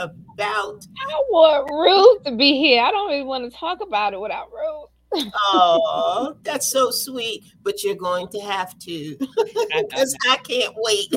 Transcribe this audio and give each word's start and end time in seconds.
about. 0.00 0.86
I 1.08 1.22
want 1.30 1.70
Ruth 1.70 2.24
to 2.24 2.36
be 2.36 2.58
here. 2.58 2.82
I 2.82 2.90
don't 2.90 3.12
even 3.12 3.26
want 3.26 3.50
to 3.50 3.56
talk 3.56 3.80
about 3.80 4.14
it 4.14 4.20
without 4.20 4.48
Ruth. 4.52 5.28
oh, 5.52 6.36
that's 6.42 6.70
so 6.70 6.90
sweet. 6.90 7.44
But 7.62 7.82
you're 7.84 7.94
going 7.94 8.28
to 8.28 8.40
have 8.40 8.78
to 8.80 9.16
because 9.18 10.16
I, 10.28 10.32
I, 10.32 10.36
can't 10.38 10.74
wait. 10.76 11.12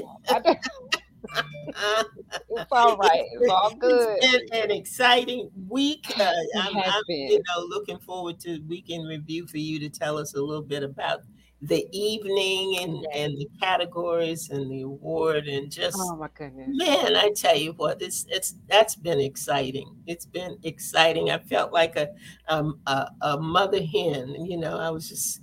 it's 2.49 2.71
all 2.71 2.97
right. 2.97 3.23
It's 3.33 3.51
all 3.51 3.75
good. 3.75 4.17
It's 4.21 4.49
been 4.49 4.63
an 4.63 4.71
exciting 4.71 5.49
week. 5.69 6.05
Uh, 6.19 6.31
I'm, 6.59 6.77
I'm 6.77 7.03
you 7.07 7.37
know, 7.37 7.65
looking 7.67 7.99
forward 7.99 8.39
to 8.41 8.59
weekend 8.67 9.07
review 9.07 9.47
for 9.47 9.57
you 9.57 9.79
to 9.79 9.89
tell 9.89 10.17
us 10.17 10.33
a 10.33 10.41
little 10.41 10.63
bit 10.63 10.83
about 10.83 11.21
the 11.63 11.87
evening 11.91 12.77
and 12.81 13.07
and 13.13 13.37
the 13.37 13.47
categories 13.61 14.49
and 14.49 14.69
the 14.69 14.81
award 14.81 15.47
and 15.47 15.71
just 15.71 15.97
oh 15.99 16.17
my 16.17 16.27
goodness. 16.37 16.67
Man 16.67 17.15
i 17.15 17.31
tell 17.35 17.55
you 17.55 17.71
what 17.73 18.01
it's 18.01 18.25
it's 18.29 18.55
that's 18.67 18.95
been 18.95 19.19
exciting. 19.19 19.95
It's 20.05 20.25
been 20.25 20.57
exciting. 20.63 21.31
I 21.31 21.37
felt 21.37 21.71
like 21.71 21.95
a 21.95 22.09
um 22.49 22.79
a, 22.85 23.07
a 23.21 23.39
mother 23.39 23.81
hen 23.81 24.35
you 24.45 24.57
know 24.57 24.77
i 24.77 24.89
was 24.89 25.07
just 25.07 25.41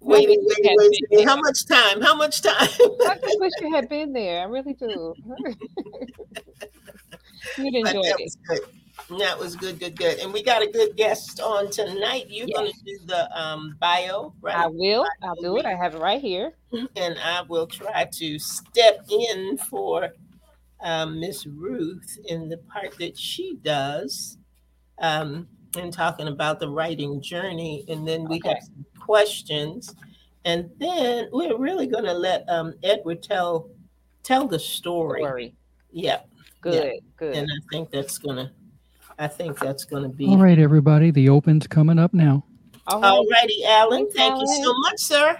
waiting 0.00 0.40
waiting 0.40 0.76
waiting 1.10 1.26
how 1.26 1.36
much 1.36 1.66
time? 1.66 2.00
How 2.00 2.16
much 2.16 2.42
time 2.42 2.68
i 3.06 3.18
just 3.22 3.40
wish 3.40 3.52
you 3.60 3.72
had 3.72 3.88
been 3.88 4.12
there. 4.12 4.40
I 4.40 4.44
really 4.44 4.74
do. 4.74 5.14
You'd 7.58 7.74
enjoy 7.74 8.02
it. 8.04 8.32
good. 8.48 8.60
That 9.18 9.38
was 9.38 9.56
good, 9.56 9.80
good, 9.80 9.96
good. 9.96 10.18
And 10.20 10.32
we 10.32 10.42
got 10.42 10.62
a 10.62 10.70
good 10.70 10.96
guest 10.96 11.40
on 11.40 11.70
tonight. 11.70 12.26
You're 12.28 12.46
yes. 12.46 12.56
going 12.56 12.72
to 12.72 12.78
do 12.84 12.98
the 13.06 13.40
um, 13.40 13.76
bio, 13.80 14.32
right? 14.40 14.56
I 14.56 14.66
will. 14.68 15.04
I'll 15.22 15.34
do 15.34 15.56
it. 15.56 15.66
I 15.66 15.74
have 15.74 15.94
it 15.94 16.00
right 16.00 16.20
here. 16.20 16.52
And 16.94 17.18
I 17.18 17.42
will 17.48 17.66
try 17.66 18.08
to 18.12 18.38
step 18.38 19.04
in 19.10 19.58
for 19.58 20.10
um, 20.80 21.18
Miss 21.18 21.44
Ruth 21.44 22.18
in 22.26 22.48
the 22.48 22.58
part 22.58 22.96
that 22.98 23.18
she 23.18 23.58
does 23.62 24.38
um, 25.00 25.48
and 25.76 25.92
talking 25.92 26.28
about 26.28 26.60
the 26.60 26.68
writing 26.68 27.20
journey. 27.20 27.84
And 27.88 28.06
then 28.06 28.28
we 28.28 28.36
okay. 28.36 28.50
have 28.50 28.62
some 28.62 28.86
questions. 29.00 29.92
And 30.44 30.70
then 30.78 31.28
we're 31.32 31.58
really 31.58 31.88
going 31.88 32.04
to 32.04 32.14
let 32.14 32.48
um, 32.48 32.74
Edward 32.84 33.24
tell 33.24 33.70
tell 34.22 34.46
the 34.46 34.58
story. 34.60 35.22
story. 35.22 35.54
Yeah. 35.90 36.20
Good, 36.60 36.84
yeah. 36.84 37.00
good. 37.16 37.34
And 37.34 37.48
I 37.50 37.58
think 37.72 37.90
that's 37.90 38.18
going 38.18 38.36
to 38.36 38.52
I 39.20 39.28
think 39.28 39.58
that's 39.58 39.84
going 39.84 40.02
to 40.02 40.08
be. 40.08 40.26
All 40.26 40.38
right, 40.38 40.58
everybody. 40.58 41.10
The 41.10 41.28
Open's 41.28 41.66
coming 41.66 41.98
up 41.98 42.14
now. 42.14 42.42
All 42.86 43.26
righty, 43.28 43.62
Alan. 43.66 44.10
Thank 44.10 44.40
you 44.40 44.46
so 44.64 44.72
much, 44.78 44.98
sir. 44.98 45.36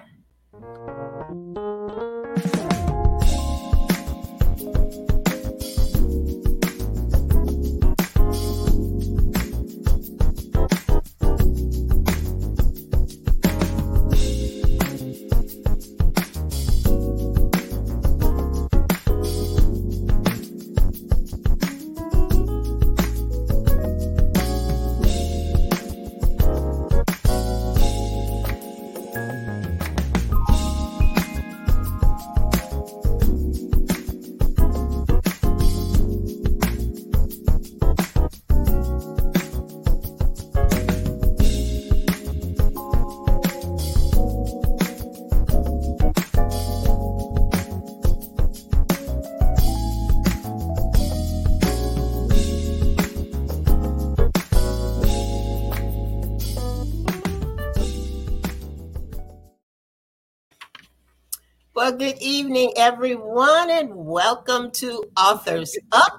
Well, 61.90 61.98
good 61.98 62.22
evening, 62.22 62.72
everyone, 62.76 63.68
and 63.68 63.90
welcome 63.92 64.70
to 64.74 65.02
Authors 65.16 65.76
Up 65.90 66.09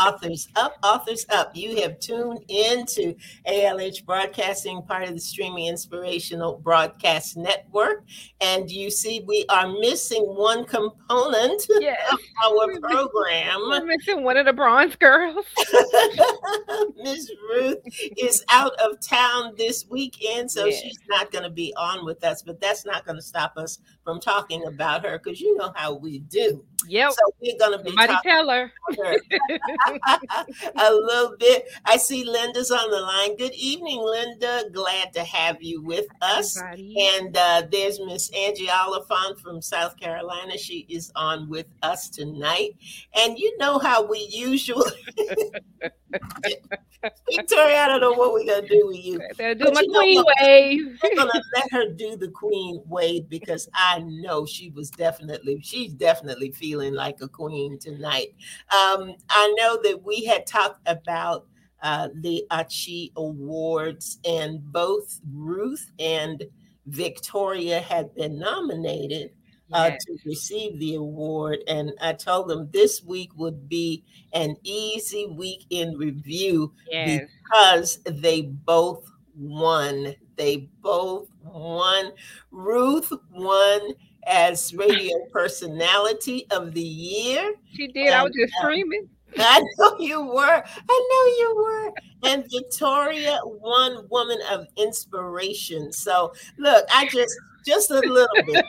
Authors 0.00 0.48
Up, 0.56 0.76
Authors 0.82 1.26
Up. 1.28 1.54
You 1.54 1.82
have 1.82 2.00
tuned 2.00 2.42
in 2.48 2.86
to 2.86 3.14
ALH 3.46 4.06
Broadcasting, 4.06 4.80
part 4.82 5.04
of 5.04 5.12
the 5.12 5.20
Streaming 5.20 5.66
Inspirational 5.66 6.56
Broadcast 6.56 7.36
Network. 7.36 8.04
And 8.40 8.70
you 8.70 8.90
see, 8.90 9.22
we 9.26 9.44
are 9.50 9.68
missing 9.68 10.22
one 10.22 10.64
component 10.64 11.66
yes. 11.80 12.00
of 12.10 12.18
our 12.46 12.80
program. 12.80 13.60
We're 13.68 13.84
missing 13.84 14.24
one 14.24 14.38
of 14.38 14.46
the 14.46 14.54
bronze 14.54 14.96
girls. 14.96 15.44
Miss 16.96 17.30
Ruth 17.50 17.78
is 18.16 18.42
out 18.48 18.72
of 18.80 19.00
town 19.00 19.52
this 19.58 19.84
weekend, 19.90 20.50
so 20.50 20.64
yes. 20.64 20.80
she's 20.80 20.98
not 21.10 21.30
going 21.30 21.44
to 21.44 21.50
be 21.50 21.74
on 21.76 22.06
with 22.06 22.24
us, 22.24 22.40
but 22.40 22.58
that's 22.58 22.86
not 22.86 23.04
going 23.04 23.16
to 23.16 23.22
stop 23.22 23.58
us 23.58 23.80
from 24.02 24.18
talking 24.18 24.64
about 24.64 25.04
her 25.04 25.18
because 25.18 25.42
you 25.42 25.56
know 25.58 25.72
how 25.76 25.92
we 25.92 26.20
do. 26.20 26.64
Yep. 26.88 27.12
So 27.12 27.34
we're 27.40 27.58
going 27.58 27.78
to 27.78 27.84
be 27.84 27.90
Somebody 27.90 28.14
tell 28.22 28.48
her. 28.48 28.72
her. 28.96 29.16
a 30.76 30.92
little 30.92 31.36
bit. 31.38 31.68
I 31.84 31.96
see 31.96 32.24
Linda's 32.24 32.70
on 32.70 32.90
the 32.90 33.00
line. 33.00 33.36
Good 33.36 33.54
evening, 33.54 34.00
Linda. 34.02 34.64
Glad 34.72 35.12
to 35.14 35.24
have 35.24 35.62
you 35.62 35.82
with 35.82 36.06
us. 36.20 36.56
Everybody. 36.58 36.96
And 37.18 37.36
uh, 37.36 37.62
there's 37.70 38.00
Miss 38.00 38.30
Angie 38.30 38.70
Oliphant 38.70 39.38
from 39.40 39.60
South 39.60 39.96
Carolina. 39.98 40.56
She 40.56 40.86
is 40.88 41.12
on 41.16 41.48
with 41.48 41.66
us 41.82 42.08
tonight. 42.08 42.76
And 43.14 43.38
you 43.38 43.56
know 43.58 43.78
how 43.78 44.06
we 44.06 44.26
usually 44.30 44.90
Victoria, 47.30 47.78
I 47.78 47.88
don't 47.88 48.00
know 48.00 48.12
what 48.12 48.32
we're 48.32 48.46
gonna 48.46 48.68
do 48.68 48.86
with 48.88 49.04
you. 49.04 49.18
Do 49.18 49.54
but 49.58 49.74
my 49.74 49.84
queen 49.90 50.22
wave. 50.40 50.98
I'm 51.02 51.16
gonna 51.16 51.42
let 51.54 51.72
her 51.72 51.88
do 51.92 52.16
the 52.16 52.28
queen 52.28 52.82
wave 52.86 53.28
because 53.28 53.68
I 53.72 54.00
know 54.00 54.44
she 54.44 54.70
was 54.70 54.90
definitely 54.90 55.60
she's 55.62 55.92
definitely 55.94 56.52
feeling 56.52 56.69
like 56.76 57.18
a 57.20 57.28
queen 57.28 57.78
tonight. 57.78 58.34
Um, 58.72 59.14
I 59.28 59.54
know 59.58 59.78
that 59.82 60.02
we 60.02 60.24
had 60.24 60.46
talked 60.46 60.80
about 60.86 61.46
uh, 61.82 62.08
the 62.14 62.44
Achi 62.50 63.12
Awards, 63.16 64.18
and 64.24 64.60
both 64.72 65.20
Ruth 65.32 65.90
and 65.98 66.44
Victoria 66.86 67.80
had 67.80 68.14
been 68.14 68.38
nominated 68.38 69.30
uh, 69.72 69.90
to 69.90 70.18
receive 70.24 70.78
the 70.78 70.96
award. 70.96 71.58
And 71.68 71.92
I 72.00 72.12
told 72.12 72.48
them 72.48 72.68
this 72.72 73.02
week 73.02 73.30
would 73.36 73.68
be 73.68 74.04
an 74.32 74.56
easy 74.62 75.26
week 75.26 75.64
in 75.70 75.96
review 75.96 76.72
yes. 76.90 77.22
because 77.44 77.98
they 78.04 78.42
both 78.42 79.10
won. 79.36 80.14
They 80.36 80.68
both 80.82 81.28
won. 81.42 82.12
Ruth 82.50 83.12
won 83.32 83.94
as 84.26 84.74
radio 84.74 85.16
personality 85.32 86.46
of 86.50 86.74
the 86.74 86.82
year. 86.82 87.54
She 87.72 87.88
did. 87.88 88.06
And, 88.06 88.14
I 88.14 88.22
was 88.22 88.32
just 88.34 88.54
uh, 88.54 88.60
screaming. 88.60 89.08
I 89.38 89.62
know 89.78 89.96
you 89.98 90.22
were. 90.22 90.62
I 90.64 91.08
know 91.10 91.24
you 91.38 91.54
were. 91.56 91.92
And 92.30 92.44
Victoria 92.50 93.38
won 93.44 94.06
Woman 94.10 94.38
of 94.50 94.66
Inspiration. 94.76 95.92
So 95.92 96.32
look, 96.58 96.84
I 96.92 97.06
just 97.06 97.34
just 97.66 97.90
a 97.90 98.00
little 98.00 98.28
bit. 98.46 98.64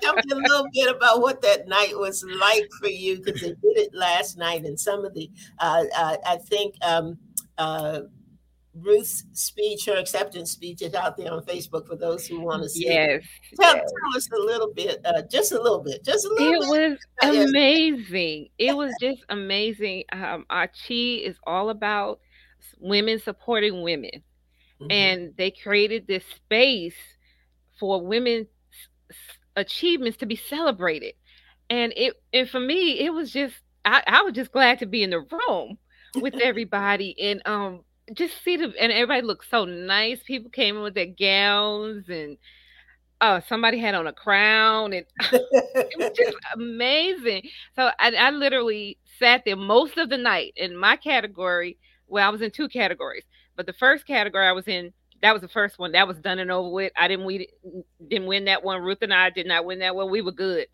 tell, 0.00 0.14
me 0.14 0.22
a 0.30 0.36
little 0.36 0.66
bit 0.72 0.94
about 0.94 1.20
what 1.20 1.42
that 1.42 1.68
night 1.68 1.96
was 1.96 2.24
like 2.38 2.68
for 2.80 2.88
you 2.88 3.20
because 3.20 3.40
they 3.40 3.48
did 3.48 3.56
it 3.76 3.94
last 3.94 4.38
night, 4.38 4.64
and 4.64 4.78
some 4.78 5.04
of 5.04 5.14
the 5.14 5.30
uh, 5.58 5.84
uh, 5.96 6.16
I 6.24 6.36
think 6.36 6.74
um, 6.82 7.18
uh, 7.58 8.00
Ruth's 8.74 9.24
speech, 9.34 9.84
her 9.86 9.96
acceptance 9.96 10.50
speech, 10.50 10.80
is 10.82 10.94
out 10.94 11.16
there 11.16 11.32
on 11.32 11.44
Facebook 11.44 11.86
for 11.86 11.96
those 11.96 12.26
who 12.26 12.40
want 12.40 12.62
to 12.62 12.68
see. 12.68 12.86
Yes. 12.86 13.22
It. 13.52 13.60
Tell, 13.60 13.76
yes. 13.76 13.84
tell 13.84 14.16
us 14.16 14.28
a 14.32 14.38
little 14.38 14.72
bit, 14.72 15.00
uh, 15.04 15.22
just 15.30 15.52
a 15.52 15.60
little 15.60 15.80
bit, 15.80 16.04
just 16.04 16.24
a 16.24 16.28
little 16.30 16.54
it 16.54 16.60
bit. 16.60 16.98
was 17.20 17.48
amazing. 17.48 18.48
it 18.58 18.74
was 18.74 18.94
just 19.00 19.22
amazing. 19.28 20.04
Um, 20.12 20.46
Achi 20.48 21.16
is 21.16 21.36
all 21.46 21.68
about 21.68 22.20
women 22.78 23.20
supporting 23.20 23.82
women, 23.82 24.22
mm-hmm. 24.80 24.90
and 24.90 25.34
they 25.36 25.50
created 25.50 26.06
this 26.06 26.24
space 26.34 26.96
for 27.78 28.00
women's 28.00 28.46
achievements 29.56 30.16
to 30.18 30.26
be 30.26 30.36
celebrated. 30.36 31.14
And 31.68 31.92
it 31.96 32.14
and 32.32 32.48
for 32.48 32.60
me, 32.60 33.00
it 33.00 33.12
was 33.12 33.30
just 33.30 33.54
I, 33.84 34.02
I 34.06 34.22
was 34.22 34.32
just 34.32 34.52
glad 34.52 34.78
to 34.78 34.86
be 34.86 35.02
in 35.02 35.10
the 35.10 35.20
room 35.20 35.78
with 36.14 36.34
everybody 36.42 37.14
and 37.20 37.42
um 37.46 37.82
just 38.14 38.42
see 38.42 38.56
the 38.56 38.72
and 38.80 38.92
everybody 38.92 39.22
looked 39.22 39.48
so 39.48 39.64
nice. 39.64 40.22
People 40.22 40.50
came 40.50 40.76
in 40.76 40.82
with 40.82 40.94
their 40.94 41.06
gowns 41.06 42.08
and 42.08 42.36
oh, 43.20 43.40
somebody 43.48 43.78
had 43.78 43.94
on 43.94 44.06
a 44.06 44.12
crown, 44.12 44.92
and 44.92 45.06
it 45.32 45.98
was 45.98 46.10
just 46.16 46.36
amazing. 46.54 47.48
So 47.76 47.90
I, 47.98 48.12
I 48.12 48.30
literally 48.30 48.98
sat 49.18 49.42
there 49.44 49.56
most 49.56 49.96
of 49.96 50.10
the 50.10 50.18
night 50.18 50.52
in 50.56 50.76
my 50.76 50.96
category. 50.96 51.78
Well, 52.08 52.26
I 52.26 52.30
was 52.30 52.42
in 52.42 52.50
two 52.50 52.68
categories, 52.68 53.24
but 53.56 53.66
the 53.66 53.72
first 53.72 54.06
category 54.06 54.46
I 54.46 54.52
was 54.52 54.68
in, 54.68 54.92
that 55.22 55.32
was 55.32 55.40
the 55.40 55.48
first 55.48 55.78
one. 55.78 55.92
That 55.92 56.08
was 56.08 56.18
done 56.18 56.40
and 56.40 56.50
over 56.50 56.68
with. 56.68 56.92
I 56.96 57.08
didn't 57.08 57.24
we 57.24 57.48
didn't 58.08 58.26
win 58.26 58.44
that 58.46 58.64
one. 58.64 58.82
Ruth 58.82 58.98
and 59.02 59.14
I 59.14 59.30
did 59.30 59.46
not 59.46 59.64
win 59.64 59.78
that 59.78 59.94
one. 59.94 60.10
We 60.10 60.20
were 60.20 60.32
good. 60.32 60.66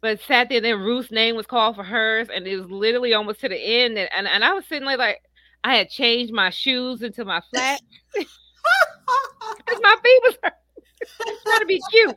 But 0.00 0.20
sat 0.20 0.48
there, 0.48 0.60
then 0.60 0.78
Ruth's 0.78 1.10
name 1.10 1.34
was 1.34 1.46
called 1.46 1.74
for 1.74 1.82
hers, 1.82 2.28
and 2.32 2.46
it 2.46 2.56
was 2.56 2.70
literally 2.70 3.12
almost 3.12 3.40
to 3.40 3.48
the 3.48 3.58
end. 3.58 3.98
And, 3.98 4.08
and, 4.12 4.28
and 4.28 4.44
I 4.44 4.52
was 4.52 4.64
sitting 4.66 4.86
there 4.86 4.96
like 4.96 5.20
I 5.66 5.74
had 5.74 5.90
changed 5.90 6.32
my 6.32 6.50
shoes 6.50 7.02
into 7.02 7.24
my 7.24 7.42
flat 7.52 7.80
because 8.14 9.80
my 9.82 9.96
feet 10.00 10.22
was 10.22 10.38
hurt. 10.40 10.52
trying 11.42 11.58
to 11.58 11.66
be 11.66 11.82
cute. 11.90 12.14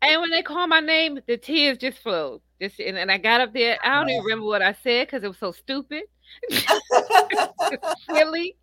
And 0.00 0.18
when 0.18 0.30
they 0.30 0.40
called 0.40 0.70
my 0.70 0.80
name, 0.80 1.20
the 1.26 1.36
tears 1.36 1.76
just 1.76 1.98
flowed. 1.98 2.40
Just 2.58 2.80
and, 2.80 2.96
and 2.96 3.12
I 3.12 3.18
got 3.18 3.42
up 3.42 3.52
there. 3.52 3.76
I 3.84 3.98
don't 3.98 4.08
even 4.08 4.24
remember 4.24 4.46
what 4.46 4.62
I 4.62 4.72
said 4.72 5.08
because 5.08 5.22
it 5.22 5.28
was 5.28 5.36
so 5.36 5.52
stupid, 5.52 6.04
silly. 8.10 8.56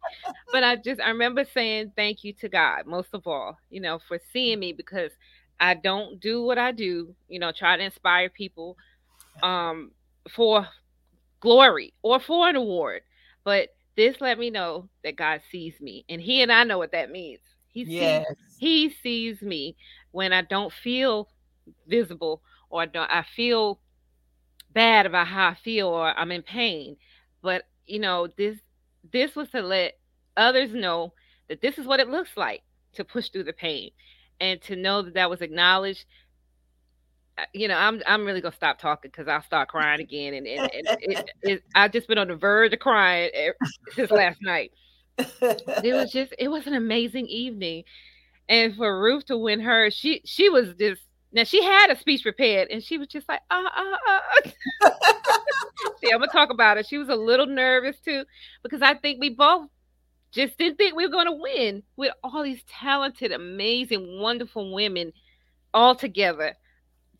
But 0.51 0.63
I 0.63 0.75
just 0.77 1.00
I 1.00 1.10
remember 1.10 1.45
saying 1.45 1.92
thank 1.95 2.24
you 2.24 2.33
to 2.42 2.50
God 2.50 2.88
most 2.88 3.10
of 3.13 3.27
all, 3.27 3.56
you 3.69 3.81
know, 3.81 4.00
for 4.07 4.19
seeing 4.33 4.60
me 4.60 4.74
because 4.74 5.12
I 5.60 5.75
don't 5.75 6.19
do 6.19 6.42
what 6.42 6.57
I 6.57 6.72
do, 6.72 7.13
you 7.27 7.38
know, 7.38 7.51
try 7.51 7.77
to 7.77 7.83
inspire 7.83 8.30
people 8.30 8.77
um 9.44 9.92
for 10.27 10.68
glory 11.39 11.94
or 12.01 12.19
for 12.19 12.50
an 12.50 12.56
award. 12.56 13.04
But 13.50 13.69
this 13.96 14.22
let 14.22 14.38
me 14.38 14.51
know 14.51 14.90
that 15.04 15.16
God 15.16 15.42
sees 15.51 15.81
me, 15.81 16.06
and 16.07 16.22
He 16.22 16.44
and 16.44 16.51
I 16.51 16.63
know 16.66 16.78
what 16.78 16.92
that 16.92 17.10
means. 17.10 17.40
He 17.69 17.81
yes. 17.81 18.28
sees, 18.28 18.57
He 18.60 18.90
sees 19.01 19.42
me 19.42 19.75
when 20.12 20.34
I 20.34 20.44
don't 20.44 20.72
feel 20.72 21.30
visible 21.88 22.44
or 22.69 22.84
I 22.84 22.86
don't 22.86 23.10
I 23.10 23.25
feel 23.36 23.80
bad 24.72 25.07
about 25.07 25.25
how 25.25 25.48
I 25.48 25.56
feel 25.56 25.88
or 25.88 26.16
I'm 26.16 26.31
in 26.31 26.44
pain. 26.44 26.98
But 27.42 27.63
you 27.88 27.98
know, 27.98 28.28
this 28.38 28.60
this 29.12 29.36
was 29.36 29.50
to 29.50 29.63
let 29.63 29.98
others 30.38 30.72
know 30.72 31.13
that 31.48 31.60
this 31.60 31.80
is 31.80 31.88
what 31.88 32.00
it 32.00 32.07
looks 32.07 32.38
like 32.38 32.62
to 32.94 33.04
push 33.04 33.30
through 33.30 33.46
the 33.46 33.54
pain 33.54 33.90
and 34.40 34.62
to 34.62 34.75
know 34.75 35.01
that 35.01 35.16
that 35.16 35.31
was 35.31 35.42
acknowledged 35.42 36.06
you 37.53 37.68
know, 37.68 37.75
I'm 37.77 38.01
I'm 38.07 38.25
really 38.25 38.41
gonna 38.41 38.56
stop 38.56 38.80
talking 38.80 39.12
because 39.12 39.27
I'll 39.27 39.44
start 39.44 39.69
crying 39.69 40.01
again, 40.01 40.33
and, 40.33 40.47
and, 40.47 40.71
and 40.71 40.88
it, 41.01 41.30
it, 41.41 41.63
I've 41.75 41.91
just 41.91 42.07
been 42.07 42.18
on 42.18 42.27
the 42.27 42.36
verge 42.36 42.74
of 42.74 42.80
crying 42.80 43.30
since 43.94 44.12
last 44.12 44.39
night. 44.41 44.71
It 45.18 45.94
was 45.94 46.12
just 46.13 46.33
it 46.38 46.47
was 46.47 46.68
an 46.68 46.74
amazing 46.74 47.27
evening, 47.27 47.83
and 48.47 48.75
for 48.75 49.01
Ruth 49.01 49.25
to 49.25 49.38
win 49.38 49.59
her, 49.62 49.89
she 49.91 50.21
she 50.25 50.50
was 50.50 50.74
just 50.80 51.01
now 51.31 51.44
she 51.44 51.63
had 51.63 51.91
a 51.91 51.97
speech 51.97 52.24
prepared, 52.24 52.69
and 52.69 52.83
she 52.83 52.97
was 52.97 53.07
just 53.07 53.27
like 53.27 53.41
uh 53.50 53.63
uh 53.75 53.97
uh. 54.07 54.89
See, 56.01 56.12
I'm 56.12 56.19
gonna 56.19 56.31
talk 56.31 56.50
about 56.50 56.77
it. 56.77 56.88
She 56.88 56.97
was 56.97 57.09
a 57.09 57.15
little 57.15 57.45
nervous 57.45 58.00
too 58.00 58.25
because 58.63 58.81
I 58.81 58.95
think 58.95 59.19
we 59.19 59.30
both 59.30 59.69
just 60.31 60.57
didn't 60.57 60.77
think 60.77 60.95
we 60.95 61.06
were 61.06 61.12
gonna 61.12 61.36
win 61.36 61.83
with 61.95 62.12
all 62.24 62.44
these 62.44 62.63
talented, 62.68 63.31
amazing, 63.31 64.19
wonderful 64.19 64.74
women 64.74 65.13
all 65.74 65.95
together 65.95 66.56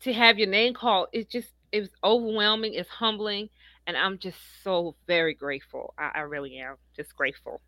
to 0.02 0.12
have 0.12 0.38
your 0.38 0.48
name 0.48 0.74
called, 0.74 1.08
it's 1.12 1.30
just 1.30 1.48
it 1.72 1.80
was 1.80 1.90
overwhelming, 2.02 2.74
it's 2.74 2.88
humbling, 2.88 3.48
and 3.86 3.96
I'm 3.96 4.18
just 4.18 4.38
so 4.62 4.96
very 5.06 5.34
grateful. 5.34 5.94
I, 5.98 6.10
I 6.16 6.20
really 6.20 6.58
am 6.58 6.76
just 6.96 7.14
grateful. 7.14 7.60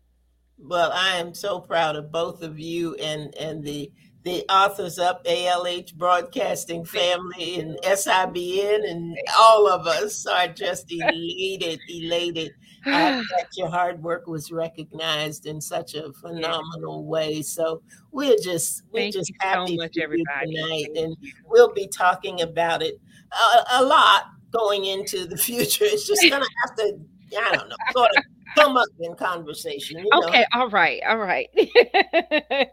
Well, 0.57 0.91
I 0.93 1.17
am 1.17 1.33
so 1.33 1.59
proud 1.59 1.95
of 1.95 2.11
both 2.11 2.41
of 2.41 2.59
you 2.59 2.95
and 2.95 3.33
and 3.35 3.63
the 3.63 3.91
the 4.23 4.43
authors 4.49 4.99
up 4.99 5.23
ALH 5.25 5.95
Broadcasting 5.95 6.85
family 6.85 7.59
and 7.59 7.77
SIBN 7.83 8.89
and 8.89 9.17
all 9.37 9.67
of 9.67 9.85
us 9.85 10.25
are 10.25 10.47
just 10.47 10.91
elated, 10.91 11.79
elated 11.89 12.51
uh, 12.85 13.21
that 13.21 13.47
your 13.55 13.69
hard 13.69 14.01
work 14.01 14.27
was 14.27 14.51
recognized 14.51 15.45
in 15.45 15.59
such 15.61 15.95
a 15.95 16.11
phenomenal 16.13 17.05
way. 17.05 17.41
So 17.41 17.81
we're 18.11 18.37
just 18.43 18.83
we're 18.91 19.01
Thank 19.01 19.13
just 19.13 19.31
happy 19.39 19.77
so 19.77 19.83
much, 19.83 19.97
everybody. 20.01 20.53
tonight, 20.53 20.87
and 20.95 21.15
we'll 21.45 21.73
be 21.73 21.87
talking 21.87 22.41
about 22.41 22.81
it 22.81 22.95
a, 23.31 23.79
a 23.79 23.83
lot 23.83 24.25
going 24.51 24.85
into 24.85 25.25
the 25.25 25.37
future. 25.49 25.85
It's 25.85 26.07
just 26.07 26.23
gonna 26.29 26.45
have 26.65 26.75
to 26.77 26.97
I 27.37 27.55
don't 27.55 27.69
know, 27.69 27.75
sort 27.93 28.09
of 28.15 28.23
come 28.55 28.77
up 28.77 28.87
in 28.99 29.15
conversation. 29.15 29.99
You 29.99 30.09
know? 30.11 30.27
Okay, 30.27 30.45
all 30.53 30.69
right, 30.69 31.01
all 31.07 31.17
right. 31.17 31.49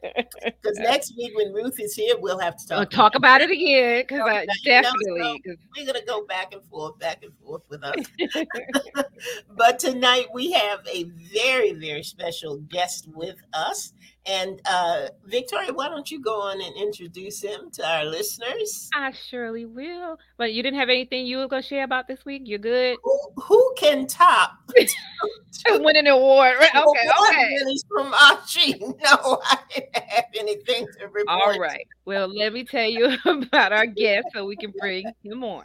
Because 0.63 0.79
next 0.79 1.15
week 1.17 1.37
when 1.37 1.53
Ruth 1.53 1.79
is 1.81 1.95
here, 1.95 2.15
we'll 2.19 2.39
have 2.39 2.57
to 2.57 2.67
talk. 2.67 2.79
We'll 2.79 2.87
talk 2.87 3.15
about 3.15 3.41
it 3.41 3.51
again 3.51 4.03
because 4.03 4.21
I 4.21 4.47
definitely 4.65 5.43
so 5.45 5.55
we're 5.77 5.87
gonna 5.87 6.05
go 6.07 6.25
back 6.27 6.53
and 6.53 6.63
forth, 6.65 6.99
back 6.99 7.23
and 7.23 7.33
forth 7.45 7.63
with 7.69 7.83
us. 7.83 7.97
but 9.57 9.79
tonight 9.79 10.27
we 10.33 10.53
have 10.53 10.81
a 10.91 11.05
very, 11.33 11.73
very 11.73 12.03
special 12.03 12.59
guest 12.69 13.09
with 13.13 13.37
us. 13.53 13.93
And 14.27 14.61
uh, 14.69 15.09
Victoria, 15.25 15.73
why 15.73 15.89
don't 15.89 16.11
you 16.11 16.21
go 16.21 16.43
on 16.43 16.61
and 16.61 16.77
introduce 16.77 17.43
him 17.43 17.71
to 17.73 17.87
our 17.87 18.05
listeners? 18.05 18.89
I 18.95 19.13
surely 19.13 19.65
will. 19.65 20.19
But 20.37 20.53
you 20.53 20.63
didn't 20.63 20.79
have 20.79 20.91
anything 20.91 21.25
you 21.25 21.39
were 21.39 21.49
going 21.49 21.63
to 21.63 21.69
share 21.69 21.85
about 21.85 22.07
this 22.07 22.25
week? 22.27 22.43
You're 22.45 22.59
good? 22.59 22.99
Who, 23.03 23.19
who 23.37 23.75
can 23.79 24.07
top 24.07 24.53
win 25.69 25.97
an 25.97 26.07
award? 26.07 26.57
Right? 26.61 26.71
Okay, 26.75 27.09
okay. 27.29 27.77
from 27.89 28.13
Achi. 28.13 28.79
No, 28.79 29.41
I 29.45 29.59
didn't 29.75 29.97
have 29.97 30.25
anything 30.39 30.87
to 30.99 31.07
report. 31.07 31.27
All 31.29 31.59
right. 31.59 31.87
Well, 32.05 32.29
let 32.29 32.53
me 32.53 32.65
tell 32.65 32.89
you 32.89 33.17
about 33.25 33.73
our 33.73 33.87
guest 33.87 34.29
so 34.35 34.45
we 34.45 34.57
can 34.57 34.73
bring 34.79 35.11
him 35.23 35.43
on. 35.45 35.65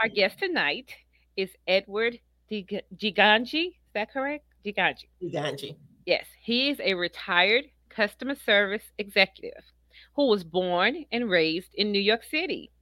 Our 0.00 0.08
guest 0.08 0.38
tonight 0.38 0.92
is 1.36 1.50
Edward 1.66 2.18
Giganji. 2.50 3.66
Is 3.68 3.92
that 3.94 4.12
correct? 4.12 4.44
Giganji. 4.64 5.06
Giganji. 5.22 5.76
Yes, 6.10 6.26
he 6.40 6.70
is 6.70 6.80
a 6.80 6.94
retired 6.94 7.66
customer 7.88 8.34
service 8.34 8.82
executive 8.98 9.62
who 10.16 10.26
was 10.26 10.42
born 10.42 11.04
and 11.12 11.30
raised 11.30 11.72
in 11.76 11.92
New 11.92 12.00
York 12.00 12.24
City. 12.24 12.72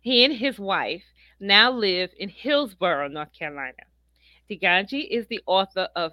He 0.00 0.24
and 0.24 0.32
his 0.32 0.56
wife 0.56 1.02
now 1.40 1.72
live 1.72 2.10
in 2.16 2.28
Hillsborough, 2.28 3.08
North 3.08 3.32
Carolina. 3.36 3.82
Diganji 4.48 5.04
is 5.10 5.26
the 5.26 5.40
author 5.46 5.88
of 5.96 6.12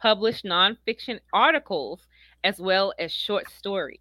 published 0.00 0.44
nonfiction 0.44 1.18
articles 1.32 2.06
as 2.44 2.60
well 2.60 2.92
as 3.00 3.10
short 3.10 3.50
stories. 3.50 3.98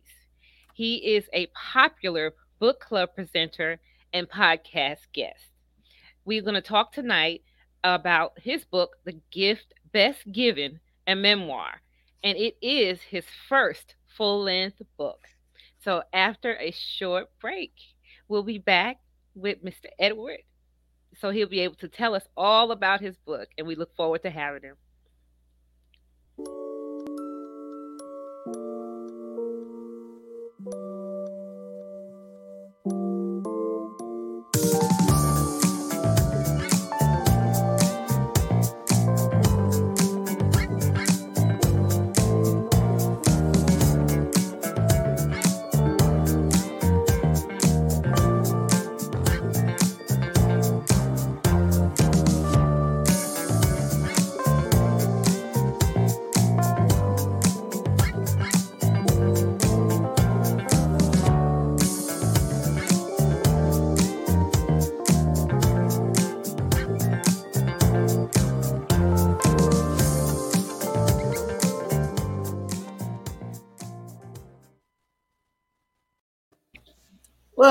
He 0.76 1.16
is 1.16 1.28
a 1.34 1.48
popular 1.56 2.36
book 2.60 2.82
club 2.82 3.16
presenter 3.16 3.80
and 4.14 4.30
podcast 4.30 5.08
guest. 5.12 5.42
We're 6.24 6.44
going 6.44 6.54
to 6.54 6.62
talk 6.62 6.94
tonight 6.94 7.42
about 7.84 8.34
his 8.38 8.64
book, 8.64 8.98
The 9.06 9.20
Gift 9.32 9.74
Best 9.92 10.32
Given, 10.32 10.80
a 11.08 11.16
memoir, 11.16 11.82
and 12.26 12.38
it 12.38 12.58
is 12.62 13.02
his 13.04 13.24
first 13.48 13.96
full 14.18 14.44
length 14.44 14.82
book. 14.98 15.28
So, 15.84 16.02
after 16.12 16.58
a 16.58 16.72
short 16.72 17.30
break, 17.40 17.74
we'll 18.28 18.44
be 18.44 18.58
back 18.58 19.00
with 19.36 19.64
Mr. 19.64 19.86
Edward. 20.00 20.40
So, 21.20 21.30
he'll 21.30 21.48
be 21.48 21.60
able 21.60 21.76
to 21.76 21.88
tell 21.88 22.16
us 22.16 22.28
all 22.36 22.72
about 22.72 23.00
his 23.02 23.16
book, 23.18 23.50
and 23.58 23.68
we 23.68 23.76
look 23.76 23.96
forward 23.96 24.24
to 24.24 24.32
having 24.32 24.64
him. 24.64 24.76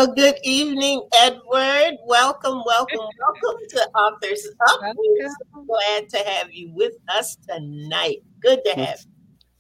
Well, 0.05 0.15
good 0.15 0.37
evening, 0.43 1.01
Edward. 1.19 1.97
Welcome, 2.05 2.63
welcome, 2.67 2.99
welcome 3.19 3.57
to 3.71 3.89
Authors 3.95 4.47
Up. 4.69 4.81
We're 4.95 5.29
so 5.31 5.65
glad 5.65 6.11
to 6.11 6.19
have 6.19 6.53
you 6.53 6.71
with 6.75 6.93
us 7.09 7.39
tonight. 7.49 8.19
Good 8.41 8.61
to 8.67 8.73
have 8.73 8.99
you. 9.01 9.13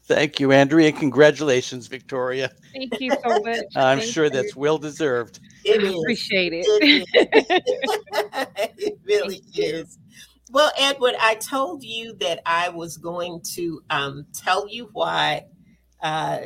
Thank 0.02 0.40
you, 0.40 0.52
Andrea. 0.52 0.92
Congratulations, 0.92 1.86
Victoria. 1.86 2.50
Thank 2.74 3.00
you 3.00 3.12
so 3.12 3.40
much. 3.42 3.64
I'm 3.74 4.00
Thank 4.00 4.12
sure 4.12 4.24
you. 4.24 4.30
that's 4.30 4.54
well 4.54 4.76
deserved. 4.76 5.40
It 5.64 5.80
I 5.82 5.86
is. 5.86 5.94
appreciate 5.98 6.52
it. 6.52 6.66
It 6.68 7.08
it 8.76 8.98
really 9.06 9.40
is. 9.56 9.98
Well, 10.50 10.72
Edward, 10.78 11.14
I 11.22 11.36
told 11.36 11.82
you 11.82 12.16
that 12.20 12.42
I 12.44 12.68
was 12.68 12.98
going 12.98 13.40
to 13.54 13.80
um, 13.88 14.26
tell 14.34 14.68
you 14.68 14.90
why 14.92 15.46
uh, 16.02 16.40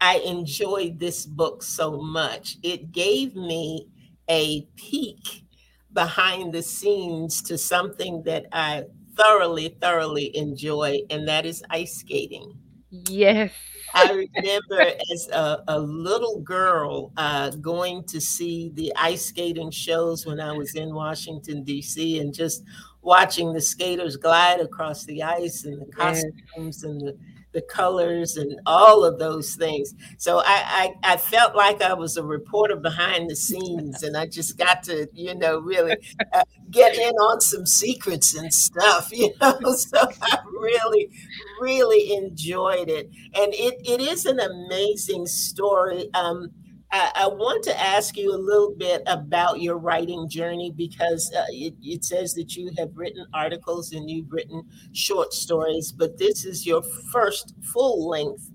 I 0.00 0.18
enjoyed 0.18 0.98
this 0.98 1.26
book 1.26 1.62
so 1.62 2.00
much. 2.00 2.56
It 2.62 2.92
gave 2.92 3.34
me 3.34 3.88
a 4.28 4.62
peek 4.76 5.44
behind 5.92 6.52
the 6.52 6.62
scenes 6.62 7.42
to 7.42 7.58
something 7.58 8.22
that 8.24 8.46
I 8.52 8.84
thoroughly, 9.16 9.70
thoroughly 9.80 10.36
enjoy, 10.36 11.00
and 11.10 11.26
that 11.28 11.46
is 11.46 11.62
ice 11.70 11.96
skating. 11.96 12.58
yes. 12.90 13.52
I 13.94 14.10
remember 14.36 14.92
as 15.12 15.28
a, 15.32 15.64
a 15.66 15.80
little 15.80 16.40
girl 16.40 17.12
uh, 17.16 17.50
going 17.50 18.04
to 18.04 18.20
see 18.20 18.70
the 18.74 18.92
ice 18.96 19.26
skating 19.26 19.70
shows 19.70 20.26
when 20.26 20.40
I 20.40 20.52
was 20.52 20.74
in 20.74 20.94
Washington, 20.94 21.64
D.C., 21.64 22.18
and 22.20 22.34
just 22.34 22.62
watching 23.00 23.52
the 23.52 23.60
skaters 23.62 24.16
glide 24.16 24.60
across 24.60 25.04
the 25.04 25.22
ice 25.22 25.64
and 25.64 25.80
the 25.80 25.86
Yes. 25.96 26.24
costumes 26.54 26.82
and 26.84 27.00
the, 27.00 27.18
the 27.52 27.62
colors 27.62 28.36
and 28.36 28.60
all 28.66 29.04
of 29.04 29.18
those 29.18 29.54
things. 29.54 29.94
So 30.18 30.38
I, 30.38 30.94
I, 31.04 31.12
I 31.14 31.16
felt 31.16 31.56
like 31.56 31.82
I 31.82 31.94
was 31.94 32.16
a 32.16 32.22
reporter 32.24 32.76
behind 32.76 33.30
the 33.30 33.36
scenes, 33.36 34.02
and 34.02 34.16
I 34.16 34.26
just 34.26 34.58
got 34.58 34.82
to, 34.84 35.08
you 35.12 35.34
know, 35.34 35.58
really 35.60 35.96
uh, 36.32 36.42
get 36.70 36.96
in 36.96 37.14
on 37.14 37.40
some 37.40 37.66
secrets 37.66 38.34
and 38.34 38.52
stuff, 38.52 39.08
you 39.12 39.32
know. 39.40 39.58
So 39.72 39.98
I 40.22 40.38
really, 40.60 41.10
really 41.60 42.12
enjoyed 42.14 42.88
it 42.88 43.10
and 43.34 43.52
it, 43.54 43.80
it 43.84 44.00
is 44.00 44.26
an 44.26 44.40
amazing 44.40 45.26
story. 45.26 46.08
Um, 46.14 46.50
I, 46.90 47.12
I 47.14 47.26
want 47.26 47.62
to 47.64 47.80
ask 47.80 48.16
you 48.16 48.34
a 48.34 48.36
little 48.36 48.74
bit 48.74 49.02
about 49.06 49.60
your 49.60 49.76
writing 49.76 50.28
journey 50.28 50.72
because 50.74 51.30
uh, 51.36 51.44
it, 51.50 51.74
it 51.82 52.04
says 52.04 52.34
that 52.34 52.56
you 52.56 52.70
have 52.78 52.96
written 52.96 53.26
articles 53.34 53.92
and 53.92 54.08
you've 54.08 54.32
written 54.32 54.64
short 54.92 55.32
stories, 55.34 55.92
but 55.92 56.18
this 56.18 56.44
is 56.44 56.66
your 56.66 56.82
first 57.12 57.54
full 57.62 58.08
length 58.08 58.50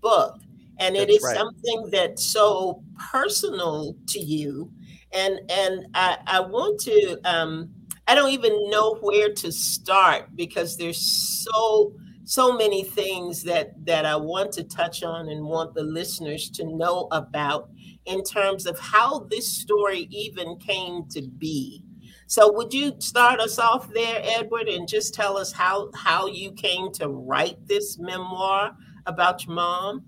book. 0.00 0.40
And 0.78 0.96
it 0.96 1.08
That's 1.08 1.18
is 1.18 1.24
right. 1.24 1.36
something 1.36 1.88
that's 1.90 2.24
so 2.24 2.82
personal 3.12 3.96
to 4.08 4.18
you. 4.18 4.70
And 5.12 5.40
and 5.48 5.86
I, 5.94 6.18
I 6.26 6.40
want 6.40 6.80
to 6.80 7.18
um, 7.24 7.70
I 8.08 8.14
don't 8.14 8.32
even 8.32 8.68
know 8.70 8.96
where 9.00 9.32
to 9.32 9.52
start 9.52 10.36
because 10.36 10.76
there's 10.76 10.98
so 10.98 11.94
so 12.24 12.56
many 12.56 12.82
things 12.82 13.42
that 13.44 13.72
that 13.86 14.04
I 14.04 14.16
want 14.16 14.52
to 14.52 14.64
touch 14.64 15.02
on 15.02 15.28
and 15.28 15.44
want 15.44 15.74
the 15.74 15.82
listeners 15.82 16.50
to 16.50 16.64
know 16.64 17.08
about 17.12 17.70
in 18.06 18.22
terms 18.22 18.66
of 18.66 18.78
how 18.78 19.20
this 19.30 19.46
story 19.46 20.08
even 20.10 20.56
came 20.56 21.06
to 21.10 21.22
be. 21.22 21.82
So 22.28 22.52
would 22.52 22.74
you 22.74 22.94
start 22.98 23.40
us 23.40 23.58
off 23.58 23.92
there, 23.92 24.20
Edward, 24.24 24.68
and 24.68 24.88
just 24.88 25.14
tell 25.14 25.36
us 25.36 25.52
how 25.52 25.90
how 25.94 26.26
you 26.26 26.52
came 26.52 26.90
to 26.94 27.08
write 27.08 27.66
this 27.66 27.98
memoir 27.98 28.76
about 29.06 29.44
your 29.44 29.54
mom? 29.54 30.04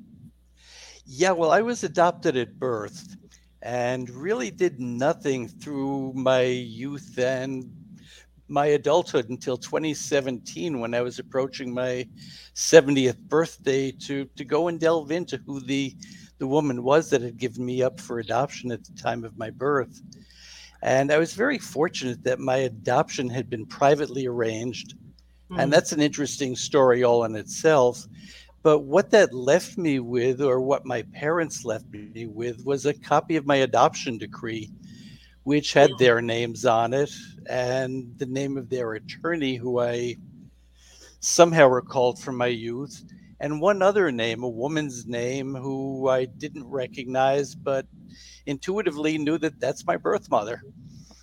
Yeah, 1.07 1.31
well, 1.31 1.53
I 1.53 1.61
was 1.61 1.85
adopted 1.85 2.37
at 2.37 2.59
birth 2.59 3.17
and 3.63 4.11
really 4.11 4.51
did 4.51 4.81
nothing 4.81 5.49
through 5.49 6.13
my 6.15 6.43
youth 6.43 7.19
and 7.19 7.73
my 8.49 8.67
adulthood 8.67 9.29
until 9.29 9.57
2017 9.57 10.81
when 10.81 10.95
I 10.95 11.03
was 11.03 11.19
approaching 11.19 11.73
my 11.73 12.09
70th 12.55 13.19
birthday 13.19 13.93
to 13.93 14.25
to 14.37 14.45
go 14.45 14.69
and 14.69 14.81
delve 14.81 15.11
into 15.11 15.37
who 15.47 15.61
the 15.61 15.95
the 16.39 16.47
woman 16.47 16.83
was 16.83 17.11
that 17.11 17.23
had 17.23 17.37
given 17.37 17.65
me 17.65 17.83
up 17.83 18.01
for 18.01 18.19
adoption 18.19 18.71
at 18.73 18.85
the 18.85 18.93
time 18.93 19.25
of 19.25 19.37
my 19.37 19.51
birth. 19.51 20.01
And 20.83 21.11
I 21.11 21.19
was 21.19 21.35
very 21.35 21.59
fortunate 21.59 22.23
that 22.25 22.39
my 22.39 22.57
adoption 22.57 23.29
had 23.29 23.51
been 23.51 23.67
privately 23.67 24.27
arranged. 24.27 24.95
And 25.57 25.73
that's 25.73 25.93
an 25.93 26.01
interesting 26.01 26.55
story 26.57 27.03
all 27.05 27.25
in 27.25 27.35
itself. 27.35 28.07
But 28.63 28.81
what 28.81 29.11
that 29.13 29.33
left 29.33 29.79
me 29.79 29.99
with, 29.99 30.43
or 30.43 30.61
what 30.61 30.85
my 30.85 31.03
parents 31.03 31.65
left 31.65 31.87
me 31.91 32.27
with, 32.27 32.65
was 32.67 32.85
a 32.85 32.93
copy 32.93 33.37
of 33.37 33.47
my 33.47 33.57
adoption 33.57 34.19
decree, 34.19 34.71
which 35.45 35.73
had 35.73 35.91
Mm. 35.93 35.99
their 35.99 36.21
names 36.21 36.67
on 36.67 36.93
it 36.93 37.11
and 37.49 38.13
the 38.19 38.27
name 38.27 38.59
of 38.59 38.69
their 38.69 38.93
attorney, 38.93 39.57
who 39.57 39.81
I 39.81 40.17
somehow 41.21 41.67
recalled 41.69 42.21
from 42.21 42.37
my 42.37 42.49
youth, 42.49 43.03
and 43.41 43.61
one 43.61 43.83
other 43.83 44.11
name, 44.11 44.43
a 44.43 44.49
woman's 44.49 45.07
name 45.07 45.55
who 45.55 46.09
I 46.09 46.25
didn't 46.27 46.67
recognize, 46.69 47.55
but 47.55 47.87
intuitively 48.47 49.19
knew 49.19 49.39
that 49.39 49.61
that's 49.61 49.87
my 49.87 49.97
birth 49.97 50.31
mother. 50.31 50.63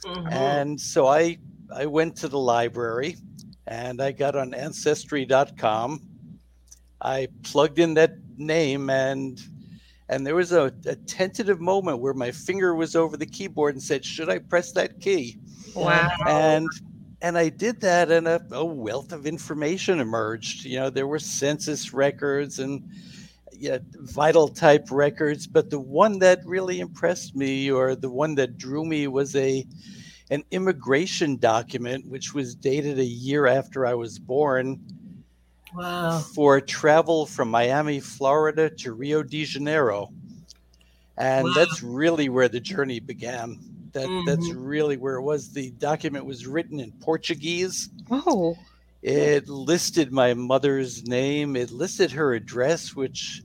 Mhm. 0.04 0.32
And 0.32 0.82
so 0.82 1.08
I 1.08 1.38
I 1.74 1.86
went 1.88 2.16
to 2.18 2.28
the 2.28 2.40
library 2.40 3.18
and 3.68 4.02
I 4.02 4.12
got 4.12 4.36
on 4.36 4.54
ancestry.com. 4.54 6.02
I 7.02 7.28
plugged 7.44 7.80
in 7.80 7.94
that 7.96 8.14
name 8.38 8.90
and 8.90 9.42
and 10.08 10.26
there 10.26 10.36
was 10.36 10.52
a, 10.52 10.72
a 10.86 10.96
tentative 10.96 11.60
moment 11.60 12.00
where 12.00 12.14
my 12.14 12.32
finger 12.32 12.76
was 12.76 12.96
over 12.96 13.18
the 13.18 13.26
keyboard 13.26 13.74
and 13.76 13.84
said, 13.84 14.06
"Should 14.06 14.30
I 14.30 14.38
press 14.40 14.72
that 14.74 15.00
key?" 15.00 15.40
Wow. 15.76 16.10
And 16.28 16.70
and 17.22 17.38
I 17.38 17.50
did 17.50 17.82
that, 17.82 18.12
and 18.12 18.28
a, 18.28 18.42
a 18.52 18.66
wealth 18.66 19.12
of 19.12 19.26
information 19.26 20.00
emerged. 20.00 20.66
You 20.66 20.80
know, 20.80 20.90
there 20.90 21.08
were 21.08 21.20
census 21.20 21.94
records 21.94 22.60
and 22.60 22.84
yeah, 23.54 23.80
vital 24.02 24.50
type 24.50 24.88
records, 24.92 25.48
but 25.48 25.70
the 25.70 25.80
one 25.80 26.20
that 26.20 26.40
really 26.46 26.80
impressed 26.80 27.36
me, 27.36 27.72
or 27.72 27.96
the 27.96 28.10
one 28.12 28.36
that 28.36 28.58
drew 28.58 28.86
me, 28.86 29.08
was 29.08 29.36
a 29.36 29.66
an 30.32 30.44
immigration 30.52 31.38
document 31.38 32.08
which 32.08 32.34
was 32.34 32.56
dated 32.56 33.00
a 33.00 33.06
year 33.06 33.46
after 33.48 33.86
I 33.86 33.94
was 33.94 34.18
born 34.20 34.82
Wow. 35.74 36.20
for 36.34 36.62
travel 36.62 37.26
from 37.26 37.50
Miami, 37.50 38.00
Florida 38.00 38.70
to 38.70 38.94
Rio 38.94 39.24
de 39.24 39.46
Janeiro. 39.46 40.10
And 41.18 41.46
Wow. 41.48 41.54
that's 41.54 41.84
really 41.84 42.30
where 42.30 42.50
the 42.50 42.60
journey 42.60 43.00
began. 43.00 43.75
That 43.96 44.24
that's 44.26 44.50
Mhm. 44.50 44.56
really 44.58 44.98
where 44.98 45.16
it 45.16 45.22
was. 45.22 45.52
The 45.54 45.72
document 45.72 46.26
was 46.26 46.46
written 46.46 46.82
in 46.82 46.92
Portuguese. 47.00 47.90
Oh. 48.12 48.58
It 49.02 49.48
listed 49.48 50.12
my 50.12 50.34
mother's 50.34 51.08
name. 51.08 51.56
It 51.56 51.72
listed 51.72 52.12
her 52.12 52.34
address, 52.34 52.94
which 52.94 53.42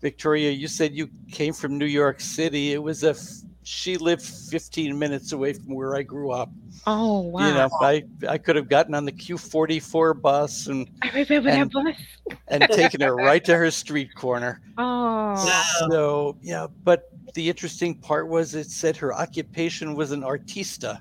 Victoria, 0.00 0.52
you 0.52 0.68
said 0.68 0.94
you 0.94 1.10
came 1.32 1.52
from 1.52 1.78
New 1.78 1.86
York 1.86 2.20
City. 2.20 2.72
It 2.72 2.82
was 2.82 3.02
a 3.02 3.10
f- 3.10 3.42
she 3.64 3.96
lived 3.96 4.22
15 4.22 4.98
minutes 4.98 5.32
away 5.32 5.52
from 5.52 5.74
where 5.74 5.94
I 5.94 6.02
grew 6.02 6.32
up. 6.32 6.50
Oh 6.86 7.20
wow. 7.20 7.46
You 7.48 7.54
know, 7.54 7.68
I 7.80 8.04
I 8.28 8.38
could 8.38 8.56
have 8.56 8.68
gotten 8.68 8.94
on 8.94 9.04
the 9.04 9.12
Q44 9.12 10.20
bus 10.20 10.66
and 10.66 10.88
I 11.02 11.10
remember 11.10 11.48
and- 11.50 11.70
that 11.70 11.72
bus. 11.72 12.36
and 12.48 12.62
taken 12.70 13.00
her 13.02 13.14
right 13.14 13.44
to 13.44 13.56
her 13.56 13.70
street 13.70 14.14
corner. 14.14 14.60
Oh. 14.78 15.34
Wow. 15.34 15.62
So 15.90 16.36
yeah, 16.42 16.66
but 16.84 17.10
the 17.34 17.48
interesting 17.48 17.94
part 17.94 18.28
was 18.28 18.54
it 18.54 18.66
said 18.70 18.96
her 18.98 19.14
occupation 19.14 19.94
was 19.94 20.10
an 20.12 20.22
artista. 20.22 21.00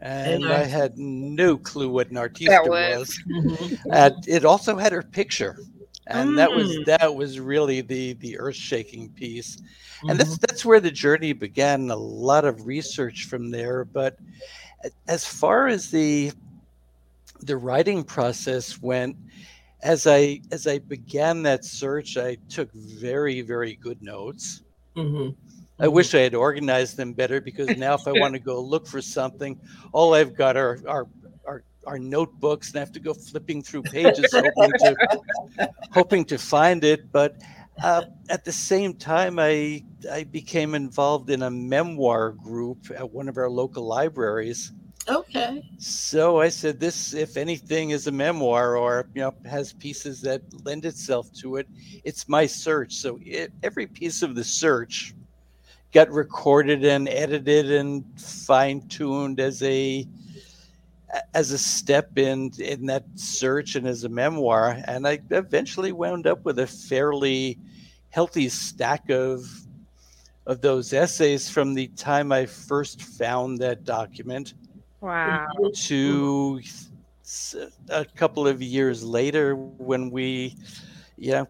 And 0.00 0.44
I 0.46 0.52
artist. 0.58 0.70
had 0.70 0.98
no 0.98 1.56
clue 1.56 1.88
what 1.88 2.10
an 2.10 2.16
artista 2.16 2.46
That 2.48 2.68
was- 2.68 2.98
was. 2.98 3.22
Mhm. 3.28 3.78
And 3.92 4.28
it 4.28 4.44
also 4.44 4.76
had 4.76 4.92
her 4.92 5.02
picture. 5.02 5.58
And 6.06 6.38
that 6.38 6.50
was 6.50 6.68
Mm. 6.70 6.84
that 6.86 7.14
was 7.14 7.38
really 7.40 7.80
the 7.80 8.12
the 8.14 8.38
earth-shaking 8.38 9.10
piece. 9.10 9.58
And 10.02 10.12
Mhm. 10.12 10.18
that's 10.18 10.38
that's 10.38 10.64
where 10.64 10.80
the 10.80 10.90
journey 10.90 11.32
began. 11.32 11.90
A 11.90 11.96
lot 11.96 12.44
of 12.44 12.66
research 12.66 13.24
from 13.24 13.50
there. 13.50 13.84
But 13.84 14.16
as 15.08 15.24
far 15.24 15.68
as 15.68 15.90
the 15.90 16.32
the 17.40 17.56
writing 17.56 18.04
process 18.04 18.80
went, 18.80 19.16
as 19.82 20.06
I 20.06 20.40
as 20.52 20.66
I 20.66 20.78
began 20.78 21.42
that 21.42 21.64
search, 21.64 22.16
I 22.16 22.36
took 22.48 22.72
very 22.72 23.40
very 23.42 23.74
good 23.76 24.02
notes. 24.02 24.62
Mhm. 24.96 25.34
I 25.80 25.86
wish 25.88 26.14
I 26.14 26.20
had 26.20 26.34
organized 26.34 26.96
them 26.96 27.12
better 27.12 27.40
because 27.40 27.76
now 27.76 27.94
if 27.94 28.06
I 28.08 28.12
want 28.20 28.34
to 28.34 28.40
go 28.40 28.60
look 28.60 28.86
for 28.86 29.00
something, 29.00 29.58
all 29.92 30.14
I've 30.14 30.34
got 30.34 30.56
are 30.56 30.78
are 30.86 31.06
are, 31.46 31.62
are 31.86 31.98
notebooks 31.98 32.68
and 32.70 32.76
I 32.76 32.80
have 32.80 32.92
to 32.92 33.00
go 33.00 33.14
flipping 33.14 33.62
through 33.62 33.84
pages 33.84 34.32
hoping 34.32 34.72
to 34.78 34.96
hoping 35.92 36.24
to 36.26 36.38
find 36.38 36.84
it. 36.84 37.10
But 37.12 37.36
uh, 37.82 38.04
at 38.28 38.44
the 38.44 38.52
same 38.52 38.94
time, 38.94 39.38
I 39.38 39.84
I 40.10 40.24
became 40.24 40.74
involved 40.74 41.30
in 41.30 41.42
a 41.42 41.50
memoir 41.50 42.32
group 42.32 42.90
at 42.94 43.10
one 43.10 43.28
of 43.28 43.36
our 43.36 43.50
local 43.50 43.84
libraries. 43.84 44.72
Okay. 45.08 45.64
So 45.78 46.40
I 46.40 46.50
said, 46.50 46.78
this, 46.78 47.14
if 47.14 47.38
anything, 47.38 47.90
is 47.90 48.06
a 48.06 48.12
memoir 48.12 48.76
or 48.76 49.08
you 49.14 49.22
know 49.22 49.34
has 49.46 49.72
pieces 49.72 50.20
that 50.22 50.42
lend 50.64 50.84
itself 50.84 51.32
to 51.40 51.56
it. 51.56 51.68
It's 52.04 52.28
my 52.28 52.46
search. 52.46 52.94
So 52.94 53.18
it, 53.24 53.52
every 53.62 53.86
piece 53.86 54.22
of 54.22 54.34
the 54.34 54.44
search 54.44 55.14
got 55.92 56.10
recorded 56.10 56.84
and 56.84 57.08
edited 57.08 57.70
and 57.72 58.04
fine 58.20 58.86
tuned 58.88 59.40
as 59.40 59.62
a 59.62 60.06
as 61.32 61.52
a 61.52 61.58
step 61.58 62.18
in 62.18 62.52
in 62.58 62.84
that 62.86 63.04
search 63.14 63.74
and 63.74 63.86
as 63.86 64.04
a 64.04 64.08
memoir 64.08 64.82
and 64.86 65.08
i 65.08 65.18
eventually 65.30 65.92
wound 65.92 66.26
up 66.26 66.44
with 66.44 66.58
a 66.58 66.66
fairly 66.66 67.58
healthy 68.10 68.48
stack 68.48 69.08
of 69.10 69.46
of 70.46 70.60
those 70.60 70.92
essays 70.92 71.48
from 71.48 71.74
the 71.74 71.88
time 71.88 72.32
i 72.32 72.46
first 72.46 73.02
found 73.02 73.58
that 73.58 73.84
document 73.84 74.54
Wow. 75.00 75.46
to 75.74 76.60
a 77.90 78.04
couple 78.16 78.46
of 78.48 78.62
years 78.62 79.04
later 79.04 79.54
when 79.56 80.10
we 80.10 80.54
yeah 81.16 81.44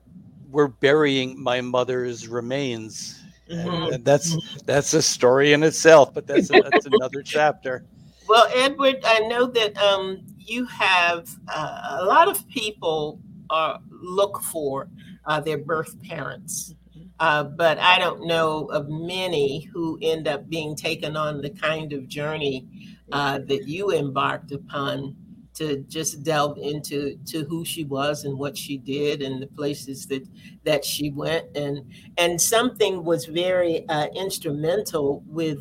were 0.50 0.68
burying 0.68 1.40
my 1.40 1.60
mother's 1.60 2.26
remains 2.26 3.14
and, 3.48 3.68
Mhm. 3.68 3.94
and 3.94 4.04
that's 4.04 4.36
that's 4.66 4.92
a 4.94 5.02
story 5.02 5.52
in 5.52 5.62
itself 5.62 6.12
but 6.14 6.26
that's 6.26 6.48
that's 6.48 6.86
another 6.86 7.22
chapter 7.22 7.82
Well, 8.28 8.46
Edward, 8.54 8.98
I 9.06 9.20
know 9.20 9.46
that 9.46 9.76
um, 9.78 10.20
you 10.36 10.66
have 10.66 11.28
uh, 11.48 11.98
a 12.00 12.04
lot 12.04 12.28
of 12.28 12.46
people 12.48 13.18
uh, 13.48 13.78
look 14.00 14.40
for 14.42 14.88
uh, 15.24 15.40
their 15.40 15.58
birth 15.58 16.00
parents, 16.02 16.74
uh, 17.20 17.44
but 17.44 17.78
I 17.78 17.98
don't 17.98 18.26
know 18.26 18.66
of 18.66 18.88
many 18.88 19.62
who 19.72 19.98
end 20.02 20.28
up 20.28 20.48
being 20.48 20.76
taken 20.76 21.16
on 21.16 21.40
the 21.40 21.50
kind 21.50 21.92
of 21.92 22.08
journey 22.08 22.66
uh, 23.12 23.40
that 23.46 23.66
you 23.66 23.92
embarked 23.92 24.52
upon 24.52 25.16
to 25.54 25.78
just 25.88 26.22
delve 26.22 26.56
into 26.58 27.18
to 27.26 27.44
who 27.46 27.64
she 27.64 27.82
was 27.82 28.24
and 28.24 28.38
what 28.38 28.56
she 28.56 28.76
did 28.76 29.22
and 29.22 29.42
the 29.42 29.46
places 29.46 30.06
that 30.06 30.24
that 30.62 30.84
she 30.84 31.10
went 31.10 31.44
and 31.56 31.84
and 32.16 32.40
something 32.40 33.02
was 33.02 33.24
very 33.24 33.84
uh, 33.88 34.06
instrumental 34.14 35.24
with 35.26 35.58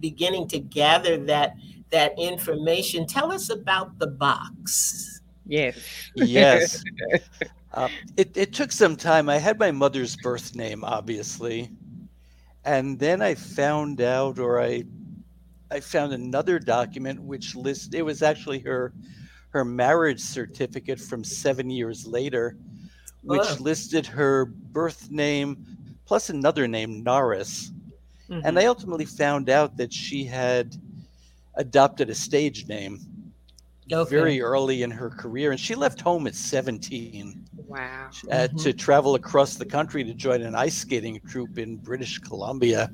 beginning 0.00 0.48
to 0.48 0.58
gather 0.58 1.16
that 1.16 1.54
that 1.90 2.18
information. 2.18 3.06
Tell 3.06 3.32
us 3.32 3.50
about 3.50 3.98
the 3.98 4.08
box. 4.08 5.20
Yes. 5.46 5.78
yes 6.16 6.82
uh, 7.76 7.90
it, 8.16 8.36
it 8.36 8.54
took 8.54 8.72
some 8.72 8.96
time 8.96 9.28
i 9.30 9.38
had 9.38 9.58
my 9.58 9.72
mother's 9.72 10.16
birth 10.16 10.56
name 10.56 10.84
obviously 10.84 11.70
and 12.64 12.98
then 12.98 13.22
i 13.22 13.34
found 13.34 14.00
out 14.00 14.38
or 14.38 14.60
i 14.60 14.84
i 15.70 15.80
found 15.80 16.12
another 16.12 16.58
document 16.58 17.20
which 17.22 17.56
lists 17.56 17.94
it 17.94 18.02
was 18.02 18.22
actually 18.22 18.60
her 18.60 18.94
her 19.50 19.64
marriage 19.64 20.20
certificate 20.20 21.00
from 21.00 21.24
seven 21.24 21.70
years 21.70 22.06
later 22.06 22.56
which 23.22 23.58
Wow. 23.58 23.58
listed 23.60 24.06
her 24.06 24.46
birth 24.46 25.10
name 25.10 25.58
plus 26.06 26.30
another 26.30 26.68
name 26.68 27.02
norris 27.04 27.72
Mm-hmm. 28.30 28.42
and 28.48 28.58
i 28.58 28.66
ultimately 28.66 29.06
found 29.06 29.50
out 29.50 29.76
that 29.76 29.92
she 29.92 30.24
had 30.24 30.76
adopted 31.56 32.10
a 32.10 32.14
stage 32.14 32.66
name 32.68 33.00
Okay. 33.92 34.08
very 34.10 34.40
early 34.40 34.82
in 34.82 34.90
her 34.90 35.10
career 35.10 35.50
and 35.50 35.60
she 35.60 35.74
left 35.74 36.00
home 36.00 36.26
at 36.26 36.34
17 36.34 37.44
wow. 37.68 38.08
uh, 38.30 38.48
Mhm. 38.48 38.62
to 38.62 38.72
travel 38.72 39.14
across 39.14 39.56
the 39.56 39.64
country 39.64 40.04
to 40.04 40.14
join 40.14 40.42
an 40.42 40.54
ice 40.54 40.76
skating 40.76 41.20
troupe 41.28 41.58
in 41.58 41.76
British 41.76 42.18
Columbia. 42.18 42.90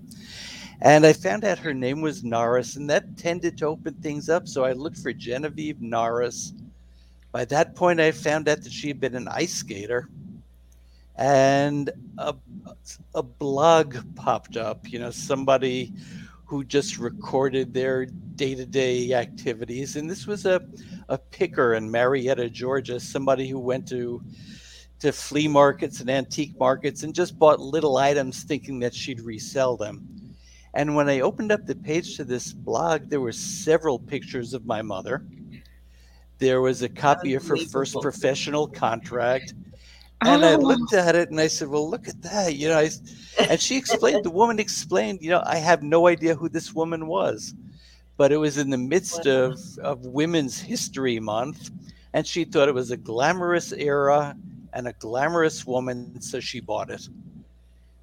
And 0.80 1.06
I 1.06 1.12
found 1.12 1.44
out 1.44 1.58
her 1.58 1.74
name 1.74 2.00
was 2.00 2.24
Norris, 2.24 2.76
and 2.76 2.90
that 2.90 3.16
tended 3.16 3.56
to 3.58 3.66
open 3.66 3.94
things 3.94 4.28
up. 4.28 4.48
So 4.48 4.64
I 4.64 4.72
looked 4.72 4.98
for 4.98 5.12
Genevieve 5.12 5.80
Norris. 5.80 6.54
By 7.30 7.44
that 7.46 7.76
point, 7.76 8.00
I 8.00 8.10
found 8.10 8.48
out 8.48 8.62
that 8.62 8.72
she 8.72 8.88
had 8.88 9.00
been 9.00 9.14
an 9.14 9.28
ice 9.28 9.54
skater. 9.54 10.08
And 11.16 11.90
a, 12.18 12.34
a 13.14 13.22
blog 13.22 13.96
popped 14.16 14.56
up, 14.56 14.90
you 14.90 14.98
know, 14.98 15.10
somebody 15.10 15.92
who 16.46 16.64
just 16.64 16.98
recorded 16.98 17.72
their 17.72 18.06
day 18.06 18.54
to 18.54 18.66
day 18.66 19.12
activities. 19.14 19.96
And 19.96 20.10
this 20.10 20.26
was 20.26 20.46
a, 20.46 20.62
a 21.08 21.18
picker 21.18 21.74
in 21.74 21.90
Marietta, 21.90 22.50
Georgia, 22.50 22.98
somebody 22.98 23.48
who 23.48 23.58
went 23.58 23.86
to 23.88 24.22
to 25.02 25.12
flea 25.12 25.48
markets 25.48 26.00
and 26.00 26.08
antique 26.08 26.54
markets 26.60 27.02
and 27.02 27.12
just 27.12 27.36
bought 27.36 27.58
little 27.58 27.96
items 27.96 28.44
thinking 28.44 28.78
that 28.80 28.94
she'd 28.94 29.20
resell 29.20 29.76
them. 29.76 30.00
And 30.74 30.94
when 30.94 31.08
I 31.08 31.20
opened 31.20 31.50
up 31.50 31.66
the 31.66 31.74
page 31.74 32.16
to 32.16 32.24
this 32.24 32.52
blog, 32.52 33.10
there 33.10 33.20
were 33.20 33.32
several 33.32 33.98
pictures 33.98 34.54
of 34.54 34.64
my 34.64 34.80
mother. 34.80 35.26
There 36.38 36.60
was 36.60 36.82
a 36.82 36.88
copy 36.88 37.34
of 37.34 37.46
her 37.48 37.56
first 37.56 38.00
professional 38.00 38.68
contract. 38.68 39.54
And 40.24 40.44
I 40.44 40.54
Oh. 40.54 40.58
looked 40.58 40.92
at 40.92 41.16
it 41.16 41.30
and 41.30 41.40
I 41.40 41.48
said, 41.48 41.66
Well, 41.66 41.90
look 41.90 42.06
at 42.06 42.22
that. 42.22 42.54
You 42.54 42.68
know, 42.68 42.78
I, 42.78 42.90
and 43.48 43.60
she 43.60 43.76
explained, 43.76 44.24
the 44.24 44.30
woman 44.30 44.60
explained, 44.60 45.18
you 45.20 45.30
know, 45.30 45.42
I 45.44 45.56
have 45.56 45.82
no 45.82 46.06
idea 46.06 46.36
who 46.36 46.48
this 46.48 46.72
woman 46.72 47.08
was. 47.08 47.54
But 48.16 48.30
it 48.30 48.36
was 48.36 48.56
in 48.56 48.70
the 48.70 48.78
midst 48.78 49.26
Wow. 49.26 49.32
of, 49.50 49.58
of 49.82 50.06
Women's 50.06 50.60
History 50.60 51.18
Month. 51.18 51.70
And 52.14 52.24
she 52.24 52.44
thought 52.44 52.68
it 52.68 52.74
was 52.74 52.92
a 52.92 52.96
glamorous 52.96 53.72
era 53.72 54.36
and 54.72 54.88
a 54.88 54.92
glamorous 54.94 55.66
woman, 55.66 56.20
so 56.20 56.40
she 56.40 56.60
bought 56.60 56.90
it. 56.90 57.08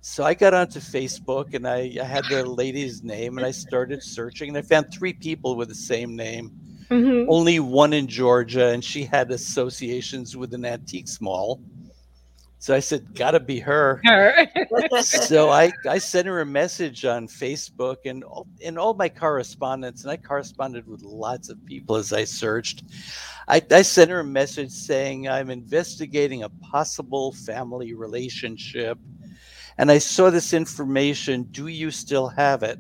So 0.02 0.24
I 0.24 0.34
got 0.34 0.54
onto 0.54 0.80
Facebook 0.80 1.54
and 1.54 1.68
I, 1.68 1.98
I 2.00 2.06
had 2.06 2.24
the 2.30 2.46
lady's 2.46 3.04
name 3.04 3.38
and 3.38 3.46
I 3.46 3.52
started 3.52 4.02
searching 4.02 4.50
and 4.50 4.58
I 4.58 4.62
found 4.62 4.94
three 4.94 5.14
people 5.14 5.56
with 5.58 5.68
the 5.68 5.76
same 5.76 6.16
name, 6.16 6.52
Mhm. 6.90 7.26
only 7.28 7.60
one 7.60 7.94
in 7.94 8.08
Georgia, 8.08 8.68
and 8.68 8.84
she 8.84 9.04
had 9.04 9.30
associations 9.32 10.38
with 10.38 10.54
an 10.54 10.66
antique 10.66 11.10
mall. 11.20 11.60
So 12.62 12.76
I 12.76 12.82
said, 12.82 13.16
gotta 13.16 13.40
be 13.40 13.60
her. 13.60 14.02
Her. 14.06 14.48
so 15.02 15.50
I, 15.50 15.72
I 15.88 15.98
sent 15.98 16.28
her 16.28 16.42
a 16.42 16.46
message 16.46 17.06
on 17.06 17.28
Facebook 17.28 17.98
and 18.06 18.24
all, 18.26 18.48
in 18.60 18.78
all 18.78 18.94
my 18.94 19.08
correspondence, 19.08 20.04
and 20.04 20.12
I 20.12 20.18
corresponded 20.18 20.86
with 20.86 21.02
lots 21.02 21.48
of 21.48 21.66
people 21.66 21.96
as 21.96 22.12
I 22.12 22.26
searched. 22.26 22.84
I, 23.48 23.62
I 23.72 23.82
sent 23.82 24.12
her 24.12 24.20
a 24.20 24.26
message 24.26 24.72
saying 24.72 25.30
I'm 25.30 25.50
investigating 25.50 26.44
a 26.44 26.50
possible 26.50 27.32
family 27.32 27.94
relationship, 27.94 28.98
and 29.78 29.90
I 29.90 29.98
saw 29.98 30.30
this 30.30 30.54
information. 30.54 31.44
Do 31.44 31.68
you 31.68 31.92
still 31.92 32.28
have 32.28 32.64
it? 32.64 32.78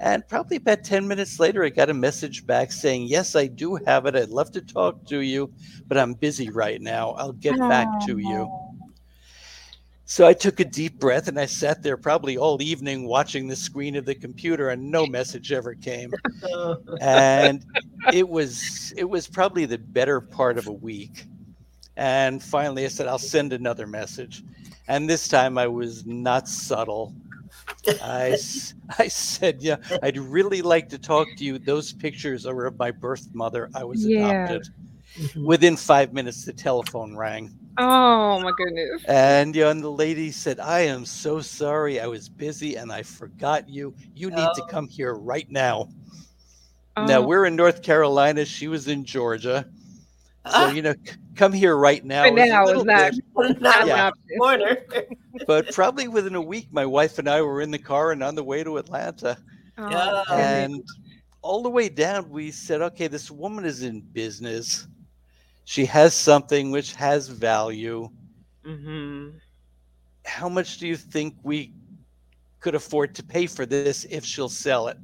And 0.00 0.26
probably 0.28 0.58
about 0.58 0.84
10 0.84 1.08
minutes 1.08 1.40
later, 1.40 1.64
I 1.64 1.70
got 1.70 1.90
a 1.90 1.94
message 1.94 2.46
back 2.46 2.70
saying, 2.70 3.08
Yes, 3.08 3.34
I 3.34 3.48
do 3.48 3.74
have 3.86 4.06
it. 4.06 4.14
I'd 4.14 4.28
love 4.28 4.52
to 4.52 4.60
talk 4.60 5.04
to 5.06 5.20
you, 5.20 5.52
but 5.88 5.98
I'm 5.98 6.14
busy 6.14 6.50
right 6.50 6.80
now. 6.80 7.10
I'll 7.12 7.32
get 7.32 7.58
back 7.58 7.88
to 8.06 8.18
you. 8.18 8.48
Oh, 8.48 8.68
so 10.10 10.26
I 10.26 10.32
took 10.32 10.58
a 10.58 10.64
deep 10.64 10.98
breath 10.98 11.28
and 11.28 11.38
I 11.38 11.44
sat 11.44 11.82
there 11.82 11.98
probably 11.98 12.38
all 12.38 12.62
evening 12.62 13.06
watching 13.06 13.46
the 13.46 13.54
screen 13.54 13.94
of 13.94 14.06
the 14.06 14.14
computer 14.14 14.70
and 14.70 14.90
no 14.90 15.06
message 15.06 15.52
ever 15.52 15.74
came. 15.74 16.14
And 17.02 17.62
it 18.14 18.26
was 18.26 18.94
it 18.96 19.04
was 19.04 19.28
probably 19.28 19.66
the 19.66 19.76
better 19.76 20.22
part 20.22 20.56
of 20.56 20.66
a 20.66 20.72
week. 20.72 21.26
And 21.98 22.42
finally 22.42 22.86
I 22.86 22.88
said 22.88 23.06
I'll 23.06 23.18
send 23.18 23.52
another 23.52 23.86
message. 23.86 24.42
And 24.88 25.10
this 25.10 25.28
time 25.28 25.58
I 25.58 25.66
was 25.66 26.06
not 26.06 26.48
subtle. 26.48 27.14
I, 28.02 28.30
s- 28.32 28.74
I 28.98 29.08
said, 29.08 29.62
yeah, 29.62 29.76
I'd 30.02 30.18
really 30.18 30.62
like 30.62 30.88
to 30.90 30.98
talk 30.98 31.28
to 31.36 31.44
you. 31.44 31.58
Those 31.58 31.92
pictures 31.92 32.46
are 32.46 32.66
of 32.66 32.78
my 32.78 32.90
birth 32.90 33.28
mother. 33.34 33.70
I 33.74 33.84
was 33.84 34.04
Yeah. 34.06 34.44
adopted. 34.44 34.72
Mhm. 35.18 35.44
Within 35.44 35.76
five 35.76 36.12
minutes, 36.12 36.44
the 36.44 36.52
telephone 36.52 37.16
rang. 37.16 37.50
Oh 37.78 38.40
my 38.40 38.52
goodness. 38.56 39.02
And, 39.06 39.54
you 39.54 39.62
know, 39.62 39.70
and 39.70 39.82
the 39.82 39.90
lady 39.90 40.30
said, 40.30 40.60
I 40.60 40.80
am 40.80 41.04
so 41.06 41.40
sorry. 41.40 41.98
I 42.00 42.06
was 42.06 42.28
busy 42.28 42.74
and 42.76 42.92
I 42.92 43.02
forgot 43.02 43.68
you. 43.68 43.94
You 44.14 44.30
need 44.30 44.36
to 44.54 44.62
Oh. 44.62 44.66
come 44.66 44.86
here 44.88 45.14
right 45.14 45.50
now. 45.50 45.88
Now, 46.96 47.18
Oh, 47.20 47.26
we're 47.26 47.46
in 47.46 47.54
North 47.54 47.82
Carolina. 47.82 48.44
She 48.44 48.66
was 48.68 48.88
in 48.88 49.04
Georgia. 49.04 49.66
So, 50.52 50.68
you 50.70 50.82
know, 50.82 50.94
come 51.36 51.52
here 51.52 51.76
right 51.76 52.04
now. 52.04 52.22
Right 52.24 52.34
now 52.34 52.62
is 52.64 52.68
little 52.68 52.84
not- 52.86 53.12
bit- 53.36 53.60
not 53.60 53.82
an 53.82 53.86
yeah. 53.88 54.10
corner. 54.38 54.78
but 55.46 55.72
probably 55.72 56.08
within 56.08 56.34
a 56.34 56.40
week, 56.40 56.68
my 56.72 56.86
wife 56.86 57.18
and 57.18 57.28
I 57.28 57.42
were 57.42 57.60
in 57.60 57.70
the 57.70 57.78
car 57.78 58.12
and 58.12 58.22
on 58.22 58.34
the 58.34 58.44
way 58.44 58.64
to 58.64 58.76
Atlanta. 58.78 59.36
Oh, 59.76 59.90
Yeah. 59.90 60.22
goodness. 60.26 60.36
And 60.38 60.82
all 61.42 61.62
the 61.62 61.70
way 61.70 61.88
down, 61.88 62.28
we 62.30 62.50
said, 62.50 62.82
okay, 62.82 63.06
this 63.06 63.30
woman 63.30 63.64
is 63.64 63.82
in 63.82 64.00
business. 64.00 64.86
She 65.64 65.84
has 65.86 66.14
something 66.14 66.70
which 66.70 66.94
has 66.94 67.28
value. 67.28 68.08
Mhm. 68.66 69.34
How 70.24 70.48
much 70.48 70.78
do 70.78 70.86
you 70.86 70.96
think 70.96 71.36
we 71.42 71.72
could 72.60 72.74
afford 72.74 73.14
to 73.14 73.22
pay 73.22 73.46
for 73.46 73.64
this 73.66 74.04
if 74.10 74.24
she'll 74.24 74.48
sell 74.48 74.88
it? 74.88 74.96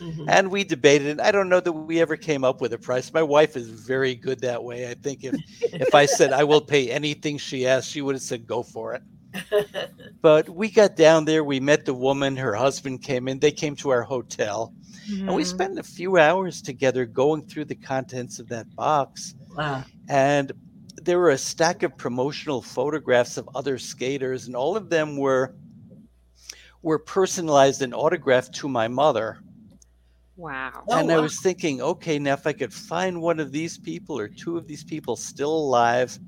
Mhm. 0.00 0.24
And 0.28 0.50
we 0.50 0.64
debated. 0.64 1.06
it. 1.08 1.20
I 1.20 1.30
don't 1.30 1.48
know 1.48 1.60
that 1.60 1.72
we 1.72 2.00
ever 2.00 2.16
came 2.16 2.42
up 2.44 2.60
with 2.60 2.72
a 2.72 2.78
price. 2.78 3.12
My 3.12 3.22
wife 3.22 3.56
is 3.56 3.68
very 3.68 4.14
good 4.14 4.40
that 4.40 4.62
way. 4.62 4.88
I 4.90 4.94
think 4.94 5.22
if 5.24 5.34
if 5.72 5.94
I 5.94 6.06
said 6.06 6.32
I 6.32 6.44
will 6.44 6.60
pay 6.60 6.90
anything 6.90 7.38
she 7.38 7.66
asks, 7.66 7.90
she 7.90 8.02
would 8.02 8.14
have 8.14 8.22
said 8.22 8.46
go 8.46 8.62
for 8.62 8.94
it. 8.94 9.02
But 10.22 10.48
we 10.48 10.70
got 10.70 10.96
down 10.96 11.24
there. 11.26 11.44
We 11.44 11.60
met 11.60 11.84
the 11.84 11.94
woman. 11.94 12.36
Her 12.36 12.54
husband 12.54 13.02
came 13.02 13.28
in. 13.28 13.38
They 13.40 13.52
came 13.52 13.76
to 13.76 13.90
our 13.90 14.02
hotel, 14.02 14.72
and 15.08 15.34
we 15.34 15.42
Mhm. 15.42 15.46
spent 15.46 15.78
a 15.78 15.82
few 15.82 16.16
hours 16.18 16.62
together 16.62 17.04
going 17.04 17.46
through 17.46 17.66
the 17.66 17.74
contents 17.74 18.38
of 18.38 18.48
that 18.48 18.74
box. 18.74 19.34
wow. 19.56 19.84
And 20.08 20.50
there 21.02 21.18
were 21.18 21.30
a 21.30 21.38
stack 21.38 21.82
of 21.82 21.96
promotional 21.96 22.62
photographs 22.62 23.36
of 23.36 23.48
other 23.54 23.78
skaters, 23.78 24.46
and 24.46 24.56
all 24.56 24.76
of 24.76 24.88
them 24.90 25.16
were 25.16 25.54
were 26.82 26.98
personalized 26.98 27.80
and 27.82 27.94
autographed 27.94 28.54
to 28.54 28.68
my 28.68 28.86
mother. 28.88 29.38
Wow. 30.36 30.82
Oh, 30.88 30.98
and 30.98 31.12
I 31.12 31.16
wow. 31.16 31.22
was 31.22 31.40
thinking, 31.40 31.80
okay, 31.80 32.18
now 32.18 32.34
if 32.34 32.46
I 32.46 32.52
could 32.52 32.72
find 32.72 33.20
one 33.20 33.38
of 33.38 33.52
these 33.52 33.78
people 33.78 34.18
or 34.18 34.28
two 34.28 34.56
of 34.56 34.66
these 34.66 34.82
people 34.82 35.16
still 35.16 35.54
alive, 35.54 36.18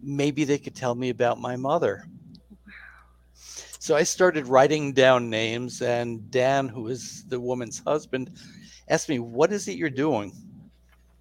maybe 0.00 0.44
they 0.44 0.58
could 0.58 0.74
tell 0.74 0.94
me 0.94 1.10
about 1.10 1.40
my 1.40 1.56
mother. 1.56 2.06
So 3.78 3.94
I 3.94 4.02
started 4.02 4.46
writing 4.46 4.94
down 4.94 5.28
names, 5.28 5.82
and 5.82 6.30
Dan, 6.30 6.68
who 6.68 6.88
is 6.88 7.24
the 7.26 7.38
woman's 7.38 7.82
husband, 7.86 8.30
asked 8.88 9.10
me, 9.10 9.18
What 9.18 9.52
is 9.52 9.68
it 9.68 9.76
you're 9.76 9.90
doing? 9.90 10.32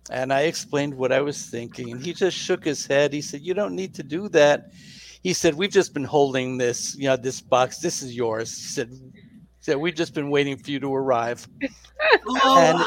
And 0.09 0.31
I 0.31 0.41
explained 0.43 0.93
what 0.93 1.11
I 1.11 1.19
was 1.19 1.45
thinking, 1.45 1.91
and 1.91 2.01
he 2.01 2.13
just 2.13 2.37
shook 2.37 2.63
his 2.63 2.85
head. 2.85 3.11
He 3.11 3.21
said, 3.21 3.41
You 3.41 3.53
don't 3.53 3.75
need 3.75 3.93
to 3.95 4.03
do 4.03 4.29
that. 4.29 4.71
He 5.23 5.33
said, 5.33 5.55
We've 5.55 5.71
just 5.71 5.93
been 5.93 6.05
holding 6.05 6.57
this, 6.57 6.95
you 6.95 7.09
know, 7.09 7.17
this 7.17 7.41
box. 7.41 7.79
This 7.79 8.01
is 8.01 8.15
yours. 8.15 8.57
He 8.57 8.67
said, 8.67 8.91
he 9.12 9.12
said 9.63 9.77
We've 9.77 9.95
just 9.95 10.13
been 10.13 10.29
waiting 10.29 10.57
for 10.57 10.69
you 10.71 10.79
to 10.81 10.93
arrive. 10.93 11.47
Oh, 12.27 12.59
and- 12.59 12.83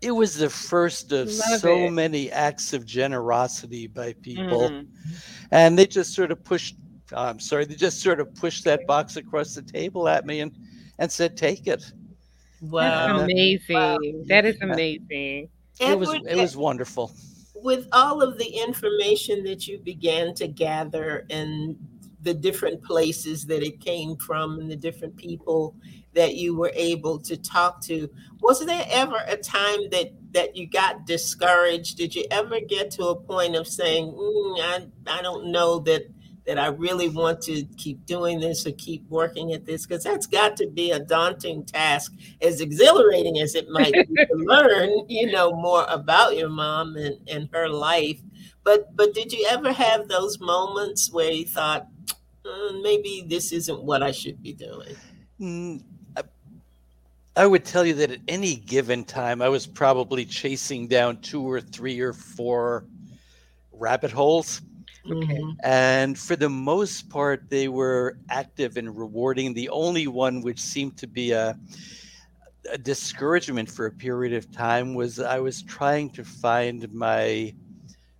It 0.00 0.12
was 0.12 0.36
the 0.36 0.48
first 0.50 1.12
of 1.12 1.28
Love 1.28 1.60
so 1.60 1.76
it. 1.86 1.90
many 1.90 2.30
acts 2.30 2.72
of 2.72 2.84
generosity 2.86 3.86
by 3.86 4.14
people. 4.14 4.70
Mhm. 4.70 4.86
and 5.52 5.78
they 5.78 5.86
just 5.86 6.14
sort 6.14 6.30
of 6.32 6.42
pushed 6.44 6.76
i'm 7.14 7.38
sorry 7.38 7.64
they 7.66 7.74
just 7.74 8.00
sort 8.00 8.20
of 8.20 8.34
pushed 8.34 8.64
that 8.64 8.86
box 8.86 9.16
across 9.16 9.54
the 9.54 9.60
table 9.62 10.08
at 10.08 10.24
me 10.24 10.40
and 10.40 10.50
and 10.98 11.12
said 11.12 11.36
take 11.36 11.66
it 11.66 11.92
wow. 12.62 13.18
Uh, 13.18 13.24
amazing. 13.24 14.24
That 14.28 14.44
is 14.46 14.56
Yeah. 14.60 14.72
amazing. 14.72 15.48
it 15.78 15.98
was 15.98 16.08
it 16.26 16.36
was 16.36 16.56
wonderful 16.56 17.12
with 17.54 17.86
all 17.92 18.22
of 18.22 18.38
the 18.38 18.46
information 18.66 19.44
that 19.44 19.68
you 19.68 19.78
began 19.78 20.34
to 20.34 20.48
gather 20.48 21.26
and 21.30 21.76
the 22.22 22.34
different 22.34 22.82
places 22.82 23.46
that 23.46 23.62
it 23.62 23.80
came 23.80 24.16
from 24.16 24.58
and 24.58 24.70
the 24.70 24.76
different 24.76 25.16
people 25.16 25.74
that 26.14 26.36
you 26.36 26.54
were 26.54 26.72
able 26.74 27.18
to 27.18 27.36
talk 27.36 27.80
to. 27.82 28.08
Was 28.40 28.64
there 28.64 28.86
ever 28.90 29.18
a 29.26 29.36
time 29.36 29.88
that 29.90 30.12
that 30.32 30.56
you 30.56 30.66
got 30.66 31.06
discouraged? 31.06 31.96
Did 31.96 32.14
you 32.14 32.24
ever 32.30 32.60
get 32.60 32.90
to 32.92 33.06
a 33.06 33.16
point 33.16 33.56
of 33.56 33.66
saying 33.66 34.06
mm, 34.06 34.60
I, 34.60 34.86
I 35.06 35.22
don't 35.22 35.50
know 35.50 35.78
that 35.80 36.06
that 36.46 36.58
i 36.58 36.66
really 36.66 37.08
want 37.08 37.40
to 37.40 37.64
keep 37.76 38.04
doing 38.06 38.40
this 38.40 38.66
or 38.66 38.72
keep 38.72 39.08
working 39.08 39.52
at 39.52 39.64
this 39.64 39.86
because 39.86 40.02
that's 40.04 40.26
got 40.26 40.56
to 40.56 40.66
be 40.68 40.90
a 40.90 40.98
daunting 40.98 41.64
task 41.64 42.12
as 42.40 42.60
exhilarating 42.60 43.38
as 43.38 43.54
it 43.54 43.68
might 43.70 43.92
be 43.92 44.14
to 44.14 44.26
learn, 44.34 44.90
you 45.08 45.30
know, 45.30 45.52
more 45.52 45.86
about 45.88 46.36
your 46.36 46.48
mom 46.48 46.96
and, 46.96 47.16
and 47.28 47.48
her 47.52 47.68
life. 47.68 48.20
But 48.64 48.94
but 48.96 49.14
did 49.14 49.32
you 49.32 49.46
ever 49.50 49.72
have 49.72 50.08
those 50.08 50.40
moments 50.40 51.12
where 51.12 51.30
you 51.30 51.44
thought, 51.44 51.86
"Mm, 52.44 52.82
maybe 52.82 53.24
this 53.26 53.52
isn't 53.52 53.82
what 53.82 54.02
I 54.02 54.10
should 54.12 54.42
be 54.42 54.52
doing? 54.52 54.96
Mm, 55.40 55.82
I- 56.16 56.22
I 57.36 57.46
would 57.46 57.64
tell 57.64 57.84
you 57.84 57.94
that 57.94 58.10
at 58.10 58.20
any 58.28 58.56
given 58.56 59.04
time, 59.04 59.42
I 59.42 59.48
was 59.48 59.66
probably 59.66 60.24
chasing 60.24 60.86
down 60.86 61.20
two 61.20 61.42
or 61.42 61.60
three 61.60 62.00
or 62.00 62.12
four 62.12 62.84
rabbit 63.72 64.10
holes. 64.10 64.60
Okay. 65.10 65.42
Mhm. 65.42 65.56
And 65.64 66.18
for 66.18 66.36
the 66.36 66.48
most 66.48 67.08
part, 67.08 67.44
they 67.48 67.68
were 67.68 68.18
active 68.28 68.76
and 68.76 68.96
rewarding. 68.96 69.54
The 69.54 69.68
only 69.70 70.06
one 70.06 70.40
which 70.42 70.60
seemed 70.60 70.96
to 70.98 71.06
be 71.06 71.32
a, 71.32 71.56
a 72.72 72.78
discouragement 72.78 73.70
for 73.70 73.86
a 73.86 73.92
period 73.92 74.32
of 74.34 74.50
time 74.50 74.94
was 74.94 75.18
I 75.18 75.40
was 75.40 75.62
trying 75.62 76.10
to 76.10 76.24
find 76.24 76.90
my 76.92 77.54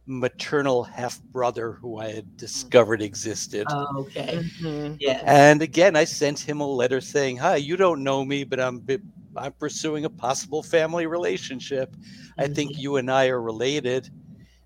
maternal 0.07 0.85
half 0.85 1.21
brother 1.33 1.75
who 1.75 1.99
I 1.99 2.13
had 2.13 2.37
discovered 2.37 3.03
existed. 3.03 3.73
Oh, 3.73 3.87
okay. 4.03 4.39
Mhm. 4.61 5.01
Yeah. 5.01 5.23
And 5.27 5.63
again, 5.63 5.97
I 5.97 6.05
sent 6.05 6.41
him 6.41 6.61
a 6.61 6.67
letter 6.67 7.01
saying, 7.01 7.39
"Hi, 7.39 7.57
you 7.57 7.77
don't 7.77 8.05
know 8.05 8.25
me, 8.25 8.45
but 8.45 8.61
I'm 8.61 8.81
bi- 8.81 8.99
I'm 9.37 9.53
pursuing 9.55 10.05
a 10.05 10.11
possible 10.11 10.63
family 10.63 11.07
relationship. 11.07 11.97
I 12.39 12.49
think 12.49 12.73
you 12.77 12.97
and 12.97 13.11
I 13.11 13.29
are 13.29 13.41
related." 13.43 14.11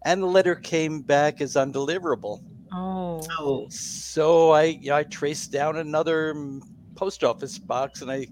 And 0.06 0.22
the 0.22 0.28
letter 0.28 0.56
came 0.56 1.02
back 1.02 1.42
as 1.42 1.54
undeliverable. 1.56 2.40
Oh. 2.72 3.36
Oh, 3.38 3.68
So 3.70 4.52
I 4.52 4.80
I 4.92 5.04
traced 5.04 5.52
down 5.52 5.76
another 5.76 6.34
mm, 6.34 6.62
post 6.96 7.24
office 7.24 7.58
box 7.58 8.02
and 8.02 8.10
I 8.10 8.28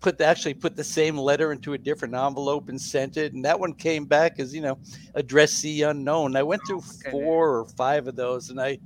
put 0.00 0.18
the, 0.18 0.24
actually 0.26 0.54
put 0.54 0.76
the 0.76 0.84
same 0.84 1.18
letter 1.18 1.52
into 1.52 1.74
a 1.74 1.78
different 1.78 2.14
envelope 2.14 2.68
and 2.68 2.80
sent 2.80 3.16
it. 3.18 3.34
And 3.34 3.44
that 3.44 3.60
one 3.60 3.74
came 3.74 4.06
back 4.06 4.38
as 4.40 4.54
you 4.54 4.62
know 4.62 4.78
addressee 5.14 5.82
unknown. 5.82 6.36
I 6.36 6.42
went 6.44 6.66
through 6.66 6.82
goodness. 7.02 7.12
four 7.12 7.58
or 7.58 7.66
five 7.66 8.08
of 8.08 8.16
those, 8.16 8.50
and 8.50 8.60
I 8.60 8.78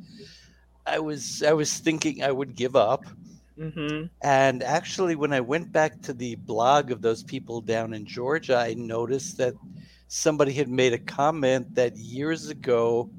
I 0.87 1.01
was 1.01 1.43
I 1.43 1.53
was 1.55 1.79
thinking 1.79 2.23
I 2.23 2.33
would 2.33 2.55
give 2.57 2.77
up. 2.77 3.05
Mhm. 3.59 4.11
And 4.23 4.63
actually, 4.63 5.15
when 5.17 5.33
I 5.33 5.41
went 5.41 5.73
back 5.73 6.03
to 6.03 6.15
the 6.15 6.37
blog 6.37 6.91
of 6.91 7.03
those 7.03 7.23
people 7.23 7.61
down 7.61 7.95
in 7.95 8.07
Georgia, 8.07 8.57
I 8.57 8.75
noticed 8.75 9.39
that 9.39 9.55
somebody 10.09 10.53
had 10.53 10.69
made 10.69 10.93
a 10.93 10.99
comment 10.99 11.75
that 11.75 11.97
years 11.97 12.49
ago 12.49 13.11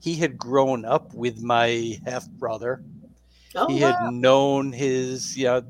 he 0.00 0.14
had 0.14 0.36
grown 0.36 0.84
up 0.84 1.14
with 1.14 1.40
my 1.40 1.98
half 2.04 2.28
brother. 2.28 2.82
oh 3.54 3.68
he 3.68 3.80
wow. 3.80 3.92
had 3.92 4.12
known 4.12 4.72
his, 4.72 5.36
you 5.36 5.44
know, 5.44 5.62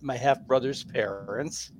my 0.00 0.16
half 0.16 0.40
brother's 0.46 0.84
parents. 0.84 1.70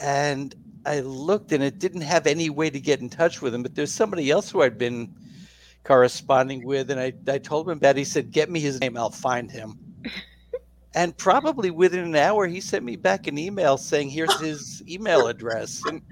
And 0.00 0.54
I 0.86 1.00
looked 1.00 1.52
and 1.52 1.62
it 1.62 1.78
didn't 1.78 2.02
have 2.02 2.26
any 2.26 2.50
way 2.50 2.70
to 2.70 2.80
get 2.80 3.00
in 3.00 3.10
touch 3.10 3.42
with 3.42 3.54
him, 3.54 3.62
but 3.62 3.74
there's 3.74 3.92
somebody 3.92 4.30
else 4.30 4.50
who 4.50 4.62
I'd 4.62 4.78
been 4.78 5.14
corresponding 5.84 6.64
with. 6.64 6.90
And 6.90 7.00
I, 7.00 7.12
I 7.26 7.38
told 7.38 7.68
him 7.68 7.78
it. 7.82 7.96
He 7.96 8.04
said, 8.04 8.30
Get 8.30 8.50
me 8.50 8.60
his 8.60 8.80
name, 8.80 8.96
I'll 8.96 9.10
find 9.10 9.50
him. 9.50 9.78
And 10.98 11.16
probably 11.16 11.70
within 11.70 12.00
an 12.00 12.16
hour, 12.16 12.48
he 12.48 12.60
sent 12.60 12.84
me 12.84 12.96
back 12.96 13.28
an 13.28 13.38
email 13.38 13.76
saying, 13.78 14.10
"Here's 14.10 14.32
his 14.40 14.82
email 14.88 15.28
address." 15.28 15.84
And 15.86 16.02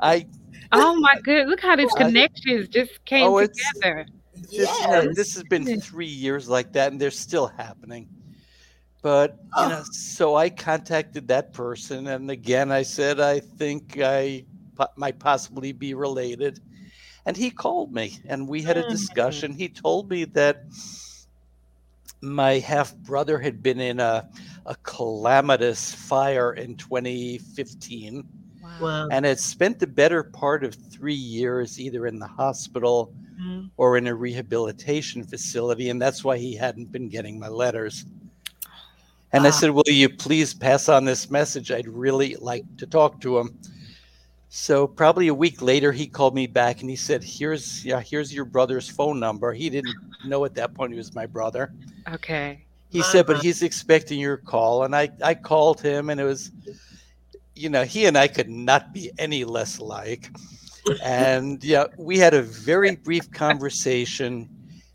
I, 0.00 0.26
Oh 0.72 0.96
my 0.96 1.14
good. 1.22 1.46
Look 1.48 1.60
how 1.60 1.76
these 1.76 1.92
I- 1.96 2.02
connections 2.04 2.68
just 2.68 3.04
came 3.04 3.28
Oh, 3.28 3.38
together. 3.40 4.06
this, 4.34 4.52
you 4.52 4.64
know, 4.88 5.02
Yes. 5.02 5.16
this 5.16 5.34
has 5.34 5.44
been 5.44 5.80
three 5.80 6.06
years 6.06 6.48
like 6.48 6.72
that, 6.72 6.90
and 6.90 7.00
they're 7.00 7.12
still 7.12 7.46
happening. 7.46 8.08
But 9.00 9.36
you 9.56 9.68
know, 9.68 9.82
so 9.92 10.34
I 10.34 10.50
contacted 10.50 11.28
that 11.28 11.52
person, 11.52 12.08
and 12.08 12.30
again, 12.32 12.72
I 12.72 12.82
said 12.82 13.20
I 13.20 13.38
think 13.38 13.98
I 14.02 14.44
po- 14.76 14.88
might 14.96 15.20
possibly 15.20 15.70
be 15.72 15.94
related, 15.94 16.58
and 17.26 17.36
he 17.36 17.50
called 17.50 17.92
me, 17.94 18.18
and 18.26 18.48
we 18.48 18.60
had 18.62 18.76
a 18.76 18.82
Mhm. 18.82 18.90
discussion. 18.90 19.52
He 19.52 19.68
told 19.68 20.10
me 20.10 20.24
that 20.26 20.64
my 22.22 22.58
half 22.58 22.94
brother 22.96 23.38
had 23.38 23.62
been 23.62 23.80
in 23.80 24.00
a 24.00 24.28
a 24.66 24.76
calamitous 24.82 25.92
fire 25.94 26.52
in 26.52 26.76
2015 26.76 28.24
Wow. 28.80 29.08
and 29.10 29.24
had 29.24 29.40
spent 29.40 29.78
the 29.78 29.86
better 29.86 30.22
part 30.22 30.62
of 30.64 30.74
three 30.74 31.14
years 31.14 31.80
either 31.80 32.06
in 32.06 32.18
the 32.18 32.26
hospital 32.26 33.12
Mhm. 33.40 33.70
or 33.78 33.96
in 33.96 34.06
a 34.06 34.14
rehabilitation 34.14 35.24
facility, 35.24 35.88
and 35.88 36.00
that's 36.00 36.22
why 36.22 36.36
he 36.36 36.54
hadn't 36.54 36.92
been 36.92 37.08
getting 37.08 37.38
my 37.38 37.48
letters. 37.48 38.04
And 39.32 39.44
I 39.46 39.48
Ah. 39.48 39.52
said, 39.52 39.70
Will 39.70 39.82
you 39.88 40.08
please 40.08 40.52
pass 40.54 40.88
on 40.88 41.04
this 41.04 41.30
message? 41.30 41.70
I'd 41.70 41.88
really 41.88 42.36
like 42.36 42.64
to 42.78 42.86
talk 42.86 43.20
to 43.22 43.38
him. 43.38 43.58
So 44.52 44.88
probably 44.88 45.28
a 45.28 45.34
week 45.34 45.62
later, 45.62 45.92
he 45.92 46.08
called 46.08 46.34
me 46.34 46.48
back 46.48 46.80
and 46.80 46.90
he 46.90 46.96
said, 46.96 47.22
"Here's 47.22 47.84
yeah, 47.84 48.00
here's 48.00 48.34
your 48.34 48.44
brother's 48.44 48.88
phone 48.88 49.20
number." 49.20 49.52
He 49.52 49.70
didn't 49.70 49.94
know 50.26 50.44
at 50.44 50.56
that 50.56 50.74
point 50.74 50.90
he 50.92 50.98
was 50.98 51.14
my 51.14 51.24
brother. 51.24 51.72
Okay. 52.12 52.64
He 52.88 53.00
said, 53.02 53.20
Uh-huh. 53.20 53.34
"But 53.34 53.42
he's 53.44 53.62
expecting 53.62 54.18
your 54.18 54.38
call." 54.38 54.82
And 54.82 54.94
I 54.94 55.08
I 55.22 55.34
called 55.34 55.80
him, 55.80 56.10
and 56.10 56.20
it 56.20 56.24
was, 56.24 56.50
you 57.54 57.68
know, 57.68 57.84
he 57.84 58.06
and 58.06 58.18
I 58.18 58.26
could 58.26 58.50
not 58.50 58.92
be 58.92 59.12
any 59.18 59.44
less 59.44 59.78
alike. 59.78 60.32
And 61.00 61.62
yeah, 61.62 61.84
we 61.96 62.18
had 62.18 62.34
a 62.34 62.42
very 62.42 62.96
brief 63.04 63.30
conversation, 63.30 64.48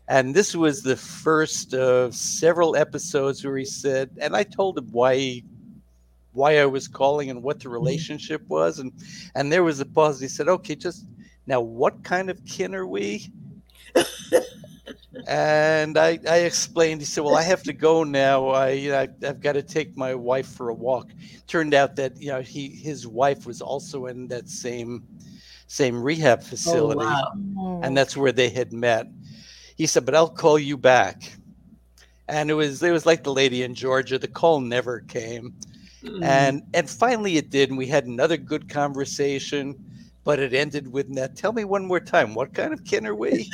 and 0.06 0.34
this 0.34 0.54
was 0.54 0.82
the 0.82 0.96
first 0.96 1.72
of 1.72 2.14
several 2.14 2.76
episodes 2.76 3.42
where 3.42 3.56
he 3.56 3.64
said, 3.64 4.10
and 4.20 4.36
I 4.36 4.42
told 4.42 4.76
him 4.76 4.88
why 4.92 5.42
why 6.36 6.60
I 6.60 6.66
was 6.66 6.86
calling 6.86 7.30
and 7.30 7.42
what 7.42 7.58
the 7.58 7.64
mm-hmm. 7.64 7.74
relationship 7.74 8.46
was, 8.48 8.78
and 8.78 8.92
and 9.34 9.52
there 9.52 9.64
was 9.64 9.80
a 9.80 9.86
pause. 9.86 10.20
He 10.20 10.28
said, 10.28 10.48
"Okay, 10.48 10.76
just 10.76 11.06
now, 11.46 11.60
what 11.60 12.04
kind 12.04 12.30
of 12.30 12.44
kin 12.44 12.74
are 12.74 12.86
we?" 12.86 13.30
and 15.26 15.96
I, 15.98 16.18
I 16.28 16.38
explained. 16.38 17.00
He 17.00 17.06
said, 17.06 17.24
"Well, 17.24 17.36
I 17.36 17.42
have 17.42 17.62
to 17.64 17.72
go 17.72 18.04
now. 18.04 18.48
I, 18.48 18.70
you 18.70 18.90
know, 18.90 18.98
I 18.98 19.08
I've 19.26 19.40
got 19.40 19.52
to 19.52 19.62
take 19.62 19.96
my 19.96 20.14
wife 20.14 20.46
for 20.46 20.68
a 20.68 20.74
walk." 20.74 21.10
Turned 21.46 21.74
out 21.74 21.96
that 21.96 22.20
you 22.20 22.28
know 22.28 22.40
he 22.40 22.68
his 22.68 23.06
wife 23.06 23.46
was 23.46 23.60
also 23.60 24.06
in 24.06 24.28
that 24.28 24.48
same 24.48 25.02
same 25.66 26.02
rehab 26.02 26.40
Oh, 26.42 26.46
facility, 26.46 27.04
wow. 27.04 27.80
and 27.82 27.96
that's 27.96 28.16
where 28.16 28.32
they 28.32 28.50
had 28.50 28.72
met. 28.72 29.06
He 29.76 29.86
said, 29.86 30.04
"But 30.04 30.14
I'll 30.14 30.28
call 30.28 30.58
you 30.58 30.76
back." 30.76 31.32
And 32.28 32.50
it 32.50 32.54
was 32.54 32.82
it 32.82 32.90
was 32.90 33.06
like 33.06 33.22
the 33.22 33.32
lady 33.32 33.62
in 33.62 33.74
Georgia. 33.74 34.18
The 34.18 34.28
call 34.28 34.60
never 34.60 35.00
came, 35.00 35.54
Mm. 36.06 36.22
and 36.22 36.62
and 36.74 36.88
finally 36.88 37.36
it 37.36 37.50
did, 37.50 37.70
and 37.70 37.78
we 37.78 37.86
had 37.86 38.06
another 38.06 38.36
good 38.36 38.68
conversation. 38.68 39.74
But 40.24 40.40
it 40.40 40.54
ended 40.54 40.90
with, 40.90 41.14
that. 41.14 41.36
tell 41.36 41.52
me 41.52 41.62
one 41.64 41.86
more 41.86 42.00
time, 42.00 42.34
what 42.34 42.52
kind 42.52 42.72
of 42.72 42.84
kin 42.84 43.06
are 43.06 43.14
we?" 43.14 43.48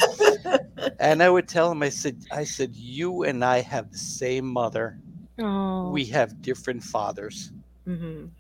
and 1.00 1.22
I 1.22 1.28
would 1.28 1.46
tell 1.46 1.70
him, 1.70 1.82
I 1.82 1.90
said, 1.90 2.24
I 2.32 2.44
said, 2.44 2.74
you 2.74 3.24
and 3.24 3.44
I 3.44 3.60
have 3.60 3.92
the 3.92 3.98
same 3.98 4.46
mother. 4.46 4.98
Oh. 5.38 5.90
We 5.90 6.06
have 6.06 6.40
different 6.40 6.82
fathers. 6.82 7.52
Mhm. 7.86 8.30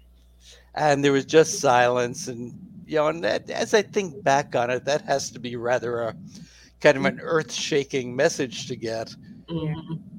and 0.74 1.04
there 1.04 1.12
was 1.12 1.26
just 1.26 1.60
silence. 1.60 2.28
And 2.28 2.54
you 2.86 2.96
know, 2.96 3.08
and 3.08 3.22
that, 3.24 3.50
as 3.50 3.74
I 3.74 3.82
think 3.82 4.22
back 4.22 4.54
on 4.56 4.70
it, 4.70 4.84
that 4.86 5.02
has 5.02 5.30
to 5.32 5.38
be 5.38 5.56
rather 5.56 6.00
a 6.02 6.16
kind 6.80 6.96
of 6.96 7.04
an 7.04 7.20
earth-shaking 7.20 8.14
message 8.16 8.66
to 8.68 8.76
get. 8.76 9.14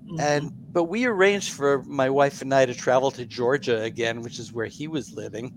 Mhm, 0.09 0.19
And 0.19 0.73
but 0.73 0.85
we 0.85 1.05
arranged 1.05 1.51
for 1.53 1.83
my 1.83 2.09
wife 2.09 2.41
and 2.41 2.53
I 2.53 2.65
to 2.65 2.73
travel 2.73 3.11
to 3.11 3.25
Georgia 3.25 3.81
again, 3.81 4.21
which 4.21 4.39
is 4.39 4.51
where 4.51 4.65
he 4.67 4.87
was 4.87 5.13
living, 5.13 5.53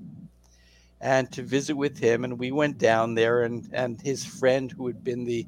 and 1.01 1.31
to 1.33 1.43
visit 1.43 1.77
with 1.77 1.99
him. 1.99 2.25
And 2.25 2.39
we 2.39 2.53
went 2.53 2.79
down 2.79 3.15
there, 3.15 3.43
and 3.43 3.69
and 3.73 4.01
his 4.03 4.25
friend, 4.25 4.73
who 4.73 4.87
had 4.87 5.05
been 5.05 5.25
the 5.25 5.47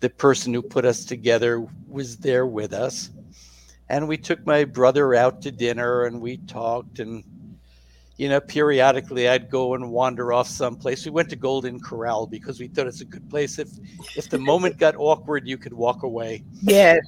the 0.00 0.10
person 0.10 0.54
who 0.54 0.62
put 0.62 0.84
us 0.84 1.04
together, 1.04 1.66
was 1.88 2.18
there 2.18 2.46
with 2.46 2.72
us. 2.72 3.10
And 3.88 4.08
we 4.08 4.18
took 4.18 4.46
my 4.46 4.64
brother 4.64 5.14
out 5.14 5.42
to 5.42 5.52
dinner, 5.52 6.04
and 6.04 6.20
we 6.20 6.38
talked. 6.38 6.98
And 7.00 7.24
you 8.22 8.28
know, 8.28 8.40
periodically 8.40 9.28
I'd 9.28 9.50
go 9.50 9.74
and 9.74 9.90
wander 9.90 10.32
off 10.32 10.46
someplace. 10.46 11.04
We 11.04 11.10
went 11.10 11.28
to 11.30 11.34
Golden 11.34 11.80
Corral 11.80 12.24
because 12.28 12.60
we 12.60 12.68
thought 12.68 12.86
it's 12.86 13.00
a 13.00 13.04
good 13.04 13.28
place. 13.28 13.58
If 13.58 13.70
if 14.16 14.30
the 14.30 14.38
moment 14.38 14.78
got 14.78 14.94
awkward, 14.96 15.48
you 15.48 15.58
could 15.58 15.72
walk 15.72 16.04
away. 16.04 16.44
Yes. 16.60 17.00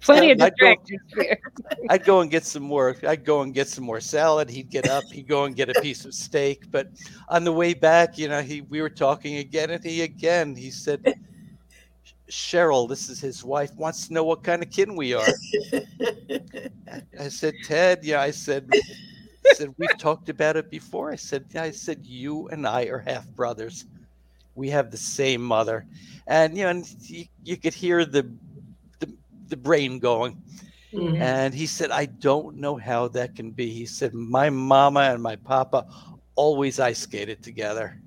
Plenty 0.00 0.30
of 0.30 0.40
I'd 0.40 0.56
go- 0.58 0.74
distractions 0.74 1.02
there. 1.14 1.38
I'd 1.90 2.04
go 2.06 2.22
and 2.22 2.30
get 2.30 2.46
some 2.46 2.62
more. 2.62 2.96
I'd 3.06 3.22
go 3.22 3.42
and 3.42 3.52
get 3.52 3.68
some 3.68 3.84
more 3.84 4.00
salad. 4.00 4.48
He'd 4.48 4.70
get 4.70 4.88
up. 4.88 5.04
He'd 5.12 5.28
go 5.28 5.44
and 5.44 5.54
get 5.54 5.68
a 5.68 5.78
piece 5.82 6.06
of 6.06 6.14
steak. 6.14 6.70
But 6.70 6.88
on 7.28 7.44
the 7.44 7.52
way 7.52 7.74
back, 7.74 8.16
you 8.16 8.28
know, 8.28 8.40
he 8.40 8.62
we 8.62 8.80
were 8.80 8.88
talking 8.88 9.36
again, 9.36 9.68
and 9.68 9.84
he 9.84 10.00
again 10.00 10.56
he 10.56 10.70
said, 10.70 11.04
"Cheryl, 12.30 12.88
this 12.88 13.10
is 13.10 13.20
his 13.20 13.44
wife, 13.44 13.74
wants 13.76 14.08
to 14.08 14.14
know 14.14 14.24
what 14.24 14.42
kind 14.42 14.62
of 14.62 14.70
kin 14.70 14.96
we 14.96 15.12
are." 15.12 15.28
I 17.20 17.28
said, 17.28 17.52
"Ted, 17.62 18.04
yeah." 18.04 18.22
I 18.22 18.30
said, 18.30 18.70
I 19.46 19.54
said 19.54 19.74
we've 19.78 19.96
talked 19.98 20.28
about 20.28 20.56
it 20.56 20.70
before. 20.70 21.12
I 21.12 21.16
said, 21.16 21.46
yeah, 21.50 21.64
I 21.64 21.70
said 21.70 22.06
you 22.06 22.48
and 22.48 22.66
I 22.66 22.84
are 22.84 22.98
half 22.98 23.28
brothers. 23.28 23.86
We 24.54 24.68
have 24.70 24.90
the 24.90 24.98
same 24.98 25.42
mother, 25.42 25.86
and 26.26 26.56
you 26.56 26.64
know, 26.64 26.70
and 26.70 26.86
you, 27.08 27.24
you 27.42 27.56
could 27.56 27.72
hear 27.74 28.04
the, 28.04 28.30
the 29.00 29.14
the 29.48 29.56
brain 29.56 29.98
going. 29.98 30.36
Mhm. 30.92 31.20
And 31.20 31.54
he 31.54 31.66
said, 31.66 31.90
I 31.90 32.06
don't 32.06 32.56
know 32.56 32.76
how 32.76 33.08
that 33.08 33.34
can 33.34 33.50
be. 33.50 33.70
He 33.72 33.86
said, 33.86 34.12
My 34.12 34.50
mama 34.50 35.00
and 35.00 35.22
my 35.22 35.36
papa 35.36 35.86
always 36.34 36.78
ice 36.78 36.98
skated 37.00 37.42
together. 37.42 37.98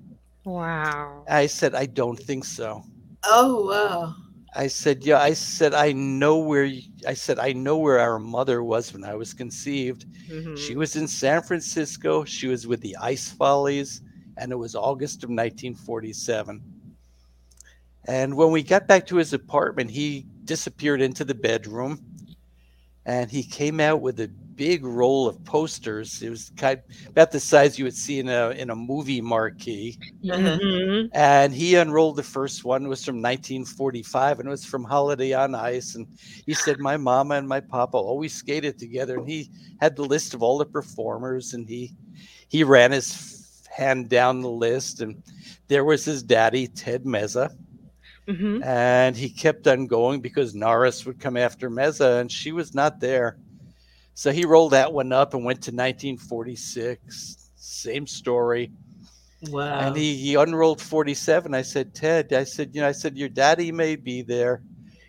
Wow. 0.44 1.24
I 1.28 1.46
said, 1.46 1.74
I 1.74 1.86
don't 1.86 2.18
think 2.18 2.44
so. 2.44 2.84
Oh 3.24 3.66
wow. 3.66 4.14
I 4.56 4.68
said, 4.68 5.04
Yeah, 5.04 5.20
I 5.20 5.34
said, 5.34 5.74
I 5.74 5.92
know 5.92 6.38
where, 6.38 6.70
I 7.06 7.14
said, 7.14 7.38
I 7.38 7.52
know 7.52 7.76
where 7.76 7.98
our 8.00 8.18
mother 8.18 8.64
was 8.64 8.92
when 8.92 9.04
I 9.04 9.14
was 9.14 9.34
conceived. 9.34 10.06
Mhm. 10.28 10.56
She 10.56 10.74
was 10.76 10.96
in 10.96 11.06
San 11.06 11.42
Francisco. 11.42 12.24
She 12.24 12.48
was 12.48 12.66
with 12.66 12.80
the 12.80 12.96
Ice 13.00 13.30
Follies, 13.30 14.00
and 14.38 14.50
it 14.50 14.56
was 14.56 14.74
August 14.74 15.22
of 15.24 15.30
1947. 15.30 16.62
And 18.08 18.36
when 18.36 18.50
we 18.50 18.62
got 18.62 18.86
back 18.88 19.06
to 19.08 19.16
his 19.16 19.32
apartment, 19.32 19.90
he 19.90 20.26
disappeared 20.44 21.02
into 21.02 21.24
the 21.24 21.34
bedroom 21.34 22.00
and 23.04 23.30
he 23.30 23.42
came 23.42 23.80
out 23.80 24.00
with 24.00 24.20
a 24.20 24.30
big 24.56 24.84
roll 24.84 25.28
of 25.28 25.42
posters. 25.44 26.22
It 26.22 26.30
was 26.30 26.50
kind 26.56 26.78
of 26.80 27.08
about 27.08 27.30
the 27.32 27.40
size 27.40 27.78
you 27.78 27.84
would 27.84 27.96
see 27.96 28.18
in 28.18 28.28
a 28.28 28.50
in 28.50 28.70
a 28.70 28.76
movie 28.76 29.20
marquee. 29.20 29.98
Mhm. 30.24 31.10
And 31.12 31.52
he 31.54 31.74
unrolled 31.76 32.16
the 32.16 32.22
first 32.22 32.64
one. 32.64 32.84
It 32.84 32.88
was 32.88 33.04
from 33.04 33.20
1945 33.20 34.38
and 34.40 34.48
it 34.48 34.50
was 34.50 34.64
from 34.64 34.84
Holiday 34.84 35.32
on 35.34 35.54
Ice. 35.54 35.94
And 35.94 36.06
he 36.46 36.54
said, 36.54 36.78
My 36.80 36.96
mama 36.96 37.34
and 37.36 37.48
my 37.48 37.60
papa 37.60 37.96
always 37.96 38.34
skated 38.34 38.78
together. 38.78 39.16
And 39.18 39.28
he 39.28 39.50
had 39.80 39.96
the 39.96 40.04
list 40.04 40.34
of 40.34 40.42
all 40.42 40.58
the 40.58 40.66
performers 40.66 41.54
and 41.54 41.68
he 41.68 41.94
he 42.48 42.64
ran 42.64 42.92
his 42.92 43.62
hand 43.70 44.08
down 44.08 44.40
the 44.40 44.50
list. 44.50 45.00
And 45.00 45.22
there 45.68 45.84
was 45.84 46.04
his 46.04 46.22
daddy, 46.22 46.66
Ted 46.68 47.04
Meza. 47.04 47.50
Mhm. 48.28 48.64
And 48.64 49.16
he 49.16 49.28
kept 49.30 49.66
on 49.68 49.86
going 49.86 50.20
because 50.20 50.54
Norris 50.54 51.06
would 51.06 51.20
come 51.20 51.36
after 51.36 51.70
Meza 51.70 52.20
and 52.20 52.30
she 52.30 52.52
was 52.52 52.74
not 52.74 53.00
there. 53.00 53.38
So 54.16 54.32
he 54.32 54.46
rolled 54.46 54.72
that 54.72 54.94
one 54.94 55.12
up 55.12 55.34
and 55.34 55.44
went 55.44 55.60
to 55.64 55.70
1946. 55.70 57.50
Same 57.54 58.06
story. 58.06 58.72
Wow. 59.50 59.80
And 59.80 59.94
he, 59.94 60.16
he 60.16 60.36
unrolled 60.36 60.80
47. 60.80 61.54
I 61.54 61.60
said, 61.60 61.94
Ted, 61.94 62.32
I 62.32 62.44
said, 62.44 62.74
you 62.74 62.80
know, 62.80 62.88
I 62.88 62.92
said, 62.92 63.18
your 63.18 63.28
daddy 63.28 63.70
may 63.70 63.94
be 63.94 64.22
there. 64.22 64.62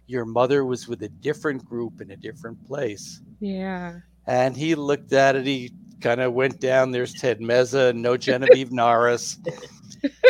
Your 0.07 0.25
mother 0.25 0.65
was 0.65 0.89
with 0.89 1.03
a 1.03 1.07
different 1.07 1.63
group 1.63 2.01
in 2.01 2.11
a 2.11 2.17
different 2.17 2.61
place. 2.67 3.21
Yeah. 3.39 3.99
And 4.25 4.57
he 4.57 4.75
looked 4.75 5.13
at 5.13 5.37
it. 5.37 5.45
He 5.45 5.71
kind 6.01 6.19
of 6.19 6.33
went 6.33 6.59
down. 6.59 6.91
There's 6.91 7.13
Ted 7.13 7.39
Meza, 7.39 7.95
no 7.95 8.17
Genevieve 8.17 8.73
Norris. 8.73 9.39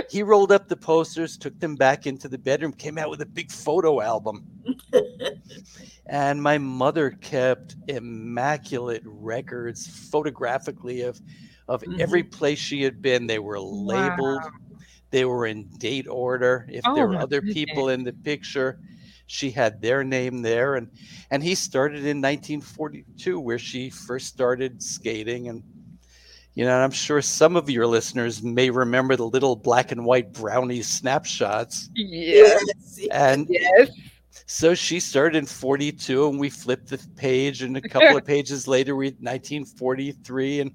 He 0.10 0.24
rolled 0.24 0.54
up 0.54 0.70
the 0.70 0.78
posters, 0.78 1.38
took 1.38 1.60
them 1.60 1.76
back 1.76 2.08
into 2.08 2.30
the 2.30 2.38
bedroom, 2.38 2.72
came 2.72 2.98
out 2.98 3.10
with 3.10 3.22
a 3.22 3.26
big 3.26 3.52
photo 3.52 4.02
album. 4.02 4.46
And 6.10 6.41
my 6.41 6.58
mother 6.58 7.12
kept 7.12 7.76
immaculate 7.88 9.04
records 9.06 9.88
photographically 10.10 11.02
of, 11.02 11.20
of 11.67 11.84
every 12.00 12.24
mm-hmm. 12.24 12.38
place 12.38 12.60
she 12.60 12.82
had 12.82 13.02
been. 13.02 13.28
They 13.28 13.39
were 13.39 13.60
labeled, 13.60 14.43
they 15.10 15.26
were 15.26 15.46
in 15.46 15.67
date 15.78 16.08
order. 16.08 16.67
If 16.70 16.84
Oh, 16.86 16.96
there 16.96 17.08
were 17.08 17.13
my 17.13 17.22
other 17.22 17.41
people 17.41 17.89
in 17.89 18.04
the 18.04 18.13
picture, 18.13 18.80
she 19.28 19.52
had 19.52 19.82
their 19.82 20.04
name 20.04 20.41
there. 20.41 20.76
And 20.76 20.89
and 21.30 21.43
he 21.43 21.56
started 21.56 22.00
in 22.00 22.22
1942, 22.22 23.39
where 23.39 23.60
she 23.60 23.89
first 23.89 24.28
started 24.28 24.82
skating. 24.82 25.50
And 25.50 25.63
you 26.54 26.65
know, 26.65 26.76
I'm 26.76 26.91
sure 26.91 27.22
some 27.22 27.56
of 27.56 27.70
your 27.70 27.86
listeners 27.86 28.41
may 28.41 28.70
remember 28.70 29.15
the 29.15 29.28
little 29.28 29.56
black 29.56 29.91
and 29.91 30.06
white 30.06 30.34
brownie 30.34 30.82
snapshots. 30.82 31.89
Yes. 31.96 32.63
And 33.12 33.46
Yes. 33.48 33.91
So 34.45 34.73
she 34.73 35.00
started 35.00 35.38
in 35.38 35.45
42, 35.45 36.30
and 36.30 36.39
we 36.39 36.50
flipped 36.50 36.89
the 36.89 37.00
page, 37.15 37.62
and 37.62 37.76
a 37.78 37.82
couple 37.89 38.17
of 38.17 38.26
pages 38.26 38.67
later, 38.67 38.95
we 38.95 39.08
1943, 39.08 40.62
and 40.62 40.71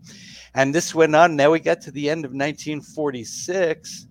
and 0.55 0.75
this 0.75 0.94
went 0.94 1.14
on. 1.14 1.37
Now 1.37 1.51
we 1.51 1.61
got 1.61 1.81
to 1.83 1.90
the 1.90 2.11
end 2.11 2.25
of 2.25 2.33
1946, 2.33 4.07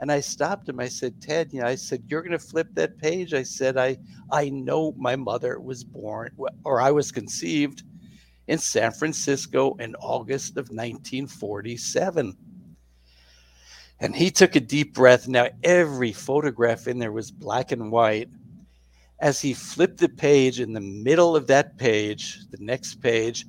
and 0.00 0.12
I 0.12 0.20
stopped 0.20 0.68
him. 0.68 0.80
I 0.80 0.88
said, 0.88 1.20
Ted, 1.20 1.52
you 1.52 1.60
know, 1.60 1.66
I 1.66 1.74
said, 1.74 2.04
you're 2.08 2.22
going 2.22 2.32
to 2.32 2.38
flip 2.38 2.68
that 2.74 2.98
page. 2.98 3.34
I 3.34 3.42
said, 3.42 3.76
I 3.76 3.98
I 4.30 4.48
know 4.50 4.94
my 4.96 5.16
mother 5.16 5.60
was 5.60 5.84
born, 5.84 6.30
or 6.64 6.80
I 6.80 6.90
was 6.90 7.12
conceived 7.12 7.82
in 8.48 8.58
San 8.58 8.92
Francisco 8.92 9.74
in 9.76 9.94
August 9.96 10.52
of 10.52 10.70
1947. 10.70 12.36
And 14.00 14.14
he 14.14 14.30
took 14.30 14.56
a 14.56 14.60
deep 14.60 14.94
breath. 14.94 15.28
Now, 15.28 15.48
every 15.62 16.12
photograph 16.12 16.86
in 16.86 16.98
there 16.98 17.12
was 17.12 17.30
black 17.30 17.72
and 17.72 17.90
white. 17.90 18.28
As 19.20 19.40
he 19.40 19.52
flipped 19.52 19.98
the 19.98 20.08
page, 20.08 20.60
in 20.60 20.72
the 20.72 20.80
middle 20.80 21.34
of 21.34 21.46
that 21.48 21.76
page, 21.76 22.38
the 22.50 22.58
next 22.60 22.96
page, 23.02 23.46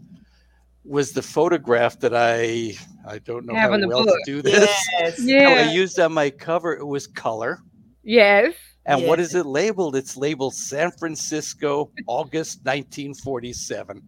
was 0.84 1.12
the 1.12 1.22
photograph 1.22 2.00
that 2.00 2.16
I 2.16 2.74
I 3.08 3.20
don't 3.20 3.46
know 3.46 3.54
Have 3.54 3.70
how 3.72 3.76
in 3.78 3.88
well 3.88 4.04
book. 4.06 4.18
to 4.26 4.32
do 4.32 4.42
this. 4.42 4.70
Yes. 5.00 5.30
How 5.44 5.54
I 5.54 5.72
used 5.72 6.00
on 6.00 6.14
my 6.14 6.30
cover, 6.32 6.74
it 6.76 6.86
was 6.86 7.06
color. 7.06 7.60
Yes. 8.04 8.54
And 8.86 9.06
what 9.06 9.20
Yeah. 9.20 9.26
is 9.26 9.36
it 9.36 9.46
labeled? 9.46 9.96
It's 9.96 10.18
labeled 10.18 10.56
San 10.56 10.90
Francisco, 10.92 11.92
August 12.08 12.60
1947. 12.66 14.02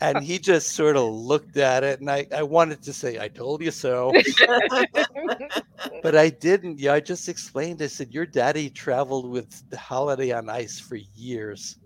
And 0.00 0.22
he 0.22 0.38
just 0.38 0.72
sort 0.72 0.96
of 0.96 1.12
looked 1.12 1.56
at 1.56 1.84
it, 1.84 2.00
and 2.00 2.10
I, 2.10 2.26
I 2.34 2.42
wanted 2.42 2.82
to 2.82 2.92
say, 2.92 3.18
I 3.20 3.28
told 3.28 3.62
you 3.62 3.70
so. 3.70 4.12
but 6.02 6.16
I 6.16 6.30
didn't. 6.30 6.78
Yeah, 6.78 6.94
I 6.94 7.00
just 7.00 7.28
explained. 7.28 7.82
I 7.82 7.86
said, 7.86 8.12
Your 8.12 8.26
daddy 8.26 8.70
traveled 8.70 9.30
with 9.30 9.68
the 9.70 9.78
Holiday 9.78 10.32
on 10.32 10.48
Ice 10.48 10.80
for 10.80 10.96
years. 11.14 11.76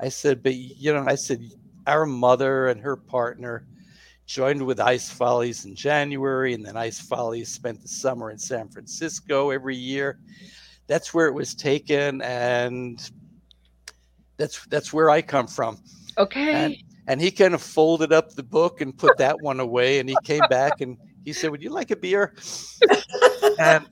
I 0.00 0.08
said, 0.08 0.42
But, 0.42 0.54
you 0.54 0.92
know, 0.92 1.04
I 1.06 1.14
said, 1.14 1.42
Our 1.86 2.06
mother 2.06 2.68
and 2.68 2.80
her 2.80 2.96
partner 2.96 3.66
joined 4.26 4.64
with 4.64 4.78
Ice 4.78 5.10
Follies 5.10 5.64
in 5.64 5.74
January, 5.74 6.52
and 6.52 6.64
then 6.64 6.76
Ice 6.76 7.00
Follies 7.00 7.48
spent 7.48 7.80
the 7.80 7.88
summer 7.88 8.30
in 8.30 8.38
San 8.38 8.68
Francisco 8.68 9.50
every 9.50 9.76
year. 9.76 10.18
That's 10.86 11.14
where 11.14 11.26
it 11.26 11.34
was 11.34 11.54
taken, 11.54 12.20
and 12.22 13.10
that's 14.36 14.64
that's 14.66 14.92
where 14.92 15.10
I 15.10 15.22
come 15.22 15.46
from. 15.46 15.78
Okay. 16.18 16.52
And 16.52 16.76
he 17.16 17.24
kind 17.24 17.48
of 17.48 17.54
folded 17.54 18.04
up 18.04 18.26
the 18.26 18.36
book 18.36 18.72
and 18.74 18.88
put 18.88 19.08
that 19.10 19.40
one 19.40 19.58
away, 19.58 19.98
and 19.98 20.08
he 20.08 20.16
came 20.16 20.46
back 20.46 20.80
and 20.80 20.96
he 21.24 21.32
said, 21.32 21.50
"Would 21.50 21.62
you 21.62 21.70
like 21.70 21.90
a 21.90 21.96
beer?" 21.96 22.34
and 23.56 23.86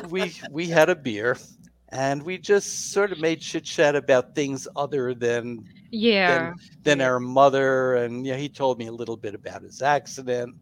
we 0.00 0.32
we 0.48 0.68
had 0.68 0.88
a 0.88 0.94
beer, 0.94 1.36
and 1.88 2.22
we 2.22 2.38
just 2.38 2.92
sort 2.92 3.12
of 3.12 3.18
made 3.18 3.40
chit 3.40 3.64
chat 3.64 3.94
about 3.96 4.34
things 4.34 4.66
other 4.76 5.14
than 5.14 5.64
yeah. 5.90 6.52
than 6.84 7.00
our 7.00 7.18
mother. 7.18 7.94
And 7.96 8.24
yeah, 8.26 8.36
he 8.36 8.48
told 8.48 8.78
me 8.78 8.86
a 8.86 8.92
little 8.92 9.16
bit 9.16 9.34
about 9.34 9.62
his 9.62 9.82
accident, 9.82 10.54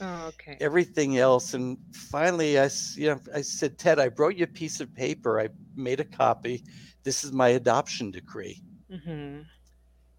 Oh, 0.00 0.26
okay. 0.28 0.60
everything 0.60 1.18
else. 1.18 1.54
And 1.54 1.78
finally, 1.92 2.58
I 2.58 2.68
you 2.94 3.08
know 3.08 3.20
I 3.34 3.42
said, 3.42 3.78
Ted, 3.78 3.98
I 3.98 4.08
brought 4.08 4.36
you 4.36 4.44
a 4.44 4.48
piece 4.48 4.80
of 4.80 4.94
paper. 4.94 5.40
I 5.40 5.48
made 5.74 6.00
a 6.00 6.04
copy. 6.04 6.64
This 7.04 7.24
is 7.24 7.32
my 7.32 7.48
adoption 7.48 8.10
decree. 8.10 8.62
hmm 8.90 9.42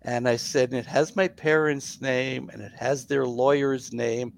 And 0.07 0.27
I 0.27 0.37
said, 0.37 0.73
it 0.73 0.85
has 0.87 1.15
my 1.17 1.27
parents' 1.27 1.99
name 2.01 2.49
and 2.53 2.61
it 2.61 2.71
has 2.79 3.05
their 3.05 3.25
lawyer's 3.25 3.91
name. 3.93 4.31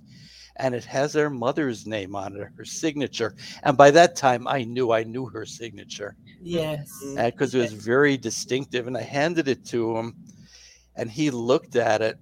and 0.61 0.75
it 0.75 0.83
has 0.83 1.13
their 1.13 1.29
mother's 1.29 1.87
name 1.87 2.15
on 2.17 2.35
it, 2.35 2.47
her 2.57 2.65
signature. 2.65 3.33
And 3.63 3.77
by 3.77 3.91
that 3.91 4.17
time, 4.17 4.45
I 4.45 4.65
knew 4.65 4.91
I 4.91 5.03
knew 5.03 5.25
her 5.27 5.45
signature 5.45 6.17
Yes. 6.41 6.89
Mm-hmm. 7.05 7.25
because 7.27 7.55
it 7.55 7.59
was 7.59 7.71
very 7.71 8.17
distinctive. 8.17 8.85
And 8.87 8.97
I 8.97 9.03
handed 9.03 9.47
it 9.47 9.63
to 9.67 9.95
him, 9.95 10.07
and 10.97 11.09
he 11.09 11.31
looked 11.31 11.75
at 11.77 12.01
it. 12.01 12.17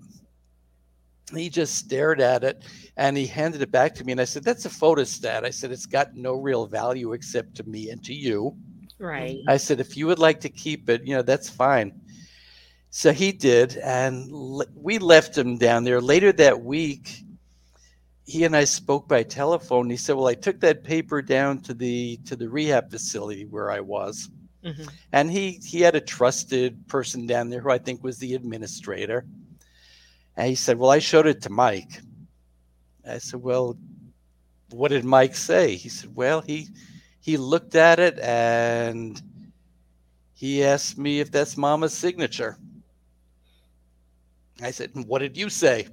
He 1.33 1.49
just 1.49 1.75
stared 1.75 2.21
at 2.21 2.43
it, 2.43 2.63
and 2.95 3.17
he 3.17 3.25
handed 3.25 3.61
it 3.63 3.71
back 3.71 3.95
to 3.95 4.03
me. 4.05 4.11
And 4.11 4.21
I 4.21 4.25
said, 4.25 4.43
"That's 4.43 4.65
a 4.65 4.69
photostat." 4.69 5.43
I 5.43 5.49
said, 5.49 5.71
"It's 5.71 5.87
got 5.87 6.15
no 6.15 6.33
real 6.35 6.67
value 6.67 7.13
except 7.13 7.55
to 7.55 7.63
me 7.63 7.89
and 7.89 8.03
to 8.05 8.13
you." 8.13 8.55
Right. 8.99 9.39
I 9.47 9.57
said, 9.57 9.79
if 9.79 9.95
you 9.97 10.07
would 10.07 10.19
like 10.19 10.39
to 10.41 10.49
keep 10.49 10.89
it, 10.89 11.01
you 11.05 11.13
know, 11.15 11.21
that's 11.21 11.49
fine. 11.49 11.89
So 12.97 13.13
he 13.13 13.31
did, 13.31 13.77
and 13.77 14.27
we 14.73 14.97
left 14.97 15.37
him 15.37 15.59
down 15.59 15.83
there. 15.83 16.01
Later 16.01 16.31
that 16.31 16.63
week, 16.63 17.23
he 18.25 18.43
and 18.43 18.55
I 18.55 18.63
spoke 18.63 19.07
by 19.07 19.21
telephone. 19.21 19.87
He 19.91 19.97
said, 19.97 20.15
"Well, 20.15 20.25
I 20.25 20.33
took 20.33 20.59
that 20.61 20.83
paper 20.83 21.21
down 21.21 21.61
to 21.61 21.75
the 21.75 22.17
to 22.25 22.35
the 22.35 22.49
rehab 22.49 22.89
facility 22.89 23.45
where 23.45 23.69
I 23.69 23.81
was, 23.81 24.31
Mhm. 24.65 24.89
and 25.11 25.29
he 25.29 25.59
he 25.63 25.81
had 25.81 25.93
a 25.93 26.01
trusted 26.01 26.87
person 26.87 27.27
down 27.27 27.51
there 27.51 27.61
who 27.61 27.69
I 27.69 27.77
think 27.77 28.03
was 28.03 28.17
the 28.17 28.33
administrator." 28.33 29.27
And 30.35 30.49
he 30.49 30.55
said, 30.55 30.79
"Well, 30.79 30.89
I 30.89 30.97
showed 30.97 31.27
it 31.27 31.43
to 31.43 31.51
Mike." 31.51 32.01
I 33.07 33.19
said, 33.19 33.43
"Well, 33.43 33.77
what 34.71 34.87
did 34.87 35.05
Mike 35.05 35.35
say?" 35.35 35.75
He 35.75 35.89
said, 35.89 36.15
"Well, 36.15 36.41
he 36.41 36.69
he 37.19 37.37
looked 37.37 37.75
at 37.75 37.99
it 37.99 38.17
and 38.17 39.21
he 40.33 40.63
asked 40.63 40.97
me 40.97 41.19
if 41.19 41.29
that's 41.29 41.57
Mama's 41.57 41.93
signature." 41.93 42.57
I 44.61 44.71
said, 44.71 44.91
"What 44.93 45.19
did 45.19 45.37
you 45.37 45.49
say?" 45.49 45.87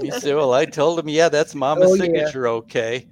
he 0.00 0.10
said, 0.10 0.34
"Well, 0.34 0.52
I 0.52 0.64
told 0.64 0.98
him, 0.98 1.08
yeah, 1.08 1.28
that's 1.28 1.54
oh, 1.54 1.58
Mama's 1.58 1.90
Oh, 1.90 1.94
yeah. 1.94 2.02
signature, 2.02 2.48
okay." 2.48 3.08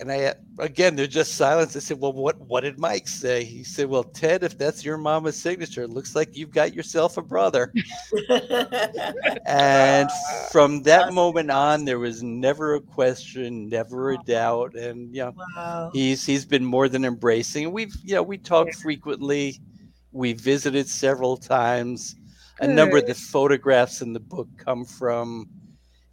And 0.00 0.10
I 0.10 0.24
uh, 0.24 0.34
again, 0.58 0.96
there's 0.96 1.08
just 1.08 1.36
silence. 1.36 1.76
I 1.76 1.78
said, 1.78 2.00
"Well, 2.00 2.12
what 2.12 2.38
what 2.40 2.62
did 2.62 2.78
Mike 2.78 3.06
say?" 3.06 3.44
He 3.44 3.62
said, 3.62 3.88
"Well, 3.88 4.02
Ted, 4.02 4.42
if 4.42 4.58
that's 4.58 4.84
your 4.84 4.98
Mama's 4.98 5.36
signature, 5.36 5.82
it 5.84 5.90
looks 5.90 6.16
like 6.16 6.36
you've 6.36 6.50
got 6.50 6.74
yourself 6.74 7.16
a 7.18 7.22
brother." 7.22 7.72
And 9.46 10.10
from 10.50 10.82
that 10.84 11.12
moment 11.12 11.50
on, 11.52 11.84
there 11.84 12.00
was 12.00 12.22
never 12.22 12.74
a 12.74 12.80
question, 12.80 13.68
never 13.68 14.10
a 14.12 14.18
doubt, 14.24 14.74
and 14.74 15.14
you 15.14 15.22
know, 15.22 15.34
wow. 15.56 15.90
he's 15.92 16.26
he's 16.26 16.44
been 16.44 16.64
more 16.64 16.88
than 16.88 17.04
embracing. 17.04 17.70
We've 17.70 17.94
you 18.02 18.16
know 18.16 18.22
we 18.22 18.38
talk 18.38 18.72
frequently. 18.74 19.60
We 20.10 20.32
visited 20.32 20.88
several 20.88 21.36
times. 21.36 22.16
A 22.60 22.66
number 22.66 22.98
of 22.98 23.06
the 23.06 23.14
photographs 23.14 24.02
in 24.02 24.12
the 24.12 24.20
book 24.20 24.48
come 24.56 24.84
from, 24.84 25.48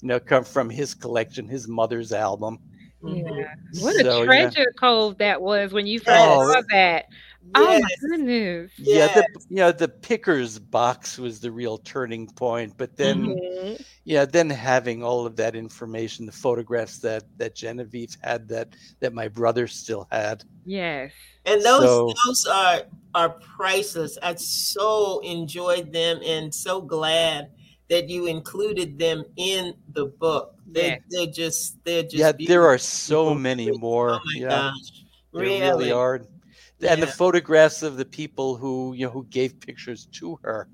you 0.02 0.08
know, 0.08 0.20
come 0.20 0.44
from 0.44 0.70
his 0.70 0.94
collection, 0.94 1.48
his 1.48 1.68
mother's 1.68 2.12
album. 2.12 2.60
Mhm. 3.04 3.38
Yeah. 3.38 3.54
What 3.82 3.96
a 3.96 4.04
So, 4.04 4.20
yeah. 4.20 4.26
treasure 4.26 4.74
cove 4.80 5.18
that 5.20 5.42
was 5.42 5.72
when 5.72 5.88
you 5.88 6.00
first 6.00 6.20
Oh, 6.20 6.52
saw 6.52 6.62
that. 6.72 7.06
Oh 7.56 7.80
my 7.80 7.90
goodness. 8.02 8.72
Yeah, 8.78 9.08
the 9.08 9.26
you 9.50 9.56
know 9.58 9.72
the 9.72 9.88
Pickers 9.88 10.60
box 10.60 11.18
was 11.18 11.40
the 11.40 11.52
real 11.52 11.78
turning 11.80 12.28
point. 12.28 12.74
But 12.78 12.96
then, 12.96 13.26
Mhm. 13.28 13.86
yeah, 14.04 14.26
then 14.26 14.50
having 14.50 15.02
all 15.04 15.26
of 15.26 15.36
that 15.38 15.56
information, 15.56 16.26
the 16.26 16.32
photographs 16.32 17.00
that 17.00 17.24
that 17.38 17.56
Genevieve 17.56 18.16
had, 18.22 18.48
that 18.50 18.76
that 19.00 19.14
my 19.14 19.28
brother 19.28 19.68
still 19.68 20.08
had. 20.12 20.44
Yes. 20.66 21.12
And 21.46 21.62
those 21.64 21.84
So- 21.84 22.14
those 22.26 22.46
are 22.46 22.82
are 23.16 23.30
priceless. 23.30 24.18
I 24.22 24.36
so 24.36 25.20
enjoyed 25.22 25.92
them 25.92 26.20
and 26.24 26.54
so 26.54 26.82
glad 26.82 27.50
that 27.90 28.08
you 28.10 28.28
included 28.28 29.00
them 29.00 29.24
in 29.38 29.74
the 29.94 30.06
book. 30.06 30.54
They're, 30.68 30.84
Yes. 30.90 31.02
they're 31.10 31.26
just 31.34 31.84
they're 31.84 32.04
just 32.04 32.16
yeah, 32.16 32.32
there 32.48 32.68
are 32.68 32.78
so 32.78 33.34
many 33.34 33.72
more. 33.72 34.12
Oh 34.12 34.20
my 34.26 34.40
yeah. 34.42 34.48
gosh. 34.50 34.74
There 35.34 35.42
Really, 35.44 35.62
really 35.62 35.92
are. 35.92 36.22
And 36.88 37.02
the 37.02 37.08
photographs 37.08 37.84
of 37.84 37.98
the 37.98 38.06
people 38.06 38.56
who 38.56 38.94
you 38.94 39.06
know 39.06 39.12
who 39.12 39.26
gave 39.26 39.60
pictures 39.60 40.06
to 40.14 40.40
her. 40.44 40.68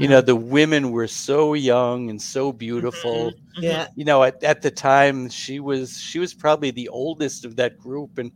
You 0.00 0.08
know, 0.08 0.20
the 0.20 0.34
women 0.34 0.90
were 0.90 1.06
so 1.06 1.54
young 1.54 2.10
and 2.10 2.20
so 2.20 2.52
beautiful. 2.52 3.30
Mhm. 3.30 3.62
Yeah. 3.62 3.86
You 3.94 4.04
know, 4.04 4.24
at, 4.24 4.42
at 4.42 4.60
the 4.62 4.70
time 4.72 5.28
she 5.28 5.60
was 5.60 5.98
she 6.00 6.18
was 6.18 6.34
probably 6.34 6.70
the 6.72 6.88
oldest 6.88 7.44
of 7.44 7.56
that 7.56 7.78
group 7.78 8.18
and 8.18 8.32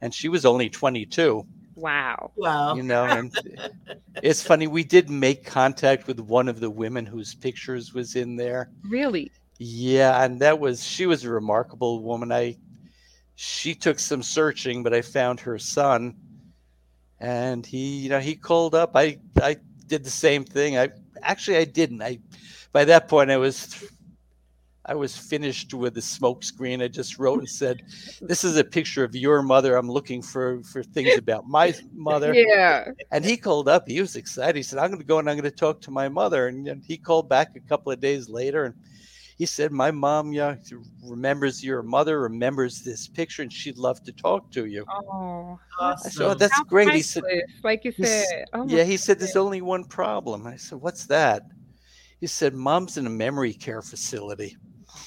and 0.00 0.14
she 0.14 0.28
was 0.28 0.44
only 0.46 0.68
22, 0.70 1.46
Wow. 1.74 2.32
Wow. 2.36 2.74
you 2.76 2.82
know, 2.82 3.04
and 3.04 3.34
it's 4.22 4.42
funny 4.42 4.66
we 4.66 4.84
did 4.84 5.10
make 5.10 5.44
contact 5.44 6.06
with 6.06 6.20
one 6.20 6.48
of 6.48 6.60
the 6.60 6.70
women 6.70 7.04
whose 7.06 7.34
pictures 7.34 7.92
was 7.92 8.16
in 8.16 8.36
there. 8.36 8.70
Really? 8.88 9.30
Yeah, 9.58 10.22
and 10.22 10.40
that 10.40 10.58
was 10.60 10.82
she 10.84 11.06
was 11.06 11.24
a 11.24 11.30
remarkable 11.30 12.02
woman. 12.02 12.32
I 12.32 12.56
she 13.34 13.74
took 13.74 13.98
some 13.98 14.22
searching, 14.22 14.82
but 14.82 14.94
I 14.94 15.02
found 15.02 15.40
her 15.40 15.58
son, 15.58 16.14
and 17.20 17.64
he 17.64 17.98
you 17.98 18.08
know 18.08 18.20
he 18.20 18.34
called 18.34 18.74
up. 18.74 18.92
I 18.94 19.18
I 19.42 19.56
did 19.86 20.04
the 20.04 20.10
same 20.10 20.44
thing. 20.44 20.78
I 20.78 20.90
actually 21.22 21.58
I 21.58 21.64
didn't. 21.64 22.02
I 22.02 22.18
by 22.72 22.84
that 22.84 23.08
point 23.08 23.30
I 23.30 23.36
was 23.36 23.84
I 24.88 24.94
was 24.94 25.16
finished 25.16 25.74
with 25.74 25.94
the 25.94 26.02
smoke 26.02 26.44
screen. 26.44 26.80
I 26.80 26.88
just 26.88 27.18
wrote 27.18 27.40
and 27.40 27.48
said, 27.48 27.82
"This 28.20 28.44
is 28.44 28.56
a 28.56 28.64
picture 28.64 29.02
of 29.02 29.16
your 29.16 29.42
mother. 29.42 29.76
I'm 29.76 29.90
looking 29.90 30.22
for 30.22 30.62
for 30.62 30.82
things 30.82 31.16
about 31.16 31.46
my 31.48 31.74
mother." 31.92 32.34
Yeah. 32.46 32.92
And 33.10 33.24
he 33.24 33.36
called 33.36 33.68
up. 33.68 33.88
He 33.88 34.00
was 34.00 34.14
excited. 34.14 34.56
He 34.56 34.62
said, 34.62 34.78
"I'm 34.78 34.90
going 34.90 35.00
to 35.00 35.06
go 35.06 35.18
and 35.18 35.28
I'm 35.28 35.36
going 35.36 35.50
to 35.50 35.56
talk 35.56 35.80
to 35.82 35.90
my 35.90 36.08
mother." 36.08 36.48
And 36.48 36.66
then 36.66 36.82
he 36.86 36.96
called 36.96 37.28
back 37.28 37.56
a 37.56 37.60
couple 37.60 37.90
of 37.90 38.00
days 38.00 38.28
later, 38.28 38.64
and 38.64 38.74
he 39.36 39.46
said, 39.46 39.72
"My 39.72 39.90
mom, 39.90 40.32
yeah, 40.32 40.56
remembers 41.02 41.62
your 41.62 41.82
mother, 41.82 42.20
remembers 42.20 42.82
this 42.82 43.06
picture, 43.08 43.42
and 43.42 43.52
she'd 43.52 43.78
love 43.78 44.02
to 44.04 44.12
talk 44.12 44.50
to 44.52 44.66
you." 44.66 44.84
Oh. 44.88 45.58
I 45.80 45.94
said, 46.08 46.22
"Oh, 46.22 46.26
Awesome. 46.28 46.38
that's 46.38 46.54
How 46.54 46.64
great." 46.64 46.92
He 46.94 47.02
said, 47.02 47.22
like 47.62 47.84
you 47.84 47.92
said. 47.92 48.44
Oh 48.54 48.66
"Yeah." 48.66 48.84
He 48.84 48.96
said, 48.96 49.18
"There's 49.18 49.36
only 49.36 49.60
one 49.62 49.84
problem." 49.84 50.46
I 50.46 50.56
said, 50.56 50.78
"What's 50.80 51.06
that?" 51.06 51.42
He 52.20 52.26
said, 52.26 52.54
"Mom's 52.54 52.96
in 52.96 53.06
a 53.06 53.10
memory 53.10 53.52
care 53.54 53.82
facility." 53.82 54.56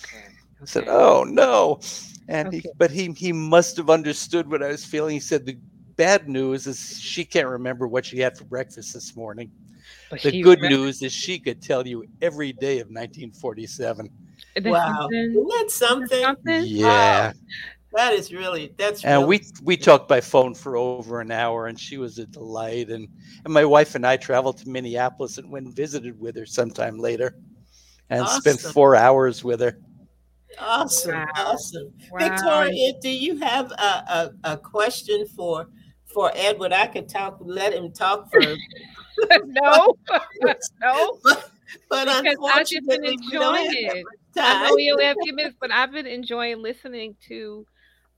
Okay. 0.03 0.25
I 0.61 0.65
said, 0.65 0.85
"Oh 0.87 1.23
no!" 1.23 1.79
And 2.27 2.53
he, 2.53 2.63
but 2.77 2.91
he 2.91 3.11
he 3.13 3.31
must 3.33 3.77
have 3.77 3.89
understood 3.89 4.49
what 4.51 4.61
I 4.63 4.67
was 4.69 4.85
feeling. 4.85 5.15
He 5.15 5.19
said, 5.19 5.45
"The 5.45 5.57
bad 5.97 6.29
news 6.29 6.67
is 6.67 6.79
she 6.99 7.25
can't 7.25 7.47
remember 7.47 7.87
what 7.87 8.05
she 8.05 8.19
had 8.19 8.37
for 8.37 8.45
breakfast 8.45 8.93
this 8.93 9.15
morning." 9.15 9.51
But 10.09 10.21
The 10.21 10.41
good 10.41 10.59
remember- 10.61 10.77
news 10.85 11.01
is 11.01 11.11
she 11.13 11.37
could 11.39 11.61
tell 11.61 11.85
you 11.87 12.05
every 12.21 12.51
day 12.53 12.79
of 12.79 12.89
1947. 12.89 14.09
Wow. 14.63 14.93
something- 15.01 15.19
Isn't 15.19 15.33
that 15.33 15.55
that's 15.61 15.75
something? 15.75 16.21
something? 16.23 16.63
Yeah. 16.65 17.33
That 17.93 18.13
is 18.13 18.31
really 18.31 18.71
that's 18.77 19.03
And 19.03 19.23
really 19.23 19.41
we 19.63 19.63
we 19.63 19.77
talked 19.77 20.07
by 20.07 20.21
phone 20.21 20.53
for 20.53 20.77
over 20.77 21.21
an 21.21 21.31
hour 21.31 21.67
and 21.67 21.79
she 21.79 21.97
was 21.97 22.19
a 22.19 22.25
delight 22.27 22.89
and 22.89 23.07
and 23.45 23.53
my 23.53 23.65
wife 23.65 23.95
and 23.95 24.05
I 24.05 24.15
traveled 24.15 24.57
to 24.59 24.69
Minneapolis 24.69 25.39
and 25.39 25.49
went 25.51 25.65
and 25.65 25.75
visited 25.75 26.19
with 26.19 26.35
her 26.37 26.45
sometime 26.45 26.99
later 26.99 27.35
and 28.11 28.27
spent 28.27 28.59
4 28.59 28.95
hours 28.95 29.43
with 29.43 29.59
her. 29.61 29.79
awesome. 30.59 31.13
Wow. 31.15 31.25
Awesome. 31.35 31.91
Wow. 32.11 32.19
Victoria, 32.19 32.93
do 33.01 33.09
you 33.09 33.37
have 33.37 33.71
a, 33.71 33.73
a, 33.73 34.31
a 34.53 34.57
question 34.57 35.25
for 35.35 35.67
for 36.13 36.31
Edward? 36.35 36.73
I 36.73 36.87
could 36.87 37.09
talk, 37.09 37.37
let 37.39 37.73
him 37.73 37.91
talk 37.91 38.31
first. 38.31 38.59
no. 39.45 39.95
no. 40.81 41.17
But 41.89 42.23
Because 42.23 42.37
I've 42.51 42.67
just 42.67 42.87
been 42.87 43.05
unfortunately, 43.05 43.17
we 43.21 43.31
don't 43.31 43.57
enjoying 43.57 43.97
it. 43.97 44.05
I 44.37 44.63
know 44.63 44.71
only 44.71 45.05
have 45.05 45.17
minutes, 45.33 45.55
but 45.59 45.71
I've 45.71 45.91
been 45.91 46.07
enjoying 46.07 46.61
listening 46.61 47.15
to 47.27 47.65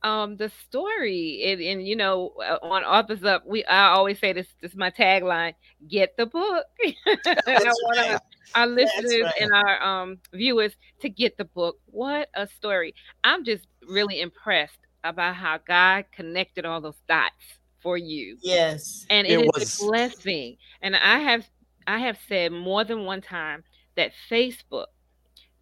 um 0.04 0.36
the 0.38 0.52
story 0.68 1.44
and, 1.46 1.62
and 1.62 1.88
you 1.88 1.96
know 1.96 2.34
uh, 2.44 2.58
on 2.64 2.84
authors 2.84 3.24
up 3.24 3.46
we 3.46 3.64
i 3.66 3.90
always 3.90 4.20
say 4.20 4.34
this 4.34 4.48
this 4.62 4.72
is 4.72 4.78
my 4.78 4.90
tagline 4.90 5.54
get 5.88 6.18
the 6.18 6.26
book 6.26 6.66
i 7.08 7.16
want 7.46 7.98
right. 7.98 8.12
our, 8.12 8.22
our 8.56 8.68
listeners 8.68 9.22
right. 9.22 9.34
and 9.40 9.54
our 9.54 9.82
um 9.84 10.18
viewers 10.34 10.74
to 11.00 11.10
get 11.10 11.38
the 11.38 11.46
book 11.46 11.78
what 11.86 12.30
a 12.34 12.48
story 12.48 12.96
i'm 13.24 13.46
just 13.46 13.68
really 13.88 14.22
impressed 14.22 14.80
about 15.04 15.36
how 15.36 15.60
god 15.68 16.06
connected 16.12 16.66
all 16.66 16.82
those 16.82 17.00
dots 17.08 17.60
for 17.82 17.98
you 17.98 18.38
Yes. 18.42 19.06
and 19.10 19.28
It 19.28 19.34
it 19.34 19.40
is 19.40 19.52
was- 19.54 19.80
a 19.80 19.86
blessing 19.86 20.58
and 20.82 20.96
i 20.96 21.20
have 21.20 21.48
i 21.88 22.00
have 22.00 22.18
said 22.28 22.52
more 22.52 22.84
than 22.84 23.06
one 23.06 23.22
time 23.22 23.64
that 23.96 24.12
facebook 24.30 24.86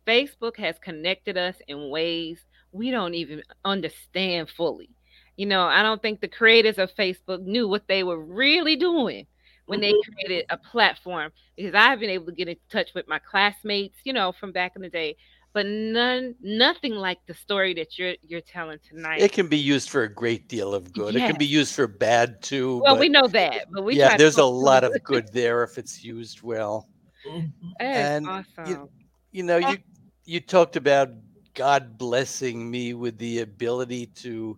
facebook 0.08 0.58
has 0.58 0.78
connected 0.80 1.38
us 1.38 1.56
in 1.68 1.90
ways 1.90 2.40
we 2.72 2.92
don't 2.92 3.14
even 3.14 3.42
understand 3.66 4.50
fully 4.50 4.90
you 5.38 5.46
know 5.46 5.64
i 5.64 5.82
don't 5.84 6.02
think 6.02 6.20
the 6.22 6.28
creators 6.28 6.78
of 6.78 6.94
facebook 6.96 7.42
knew 7.44 7.68
what 7.68 7.88
they 7.88 8.04
were 8.04 8.24
really 8.24 8.76
doing 8.76 9.26
when 9.66 9.80
they 9.80 9.94
Mhm. 9.94 10.04
created 10.04 10.46
a 10.50 10.58
platform 10.58 11.32
because 11.56 11.74
i've 11.76 12.00
been 12.00 12.10
able 12.10 12.26
to 12.26 12.32
get 12.32 12.48
in 12.48 12.56
touch 12.72 12.90
with 12.96 13.08
my 13.08 13.20
classmates 13.20 13.98
you 14.04 14.14
know 14.14 14.32
from 14.32 14.52
back 14.52 14.74
in 14.76 14.82
the 14.82 14.90
day 14.90 15.16
but 15.54 15.66
none 15.66 16.36
nothing 16.42 16.94
like 16.94 17.18
the 17.28 17.34
story 17.34 17.74
that 17.74 17.98
you're 17.98 18.16
you're 18.22 18.42
telling 18.42 18.78
tonight 18.88 19.22
It 19.22 19.32
can 19.32 19.48
be 19.48 19.58
used 19.58 19.90
for 19.90 20.04
a 20.04 20.14
great 20.14 20.48
deal 20.48 20.74
of 20.74 20.94
good. 20.94 21.16
It 21.16 21.20
can 21.20 21.38
be 21.38 21.46
used 21.46 21.74
for 21.76 21.88
bad 21.88 22.42
too. 22.42 22.82
well 22.84 22.98
we 22.98 23.10
know 23.10 23.28
that 23.28 23.66
but 23.72 23.84
we 23.84 23.96
yeah, 23.96 24.18
there's 24.18 24.38
a 24.38 24.46
lot 24.46 24.84
of 24.84 24.94
good 25.04 25.32
there 25.34 25.64
if 25.64 25.78
it's 25.78 26.04
used 26.04 26.42
well. 26.42 26.88
Mhm. 27.28 27.52
And 27.80 28.28
awesome. 28.28 28.90
you 29.32 29.44
know, 29.44 29.58
you 29.58 29.78
you 30.26 30.40
talked 30.40 30.76
about 30.76 31.10
God 31.54 31.98
blessing 31.98 32.70
me 32.70 32.94
with 32.94 33.18
the 33.18 33.40
ability 33.40 34.08
to 34.24 34.58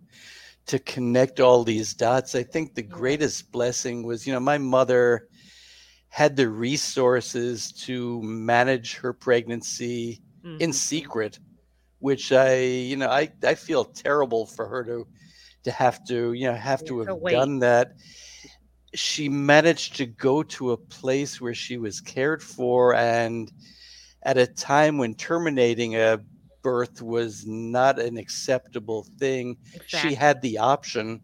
to 0.66 0.78
connect 0.78 1.40
all 1.40 1.64
these 1.64 1.94
dots. 1.94 2.34
I 2.34 2.42
think 2.42 2.74
the 2.74 2.82
greatest 2.82 3.50
blessing 3.50 4.04
was, 4.04 4.26
you 4.26 4.32
know, 4.32 4.40
my 4.40 4.58
mother 4.58 5.28
had 6.08 6.36
the 6.36 6.48
resources 6.48 7.72
to 7.72 8.22
manage 8.22 8.96
her 8.96 9.12
pregnancy 9.12 10.22
mm-hmm. 10.44 10.60
in 10.60 10.72
secret, 10.72 11.38
which 11.98 12.32
I, 12.32 12.58
you 12.60 12.96
know, 12.96 13.08
I, 13.08 13.30
I 13.44 13.54
feel 13.54 13.84
terrible 13.84 14.46
for 14.46 14.66
her 14.66 14.84
to 14.84 15.06
to 15.64 15.70
have 15.70 16.04
to, 16.06 16.32
you 16.32 16.46
know, 16.46 16.54
have 16.54 16.84
to 16.86 17.00
have 17.00 17.22
done 17.24 17.60
that. 17.60 17.92
She 18.94 19.28
managed 19.28 19.96
to 19.96 20.06
go 20.06 20.42
to 20.42 20.72
a 20.72 20.76
place 20.76 21.40
where 21.40 21.54
she 21.54 21.78
was 21.78 22.00
cared 22.00 22.42
for 22.42 22.94
and 22.94 23.50
at 24.24 24.38
a 24.38 24.46
time 24.46 24.98
when 24.98 25.14
terminating 25.14 25.96
a 25.96 26.20
birth 26.62 27.02
was 27.02 27.46
not 27.46 27.98
an 27.98 28.16
acceptable 28.16 29.04
thing. 29.18 29.56
Exactly. 29.74 30.10
She 30.10 30.14
had 30.14 30.40
the 30.42 30.58
option 30.58 31.20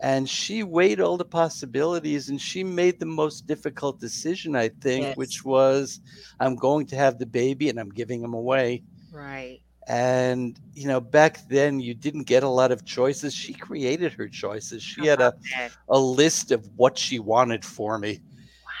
and 0.00 0.28
she 0.28 0.62
weighed 0.62 1.00
all 1.00 1.16
the 1.16 1.24
possibilities 1.24 2.28
and 2.28 2.40
she 2.40 2.62
made 2.62 3.00
the 3.00 3.06
most 3.06 3.46
difficult 3.46 3.98
decision, 3.98 4.54
I 4.54 4.68
think, 4.68 5.02
yes. 5.02 5.16
which 5.16 5.44
was 5.44 6.00
I'm 6.38 6.54
going 6.54 6.86
to 6.86 6.96
have 6.96 7.18
the 7.18 7.26
baby 7.26 7.68
and 7.68 7.80
I'm 7.80 7.90
giving 7.90 8.22
him 8.22 8.34
away. 8.34 8.82
Right. 9.12 9.60
And, 9.88 10.58
you 10.74 10.86
know, 10.86 11.00
back 11.00 11.48
then 11.48 11.80
you 11.80 11.94
didn't 11.94 12.24
get 12.24 12.42
a 12.42 12.48
lot 12.48 12.70
of 12.70 12.84
choices. 12.84 13.34
She 13.34 13.54
created 13.54 14.12
her 14.12 14.28
choices. 14.28 14.82
She 14.82 15.06
had 15.06 15.20
a, 15.20 15.28
uh-huh. 15.28 15.68
a 15.88 15.98
list 15.98 16.52
of 16.52 16.68
what 16.76 16.98
she 16.98 17.18
wanted 17.18 17.64
for 17.64 17.98
me 17.98 18.20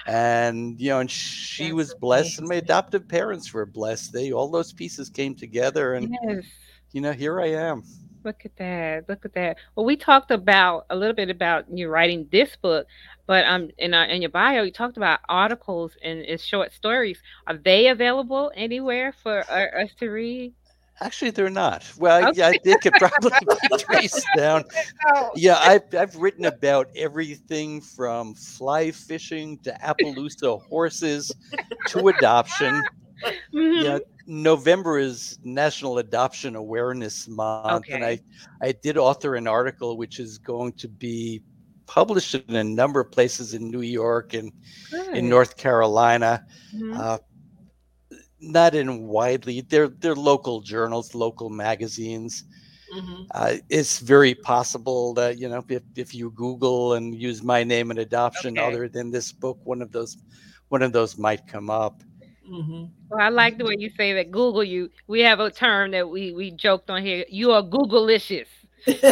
and 0.08 0.80
you 0.80 0.88
know 0.88 1.00
and 1.00 1.10
she 1.10 1.64
That's 1.64 1.74
was 1.74 1.94
blessed 1.94 2.38
amazing. 2.38 2.42
and 2.44 2.48
my 2.48 2.54
adoptive 2.56 3.06
parents 3.06 3.52
were 3.52 3.66
blessed 3.66 4.12
they 4.12 4.32
all 4.32 4.48
those 4.48 4.72
pieces 4.72 5.10
came 5.10 5.34
together 5.34 5.94
and 5.94 6.16
yes. 6.22 6.44
you 6.92 7.02
know 7.02 7.12
here 7.12 7.40
i 7.40 7.48
am 7.48 7.82
look 8.24 8.44
at 8.44 8.56
that 8.56 9.08
look 9.08 9.24
at 9.24 9.32
that 9.34 9.56
well 9.74 9.86
we 9.86 9.96
talked 9.96 10.30
about 10.30 10.86
a 10.90 10.96
little 10.96 11.14
bit 11.14 11.30
about 11.30 11.64
you 11.70 11.88
writing 11.88 12.26
this 12.30 12.56
book 12.56 12.86
but 13.26 13.44
um 13.46 13.70
in, 13.78 13.94
our, 13.94 14.04
in 14.04 14.22
your 14.22 14.30
bio 14.30 14.62
you 14.62 14.72
talked 14.72 14.96
about 14.96 15.20
articles 15.28 15.96
and, 16.02 16.20
and 16.20 16.40
short 16.40 16.72
stories 16.72 17.20
are 17.46 17.56
they 17.56 17.88
available 17.88 18.50
anywhere 18.54 19.12
for 19.22 19.40
uh, 19.50 19.82
us 19.82 19.90
to 19.98 20.08
read 20.08 20.52
Actually, 21.00 21.30
they're 21.30 21.48
not. 21.48 21.84
Well, 21.98 22.28
okay. 22.30 22.38
yeah, 22.38 22.52
they 22.64 22.74
could 22.76 22.94
probably 22.94 23.30
be 23.70 23.76
traced 23.78 24.26
down. 24.36 24.64
Yeah, 25.36 25.56
I've, 25.58 25.94
I've 25.94 26.16
written 26.16 26.46
about 26.46 26.88
everything 26.96 27.80
from 27.80 28.34
fly 28.34 28.90
fishing 28.90 29.58
to 29.58 29.72
Appaloosa 29.80 30.60
horses 30.60 31.32
to 31.88 32.08
adoption. 32.08 32.82
Mm-hmm. 33.54 33.84
Yeah, 33.84 33.98
November 34.26 34.98
is 34.98 35.38
National 35.42 35.98
Adoption 35.98 36.54
Awareness 36.54 37.28
Month, 37.28 37.86
okay. 37.86 37.94
and 37.94 38.04
I, 38.04 38.20
I 38.60 38.72
did 38.72 38.98
author 38.98 39.36
an 39.36 39.46
article 39.46 39.96
which 39.96 40.20
is 40.20 40.38
going 40.38 40.72
to 40.74 40.88
be 40.88 41.42
published 41.86 42.34
in 42.34 42.56
a 42.56 42.64
number 42.64 43.00
of 43.00 43.10
places 43.10 43.54
in 43.54 43.70
New 43.70 43.80
York 43.80 44.34
and 44.34 44.52
Good. 44.90 45.16
in 45.16 45.28
North 45.28 45.56
Carolina. 45.56 46.44
Mm-hmm. 46.74 47.00
Uh, 47.00 47.18
not 48.40 48.74
in 48.74 49.06
widely 49.06 49.60
they're 49.62 49.88
they're 49.88 50.14
local 50.14 50.60
journals 50.60 51.14
local 51.14 51.50
magazines 51.50 52.44
mm-hmm. 52.94 53.22
uh, 53.32 53.54
it's 53.68 53.98
very 53.98 54.34
possible 54.34 55.12
that 55.12 55.38
you 55.38 55.48
know 55.48 55.64
if, 55.68 55.82
if 55.96 56.14
you 56.14 56.30
google 56.30 56.94
and 56.94 57.20
use 57.20 57.42
my 57.42 57.64
name 57.64 57.90
and 57.90 57.98
adoption 57.98 58.56
okay. 58.56 58.66
other 58.66 58.88
than 58.88 59.10
this 59.10 59.32
book 59.32 59.58
one 59.64 59.82
of 59.82 59.90
those 59.90 60.18
one 60.68 60.82
of 60.82 60.92
those 60.92 61.18
might 61.18 61.46
come 61.46 61.68
up 61.68 62.02
mm-hmm. 62.48 62.84
well 63.10 63.20
i 63.20 63.28
like 63.28 63.58
the 63.58 63.64
way 63.64 63.76
you 63.78 63.90
say 63.96 64.12
that 64.12 64.30
google 64.30 64.64
you 64.64 64.90
we 65.06 65.20
have 65.20 65.40
a 65.40 65.50
term 65.50 65.90
that 65.90 66.08
we 66.08 66.32
we 66.32 66.50
joked 66.50 66.90
on 66.90 67.02
here 67.02 67.24
you 67.28 67.52
are 67.52 67.62
googleicious 67.62 68.46
if 68.86 69.02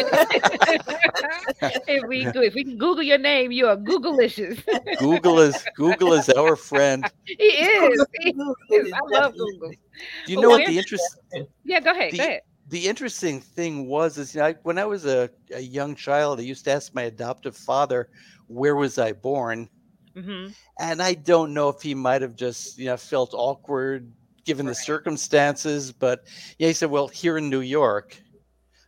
we 2.09 2.27
if 2.27 2.55
we 2.55 2.65
can 2.65 2.79
Google 2.79 3.03
your 3.03 3.19
name, 3.19 3.51
you 3.51 3.67
are 3.67 3.77
Googleicious. 3.77 4.63
Google 4.99 5.41
is 5.41 5.65
Google 5.75 6.13
is 6.13 6.29
our 6.31 6.57
friend. 6.57 7.05
He 7.25 7.35
is. 7.35 8.07
He 8.21 8.31
is. 8.75 8.93
I 8.93 9.01
love 9.07 9.37
Google. 9.37 9.71
Do 9.71 10.33
you 10.33 10.41
know 10.41 10.51
what 10.51 10.67
the 10.67 10.79
interest? 10.79 11.19
Yeah, 11.65 11.81
go 11.81 11.91
ahead. 11.91 12.13
The, 12.13 12.19
go 12.19 12.25
ahead. 12.25 12.43
The 12.69 12.87
interesting 12.87 13.41
thing 13.41 13.87
was 13.87 14.19
is 14.19 14.35
you 14.35 14.41
know, 14.41 14.47
I, 14.47 14.55
when 14.63 14.79
I 14.79 14.85
was 14.85 15.05
a, 15.05 15.31
a 15.53 15.61
young 15.61 15.95
child, 15.95 16.39
I 16.39 16.43
used 16.43 16.65
to 16.67 16.73
ask 16.73 16.95
my 16.95 17.03
adoptive 17.03 17.57
father, 17.57 18.09
"Where 18.47 18.77
was 18.77 18.99
I 18.99 19.13
born?" 19.13 19.69
Mm-hmm. 20.17 20.53
And 20.81 21.03
I 21.03 21.15
don't 21.15 21.53
know 21.53 21.69
if 21.69 21.83
he 21.83 21.95
might 21.95 22.23
have 22.23 22.37
just 22.37 22.79
you 22.79 22.87
know 22.87 22.97
felt 22.97 23.35
awkward 23.35 24.11
given 24.45 24.67
right. 24.67 24.71
the 24.71 24.77
circumstances, 24.77 25.93
but 25.93 26.25
yeah, 26.59 26.69
he 26.69 26.73
said, 26.73 26.91
"Well, 26.91 27.09
here 27.09 27.39
in 27.39 27.51
New 27.51 27.61
York." 27.61 28.17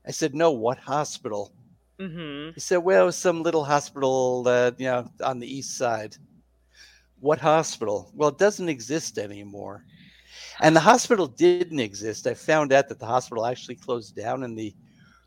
I 0.09 0.11
said, 0.11 0.35
no, 0.35 0.51
what 0.51 0.79
hospital? 0.79 1.53
Mm-hmm. 2.01 2.53
He 2.55 2.61
said, 2.61 2.79
well, 2.79 3.13
some 3.13 3.43
little 3.43 3.63
hospital 3.63 4.43
that, 4.45 4.81
you 4.81 4.87
know, 4.87 5.07
on 5.23 5.39
the 5.39 5.47
east 5.47 5.77
side. 5.77 6.17
What 7.21 7.39
hospital? 7.39 8.11
Well, 8.15 8.31
it 8.31 8.39
doesn't 8.39 8.71
exist 8.71 9.19
anymore. 9.19 9.85
And 10.61 10.75
the 10.75 10.81
hospital 10.81 11.27
didn't 11.27 11.81
exist. 11.81 12.27
I 12.27 12.33
found 12.33 12.73
out 12.73 12.89
that 12.89 12.99
the 12.99 13.07
hospital 13.07 13.45
actually 13.45 13.75
closed 13.75 14.17
down 14.17 14.45
in 14.45 14.55
the 14.55 14.75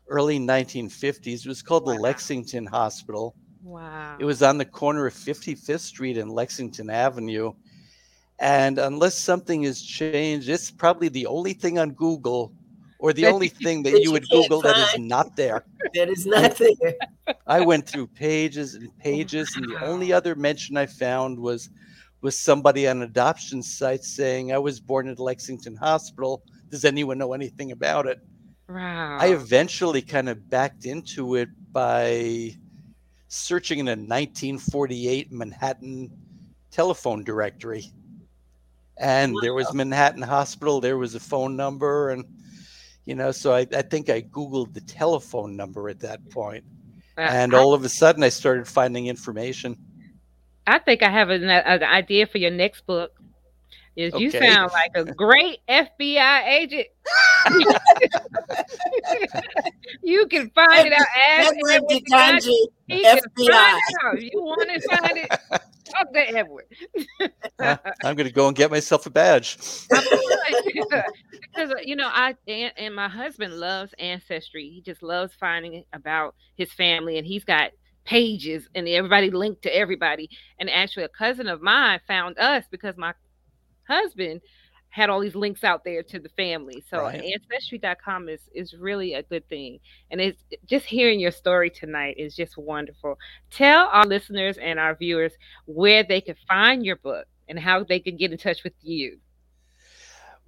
early 0.08 0.40
1950s. 0.40 1.44
It 1.44 1.46
was 1.46 1.62
called 1.62 1.86
wow. 1.86 1.94
the 1.94 2.00
Lexington 2.00 2.66
Hospital. 2.66 3.36
Wow. 3.62 4.16
It 4.18 4.24
was 4.24 4.42
on 4.42 4.58
the 4.58 4.64
corner 4.64 5.06
of 5.06 5.14
55th 5.14 5.80
Street 5.80 6.18
and 6.18 6.30
Lexington 6.30 6.90
Avenue. 6.90 7.52
And 8.40 8.78
unless 8.78 9.14
something 9.14 9.62
has 9.62 9.80
changed, 9.80 10.48
it's 10.48 10.70
probably 10.70 11.08
the 11.08 11.26
only 11.26 11.52
thing 11.52 11.78
on 11.78 11.92
Google 11.92 12.52
or 12.98 13.12
the 13.12 13.26
only 13.26 13.48
thing 13.62 13.82
that, 13.84 13.92
that 13.92 14.02
you 14.02 14.10
would 14.12 14.28
Google 14.28 14.62
find. 14.62 14.74
that 14.74 14.94
is 14.94 14.98
not 14.98 15.36
there. 15.36 15.64
That 15.94 16.08
is 16.08 16.26
not 16.26 16.56
there. 16.56 16.94
I 17.46 17.60
went 17.60 17.86
through 17.88 18.08
pages 18.08 18.74
and 18.74 18.96
pages, 18.98 19.54
and 19.56 19.68
the 19.68 19.84
only 19.84 20.12
other 20.12 20.34
mention 20.34 20.76
I 20.76 20.86
found 20.86 21.38
was 21.38 21.68
was 22.20 22.38
somebody 22.38 22.86
on 22.86 22.98
an 22.98 23.02
adoption 23.02 23.62
site 23.62 24.04
saying, 24.04 24.52
"I 24.52 24.58
was 24.58 24.80
born 24.80 25.08
at 25.08 25.18
Lexington 25.18 25.76
Hospital. 25.76 26.42
Does 26.70 26.84
anyone 26.84 27.18
know 27.18 27.32
anything 27.32 27.72
about 27.72 28.06
it?" 28.06 28.20
Wow. 28.68 29.18
I 29.20 29.34
eventually 29.34 30.02
kind 30.02 30.28
of 30.28 30.48
backed 30.48 30.86
into 30.86 31.34
it 31.34 31.48
by 31.72 32.56
searching 33.32 33.78
in 33.78 33.88
a 33.88 33.92
1948 33.92 35.32
Manhattan 35.32 36.10
telephone 36.70 37.24
directory. 37.24 37.90
And 38.98 39.34
wow. 39.34 39.40
there 39.40 39.54
was 39.54 39.72
Manhattan 39.72 40.22
Hospital, 40.22 40.80
there 40.80 40.98
was 40.98 41.14
a 41.14 41.20
phone 41.20 41.56
number, 41.56 42.10
and 42.10 42.24
you 43.04 43.14
know 43.14 43.32
so 43.32 43.52
I, 43.52 43.66
I 43.74 43.82
think 43.82 44.08
i 44.08 44.22
googled 44.22 44.74
the 44.74 44.80
telephone 44.80 45.56
number 45.56 45.88
at 45.88 46.00
that 46.00 46.28
point 46.30 46.64
uh, 47.18 47.22
and 47.22 47.54
all 47.54 47.74
of 47.74 47.84
a 47.84 47.88
sudden 47.88 48.22
i 48.22 48.28
started 48.28 48.66
finding 48.66 49.06
information 49.06 49.76
i 50.66 50.78
think 50.78 51.02
i 51.02 51.10
have 51.10 51.30
an, 51.30 51.48
an 51.48 51.82
idea 51.82 52.26
for 52.26 52.38
your 52.38 52.50
next 52.50 52.86
book 52.86 53.20
is 53.96 54.14
okay. 54.14 54.24
you 54.24 54.30
sound 54.30 54.72
like 54.72 54.90
a 54.94 55.04
great 55.04 55.58
fbi 55.68 56.46
agent 56.46 56.86
you 60.02 60.26
can 60.26 60.50
find 60.50 60.86
it 60.86 60.92
out 60.92 61.06
as 61.28 61.48
Edward 61.48 61.82
DiGangi, 61.90 62.56
FBI. 62.90 63.78
You 64.20 64.42
want 64.42 64.70
to 64.70 64.96
find 64.96 65.18
it? 65.18 65.28
Talk 65.84 66.12
to 66.12 66.20
Edward. 66.20 66.66
uh, 67.58 67.76
I'm 68.04 68.14
going 68.14 68.28
to 68.28 68.32
go 68.32 68.46
and 68.46 68.56
get 68.56 68.70
myself 68.70 69.06
a 69.06 69.10
badge. 69.10 69.58
because 69.90 71.72
you 71.84 71.96
know, 71.96 72.08
I 72.08 72.36
and, 72.46 72.72
and 72.76 72.94
my 72.94 73.08
husband 73.08 73.58
loves 73.58 73.92
ancestry. 73.98 74.68
He 74.68 74.80
just 74.80 75.02
loves 75.02 75.34
finding 75.34 75.84
about 75.92 76.36
his 76.54 76.72
family, 76.72 77.18
and 77.18 77.26
he's 77.26 77.44
got 77.44 77.72
pages 78.04 78.68
and 78.74 78.88
everybody 78.88 79.30
linked 79.30 79.62
to 79.62 79.76
everybody. 79.76 80.28
And 80.58 80.70
actually, 80.70 81.04
a 81.04 81.08
cousin 81.08 81.46
of 81.46 81.62
mine 81.62 82.00
found 82.06 82.38
us 82.38 82.64
because 82.70 82.96
my 82.96 83.14
husband 83.88 84.40
had 84.92 85.08
all 85.08 85.20
these 85.20 85.34
links 85.34 85.64
out 85.64 85.84
there 85.84 86.02
to 86.02 86.18
the 86.18 86.28
family. 86.30 86.84
So 86.88 86.98
right. 86.98 87.22
ancestry.com 87.22 88.28
is 88.28 88.40
is 88.54 88.74
really 88.74 89.14
a 89.14 89.22
good 89.22 89.48
thing. 89.48 89.80
And 90.10 90.20
it's 90.20 90.44
just 90.66 90.84
hearing 90.84 91.18
your 91.18 91.30
story 91.30 91.70
tonight 91.70 92.16
is 92.18 92.36
just 92.36 92.58
wonderful. 92.58 93.18
Tell 93.50 93.88
our 93.88 94.04
listeners 94.04 94.58
and 94.58 94.78
our 94.78 94.94
viewers 94.94 95.32
where 95.64 96.04
they 96.04 96.20
can 96.20 96.36
find 96.46 96.84
your 96.84 96.96
book 96.96 97.26
and 97.48 97.58
how 97.58 97.84
they 97.84 98.00
can 98.00 98.16
get 98.16 98.32
in 98.32 98.38
touch 98.38 98.62
with 98.64 98.74
you. 98.82 99.18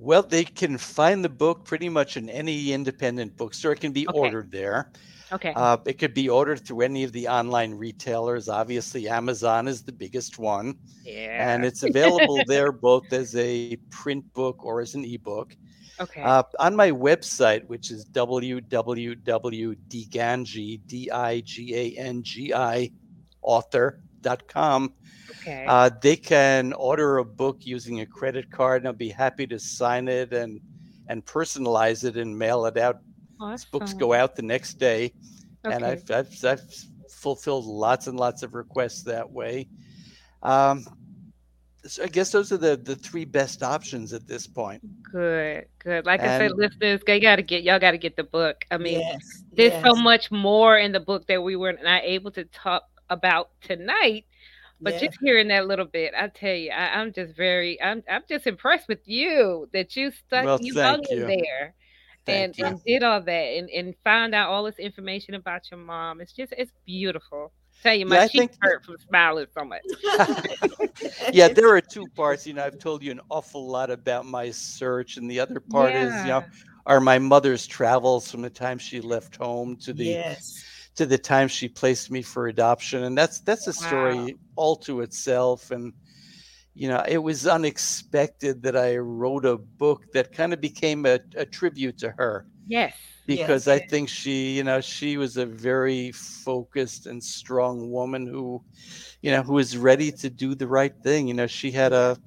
Well, 0.04 0.22
they 0.22 0.44
can 0.44 0.76
find 0.76 1.24
the 1.24 1.30
book 1.30 1.64
pretty 1.64 1.88
much 1.88 2.18
in 2.18 2.28
any 2.28 2.74
independent 2.74 3.38
bookstore. 3.38 3.72
It 3.72 3.80
can 3.80 3.92
be 3.92 4.06
okay. 4.06 4.18
ordered 4.18 4.52
there. 4.52 4.92
Okay. 5.32 5.54
Uh, 5.56 5.78
it 5.86 5.94
could 5.94 6.12
be 6.12 6.28
ordered 6.28 6.60
through 6.60 6.82
any 6.82 7.04
of 7.04 7.12
the 7.12 7.26
online 7.26 7.72
retailers. 7.72 8.50
Obviously, 8.50 9.08
Amazon 9.08 9.66
is 9.66 9.82
the 9.82 9.92
biggest 9.92 10.38
one. 10.38 10.76
Yeah. 11.04 11.54
And 11.54 11.64
it's 11.64 11.84
available 11.84 12.38
there 12.46 12.70
both 12.70 13.14
as 13.14 13.34
a 13.34 13.76
print 13.88 14.30
book 14.34 14.62
or 14.62 14.82
as 14.82 14.94
an 14.94 15.06
ebook. 15.06 15.56
Okay. 15.98 16.20
Uh, 16.20 16.42
on 16.58 16.76
my 16.76 16.90
website, 16.90 17.66
which 17.68 17.90
is 17.90 18.04
www.digangi, 18.04 20.80
D-I-G-A-N-G-I, 20.86 22.90
author.com, 24.26 24.92
okay. 25.40 25.64
Uh, 25.68 25.90
they 26.00 26.16
can 26.16 26.72
order 26.74 27.18
a 27.18 27.24
book 27.24 27.58
using 27.60 28.00
a 28.00 28.06
credit 28.06 28.50
card, 28.50 28.82
and 28.82 28.88
I'll 28.88 28.94
be 28.94 29.08
happy 29.08 29.46
to 29.46 29.58
sign 29.58 30.08
it 30.08 30.32
and 30.32 30.60
and 31.08 31.24
personalize 31.24 32.04
it 32.04 32.16
and 32.16 32.36
mail 32.36 32.66
it 32.66 32.76
out. 32.76 33.00
Awesome. 33.40 33.68
Books 33.72 33.92
go 33.92 34.12
out 34.12 34.36
the 34.36 34.42
next 34.42 34.74
day, 34.74 35.12
and 35.64 35.84
I've, 35.84 36.10
I've 36.10 36.44
I've 36.44 36.62
fulfilled 37.10 37.66
lots 37.66 38.06
and 38.06 38.18
lots 38.18 38.42
of 38.42 38.54
requests 38.54 39.02
that 39.04 39.30
way. 39.30 39.68
Um, 40.42 40.84
so 41.86 42.02
I 42.02 42.06
guess 42.06 42.30
those 42.32 42.50
are 42.52 42.56
the 42.56 42.76
the 42.76 42.96
three 42.96 43.24
best 43.24 43.62
options 43.62 44.12
at 44.12 44.26
this 44.26 44.46
point. 44.46 44.82
Good, 45.02 45.66
good. 45.78 46.06
Like 46.06 46.20
I 46.20 46.38
said, 46.38 46.50
And- 46.50 46.58
listeners, 46.58 47.00
they 47.06 47.20
gotta 47.20 47.42
get 47.42 47.62
y'all 47.62 47.78
gotta 47.78 47.98
get 47.98 48.16
the 48.16 48.24
book. 48.24 48.64
I 48.70 48.78
mean, 48.78 49.00
yes, 49.00 49.44
there's 49.52 49.72
yes, 49.72 49.84
so 49.84 49.94
much 49.94 50.30
more 50.30 50.78
in 50.78 50.92
the 50.92 51.00
book 51.00 51.26
that 51.26 51.42
we 51.42 51.56
were 51.56 51.74
not 51.82 52.02
able 52.04 52.30
to 52.32 52.44
talk 52.44 52.84
about 53.10 53.50
tonight. 53.60 54.24
But 54.80 54.94
yeah. 54.94 55.06
just 55.06 55.18
hearing 55.22 55.48
that 55.48 55.66
little 55.66 55.86
bit, 55.86 56.12
I 56.18 56.28
tell 56.28 56.54
you, 56.54 56.70
I, 56.70 56.98
I'm 56.98 57.12
just 57.12 57.34
very, 57.36 57.80
I'm, 57.80 58.02
I'm 58.10 58.22
just 58.28 58.46
impressed 58.46 58.88
with 58.88 59.06
you 59.06 59.68
that 59.72 59.96
you 59.96 60.10
stuck, 60.10 60.44
Well, 60.44 60.58
you 60.60 60.74
thank 60.74 61.06
hung 61.08 61.16
in 61.16 61.18
you. 61.18 61.26
there, 61.26 61.74
and 62.26 62.58
you. 62.58 62.66
and 62.66 62.84
did 62.84 63.02
all 63.02 63.20
that, 63.22 63.30
and 63.30 63.70
and 63.70 63.94
found 64.02 64.34
out 64.34 64.50
all 64.50 64.64
this 64.64 64.78
information 64.78 65.34
about 65.34 65.70
your 65.70 65.78
mom. 65.78 66.20
It's 66.20 66.32
just, 66.32 66.52
it's 66.58 66.72
beautiful. 66.84 67.52
tell 67.82 67.94
you, 67.94 68.04
my 68.04 68.16
Yeah, 68.16 68.22
I 68.22 68.28
cheeks 68.28 68.56
think- 68.56 68.58
hurt 68.60 68.84
from 68.84 68.96
smiling 69.08 69.46
so 69.56 69.64
much. 69.64 69.82
yeah, 71.32 71.48
there 71.48 71.68
are 71.74 71.80
two 71.80 72.06
parts. 72.16 72.46
You 72.46 72.54
know, 72.54 72.64
I've 72.64 72.78
told 72.78 73.02
you 73.02 73.12
an 73.12 73.20
awful 73.30 73.66
lot 73.68 73.90
about 73.90 74.26
my 74.26 74.50
search, 74.50 75.16
and 75.16 75.30
the 75.30 75.38
other 75.40 75.60
part 75.60 75.94
is, 75.94 76.12
you 76.22 76.28
know, 76.28 76.44
are 76.86 77.00
my 77.00 77.18
mother's 77.18 77.66
travels 77.66 78.30
from 78.30 78.42
the 78.42 78.50
time 78.50 78.76
she 78.78 79.00
left 79.00 79.36
home 79.36 79.76
to 79.76 79.92
the 79.92 80.04
yes. 80.04 80.64
To 80.96 81.06
the 81.06 81.18
time 81.18 81.48
she 81.48 81.68
placed 81.68 82.10
me 82.10 82.22
for 82.22 82.46
adoption, 82.48 83.04
and 83.04 83.16
that's 83.16 83.40
that's 83.40 83.66
a 83.66 83.72
Wow. 83.72 83.86
story 83.86 84.36
all 84.56 84.76
to 84.76 85.00
itself. 85.00 85.70
And 85.70 85.92
you 86.74 86.88
know, 86.88 87.02
it 87.06 87.18
was 87.18 87.46
unexpected 87.46 88.62
that 88.62 88.76
I 88.76 88.96
wrote 88.96 89.44
a 89.44 89.56
book 89.56 90.06
that 90.12 90.32
kind 90.32 90.52
of 90.52 90.60
became 90.60 91.06
a, 91.06 91.20
a 91.36 91.44
tribute 91.46 91.98
to 91.98 92.10
her 92.12 92.46
Yes. 92.66 92.94
because 93.26 93.66
Yes. 93.66 93.68
I 93.68 93.78
think 93.78 94.08
she, 94.08 94.56
you 94.56 94.64
know, 94.64 94.80
she 94.80 95.16
was 95.16 95.36
a 95.36 95.46
very 95.46 96.12
focused 96.12 97.06
and 97.06 97.22
strong 97.22 97.90
woman 97.90 98.26
who, 98.26 98.62
you 99.22 99.30
know, 99.30 99.42
who 99.42 99.54
was 99.54 99.76
ready 99.76 100.10
to 100.12 100.30
do 100.30 100.54
the 100.54 100.66
right 100.68 100.92
thing. 101.02 101.28
You 101.28 101.34
know, 101.34 101.46
she 101.46 101.70
had 101.70 101.92
a, 101.92 102.18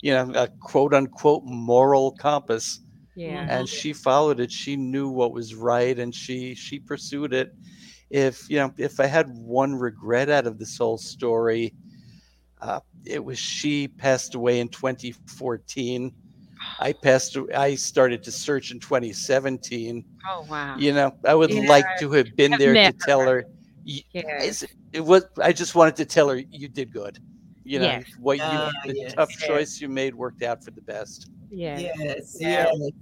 you 0.00 0.12
know, 0.12 0.30
a 0.34 0.48
quote 0.60 0.94
unquote 0.94 1.44
moral 1.44 2.12
compass 2.12 2.80
Yeah. 3.14 3.46
and 3.48 3.66
mm-hmm. 3.66 3.74
she 3.74 3.92
followed 3.92 4.40
it. 4.40 4.50
She 4.52 4.76
knew 4.76 5.08
what 5.08 5.32
was 5.32 5.54
right 5.54 5.98
and 5.98 6.14
she 6.14 6.54
she 6.54 6.78
pursued 6.78 7.32
it. 7.32 7.54
If 8.10 8.48
you 8.48 8.58
know, 8.58 8.72
if 8.78 9.00
I 9.00 9.06
had 9.06 9.28
one 9.30 9.74
regret 9.76 10.28
out 10.30 10.46
of 10.46 10.58
this 10.58 10.76
whole 10.78 10.98
story, 10.98 11.74
uh, 12.60 12.80
it 13.04 13.24
was 13.24 13.38
she 13.38 13.88
passed 13.88 14.34
away 14.34 14.60
in 14.60 14.68
2014. 14.68 16.12
I 16.78 16.92
passed. 16.92 17.36
I 17.54 17.74
started 17.76 18.22
to 18.24 18.32
search 18.32 18.70
in 18.72 18.80
2017 18.80 20.04
Oh 20.26 20.46
wow. 20.48 20.76
you 20.76 20.92
know 20.92 21.12
i 21.24 21.34
would 21.34 21.50
Yeah, 21.50 21.60
like 21.68 21.94
to 21.96 22.10
have 22.12 22.34
been 22.36 22.56
there 22.58 22.74
never. 22.74 22.92
to 22.92 22.92
tell 22.92 23.26
her 23.28 23.44
y- 23.86 24.02
Yeah. 24.12 24.52
it 24.92 25.00
was 25.02 25.24
i 25.42 25.52
just 25.52 25.74
wanted 25.74 25.96
to 25.96 26.04
tell 26.06 26.28
her 26.28 26.42
you 26.50 26.68
did 26.68 26.92
good 26.92 27.18
you 27.64 27.78
know 27.80 28.00
Yes. 28.00 28.04
what 28.16 28.40
you 28.40 28.58
Ah, 28.58 28.70
the 28.84 28.96
yes, 28.96 29.14
tough 29.16 29.30
yes. 29.40 29.46
choice 29.46 29.80
you 29.80 29.88
made 29.88 30.14
worked 30.14 30.42
out 30.42 30.64
for 30.64 30.70
the 30.72 30.82
best 30.82 31.28
Yeah. 31.50 31.86
Yes, 31.98 32.36
Yeah. 32.38 32.66
yes. 32.74 32.92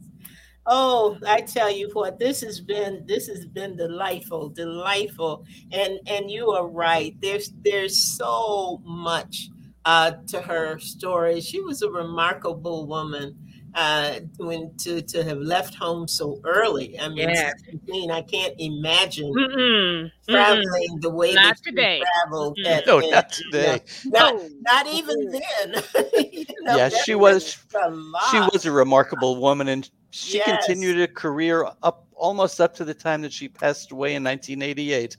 Oh, 0.64 1.18
I 1.26 1.40
tell 1.40 1.70
you 1.70 1.90
what, 1.92 2.18
this 2.20 2.40
has 2.42 2.60
been 2.60 3.04
this 3.06 3.26
has 3.26 3.46
been 3.46 3.76
delightful, 3.76 4.48
delightful, 4.50 5.44
and 5.72 5.98
and 6.06 6.30
you 6.30 6.50
are 6.52 6.68
right. 6.68 7.16
There's 7.20 7.52
there's 7.64 8.00
so 8.00 8.80
much 8.84 9.48
uh, 9.84 10.12
to 10.28 10.40
her 10.40 10.78
story. 10.78 11.40
She 11.40 11.60
was 11.60 11.82
a 11.82 11.90
remarkable 11.90 12.86
woman. 12.86 13.36
Uh, 13.75 14.20
when 14.37 14.70
to 14.77 15.01
to 15.01 15.25
have 15.25 15.39
left 15.39 15.75
home 15.75 16.07
so 16.07 16.39
early. 16.45 16.99
I 17.01 17.09
mean, 17.09 17.31
Yes. 17.31 17.55
16, 17.70 18.11
I 18.11 18.20
can't 18.20 18.55
imagine 18.59 19.33
Mm-mm. 19.33 19.57
Mm-mm. 19.57 20.11
traveling 20.29 21.01
the 21.01 21.09
way 21.09 21.33
Not 21.33 21.57
that 21.57 21.59
she 21.64 21.70
today. 21.70 22.03
traveled. 22.23 22.59
Mm-mm. 22.59 22.66
at- 22.70 22.87
no 22.87 22.99
at- 23.01 23.11
not 23.11 23.33
today 23.33 23.81
Not, 24.05 24.35
No. 24.35 24.49
not 24.61 24.87
even 24.89 25.31
then. 25.31 25.83
You 26.33 26.45
know, 26.62 26.77
Yeah, 26.77 26.91
she 26.91 27.14
was- 27.14 27.57
she 28.31 28.39
was 28.53 28.66
a 28.66 28.73
remarkable 28.73 29.41
woman 29.41 29.68
and 29.68 29.89
she 30.11 30.37
Yes. 30.37 30.66
continued 30.66 31.01
a 31.01 31.09
career 31.09 31.66
up 31.83 32.07
almost 32.14 32.61
up 32.61 32.75
to 32.75 32.85
the 32.85 32.95
time 32.95 33.23
that 33.23 33.33
she 33.33 33.49
passed 33.49 33.91
away 33.91 34.14
in 34.14 34.23
1988 34.23 35.16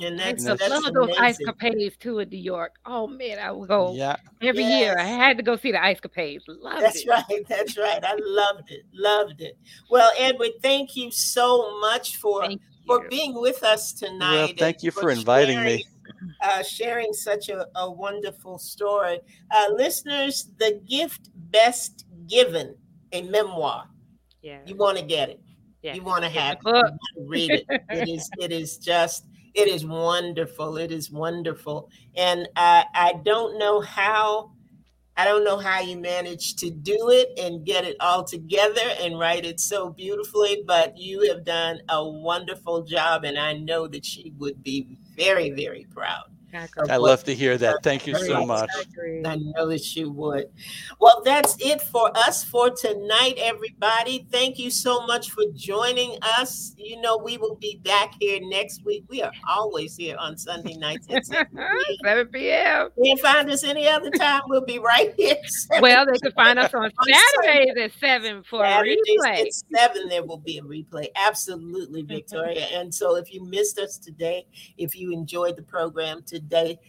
and 0.00 0.20
I 0.20 0.32
that's, 0.32 0.44
used 0.44 0.60
to 0.60 0.68
that's 0.68 0.84
love 0.84 0.92
those 0.94 1.16
ice 1.18 1.38
capades 1.46 1.98
too 1.98 2.18
in 2.18 2.28
New 2.28 2.38
York. 2.38 2.74
Oh 2.84 3.06
man, 3.06 3.38
I 3.38 3.50
would 3.52 3.68
go 3.68 3.94
yeah 3.94 4.16
every 4.42 4.64
year. 4.64 4.96
I 4.98 5.04
had 5.04 5.36
to 5.36 5.42
go 5.42 5.56
see 5.56 5.72
the 5.72 5.82
ice 5.82 6.00
capades. 6.00 6.42
Loved 6.48 6.82
That's 6.82 7.02
it. 7.04 7.08
right. 7.08 7.44
That's 7.48 7.78
right. 7.78 8.02
I 8.02 8.16
loved 8.20 8.70
it. 8.70 8.82
Loved 8.92 9.40
it. 9.40 9.56
Well, 9.90 10.10
Edward, 10.18 10.50
thank 10.62 10.96
you 10.96 11.10
so 11.10 11.78
much 11.80 12.16
for 12.16 12.46
for 12.86 13.08
being 13.08 13.34
with 13.40 13.62
us 13.62 13.92
tonight. 13.92 14.32
well 14.34 14.48
thank 14.58 14.82
you 14.82 14.90
for 14.90 15.10
inviting 15.10 15.56
sharing, 15.58 15.76
me 15.76 15.84
Uh, 16.42 16.62
sharing 16.62 17.12
such 17.12 17.48
a, 17.48 17.66
a 17.76 17.90
wonderful 17.90 18.58
story. 18.58 19.20
Uh, 19.50 19.66
listeners, 19.72 20.50
the 20.58 20.80
gift 20.88 21.30
best 21.50 22.04
given, 22.28 22.74
a 23.12 23.22
memoir. 23.22 23.84
Yeah. 24.42 24.58
You 24.66 24.76
want 24.76 24.98
to 24.98 25.04
get 25.04 25.30
it. 25.30 25.40
yeah. 25.82 25.94
You 25.94 26.02
want 26.02 26.24
to 26.24 26.28
have 26.30 26.54
it. 26.56 26.60
You 26.66 26.72
wanna 26.72 26.96
read 27.26 27.50
it. 27.50 27.64
It 27.90 28.08
is. 28.08 28.28
It 28.38 28.52
is 28.52 28.76
just. 28.78 29.26
It 29.54 29.68
is 29.68 29.86
wonderful. 29.86 30.76
It 30.78 30.90
is 30.90 31.10
wonderful. 31.10 31.88
And 32.16 32.48
I, 32.56 32.84
I 32.94 33.14
don't 33.24 33.58
know 33.58 33.80
how. 33.80 34.50
I 35.16 35.24
don't 35.24 35.44
know 35.44 35.58
how 35.58 35.78
you 35.78 35.96
managed 35.96 36.58
to 36.58 36.70
do 36.70 37.10
it 37.10 37.38
and 37.38 37.64
get 37.64 37.84
it 37.84 37.96
all 38.00 38.24
together 38.24 38.82
and 39.00 39.16
write 39.16 39.46
it 39.46 39.60
so 39.60 39.90
beautifully, 39.90 40.64
but 40.66 40.98
you 40.98 41.30
have 41.30 41.44
done 41.44 41.78
a 41.88 42.04
wonderful 42.04 42.82
job, 42.82 43.22
and 43.22 43.38
I 43.38 43.52
know 43.52 43.86
that 43.86 44.04
she 44.04 44.32
would 44.38 44.64
be 44.64 44.98
very, 45.16 45.50
very 45.50 45.86
proud. 45.94 46.33
I 46.56 46.68
i 46.90 46.96
love 46.96 47.24
to 47.24 47.34
hear 47.34 47.58
that 47.58 47.82
thank 47.82 48.06
you 48.06 48.14
so 48.14 48.46
much. 48.46 48.70
much 48.76 48.86
I 49.24 49.36
know 49.36 49.68
that 49.68 49.96
you 49.96 50.10
would. 50.10 50.46
Well, 51.00 51.22
that's 51.24 51.56
it 51.60 51.82
for 51.82 52.16
us 52.16 52.44
for 52.44 52.70
tonight, 52.70 53.34
everybody. 53.38 54.26
Thank 54.30 54.58
you 54.58 54.70
so 54.70 55.06
much 55.06 55.30
for 55.30 55.42
joining 55.54 56.16
us. 56.38 56.74
You 56.76 57.00
know, 57.00 57.16
we 57.16 57.38
will 57.38 57.56
be 57.56 57.80
back 57.84 58.14
here 58.20 58.38
next 58.42 58.84
week. 58.84 59.04
We 59.08 59.22
are 59.22 59.32
always 59.48 59.96
here 59.96 60.16
on 60.18 60.36
Sunday 60.36 60.74
nights 60.74 61.06
at 61.10 61.26
7 61.26 61.46
p.m. 61.56 61.96
7 62.04 62.26
p.m. 62.28 62.88
You 62.96 63.16
can 63.16 63.22
find 63.22 63.50
us 63.50 63.64
any 63.64 63.88
other 63.88 64.10
time. 64.10 64.42
We'll 64.46 64.64
be 64.64 64.78
right 64.78 65.12
here. 65.16 65.36
Well, 65.80 66.06
they 66.06 66.18
can 66.18 66.32
find 66.32 66.58
us 66.58 66.72
on 66.72 66.84
On 66.98 67.06
Saturdays 67.42 67.76
at 67.76 67.92
7 67.98 68.42
for 68.44 68.64
a 68.64 68.68
replay. 68.68 69.46
at 69.46 69.52
seven, 69.74 70.08
there 70.08 70.24
will 70.24 70.38
be 70.38 70.58
a 70.58 70.62
replay. 70.62 71.08
Absolutely, 71.16 72.02
mm-hmm. 72.02 72.14
Victoria. 72.14 72.66
And 72.72 72.94
so, 72.94 73.16
if 73.16 73.32
you 73.32 73.44
missed 73.44 73.78
us 73.78 73.98
today, 73.98 74.46
if 74.78 74.96
you 74.96 75.12
enjoyed 75.12 75.56
the 75.56 75.62
program 75.62 76.22
today, 76.26 76.43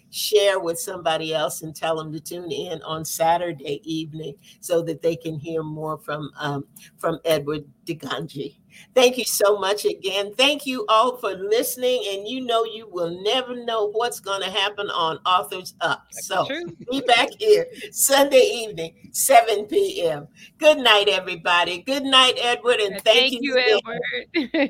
share 0.09 0.59
with 0.59 0.79
somebody 0.79 1.33
else 1.33 1.61
and 1.61 1.75
tell 1.75 1.97
them 1.97 2.11
to 2.13 2.19
tune 2.19 2.51
in 2.51 2.81
on 2.83 3.03
Saturday 3.05 3.81
evening 3.83 4.35
so 4.59 4.81
that 4.83 5.01
they 5.01 5.15
can 5.15 5.37
hear 5.37 5.63
more 5.63 5.97
from 5.97 6.31
um, 6.39 6.65
from 6.97 7.19
Edward 7.25 7.65
DiGangi. 7.85 8.57
Thank 8.93 9.17
you 9.17 9.23
so 9.23 9.57
much 9.57 9.85
again. 9.85 10.33
Thank 10.35 10.65
you 10.65 10.85
all 10.89 11.17
for 11.17 11.31
listening. 11.33 12.03
And 12.11 12.27
you 12.27 12.41
know, 12.41 12.65
you 12.65 12.87
will 12.89 13.21
never 13.23 13.55
know 13.55 13.89
what's 13.91 14.19
going 14.19 14.41
to 14.41 14.49
happen 14.49 14.89
on 14.89 15.17
Authors 15.25 15.75
Up. 15.81 16.05
So 16.11 16.45
True. 16.45 16.65
be 16.91 17.01
back 17.01 17.29
here 17.37 17.67
Sunday 17.91 18.49
evening, 18.53 18.93
7 19.11 19.65
p.m. 19.65 20.27
Good 20.57 20.79
night, 20.79 21.07
everybody. 21.07 21.83
Good 21.83 22.03
night, 22.03 22.33
Edward. 22.41 22.79
And 22.81 23.01
thank, 23.01 23.31
Thank 23.31 23.41
you, 23.41 23.53
again. 23.53 23.79
Edward. 23.79 24.01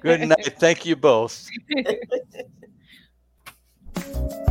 good 0.02 0.22
night 0.22 0.56
thank 0.60 0.86
you 0.86 0.96
both 0.96 1.50
Good 1.70 1.98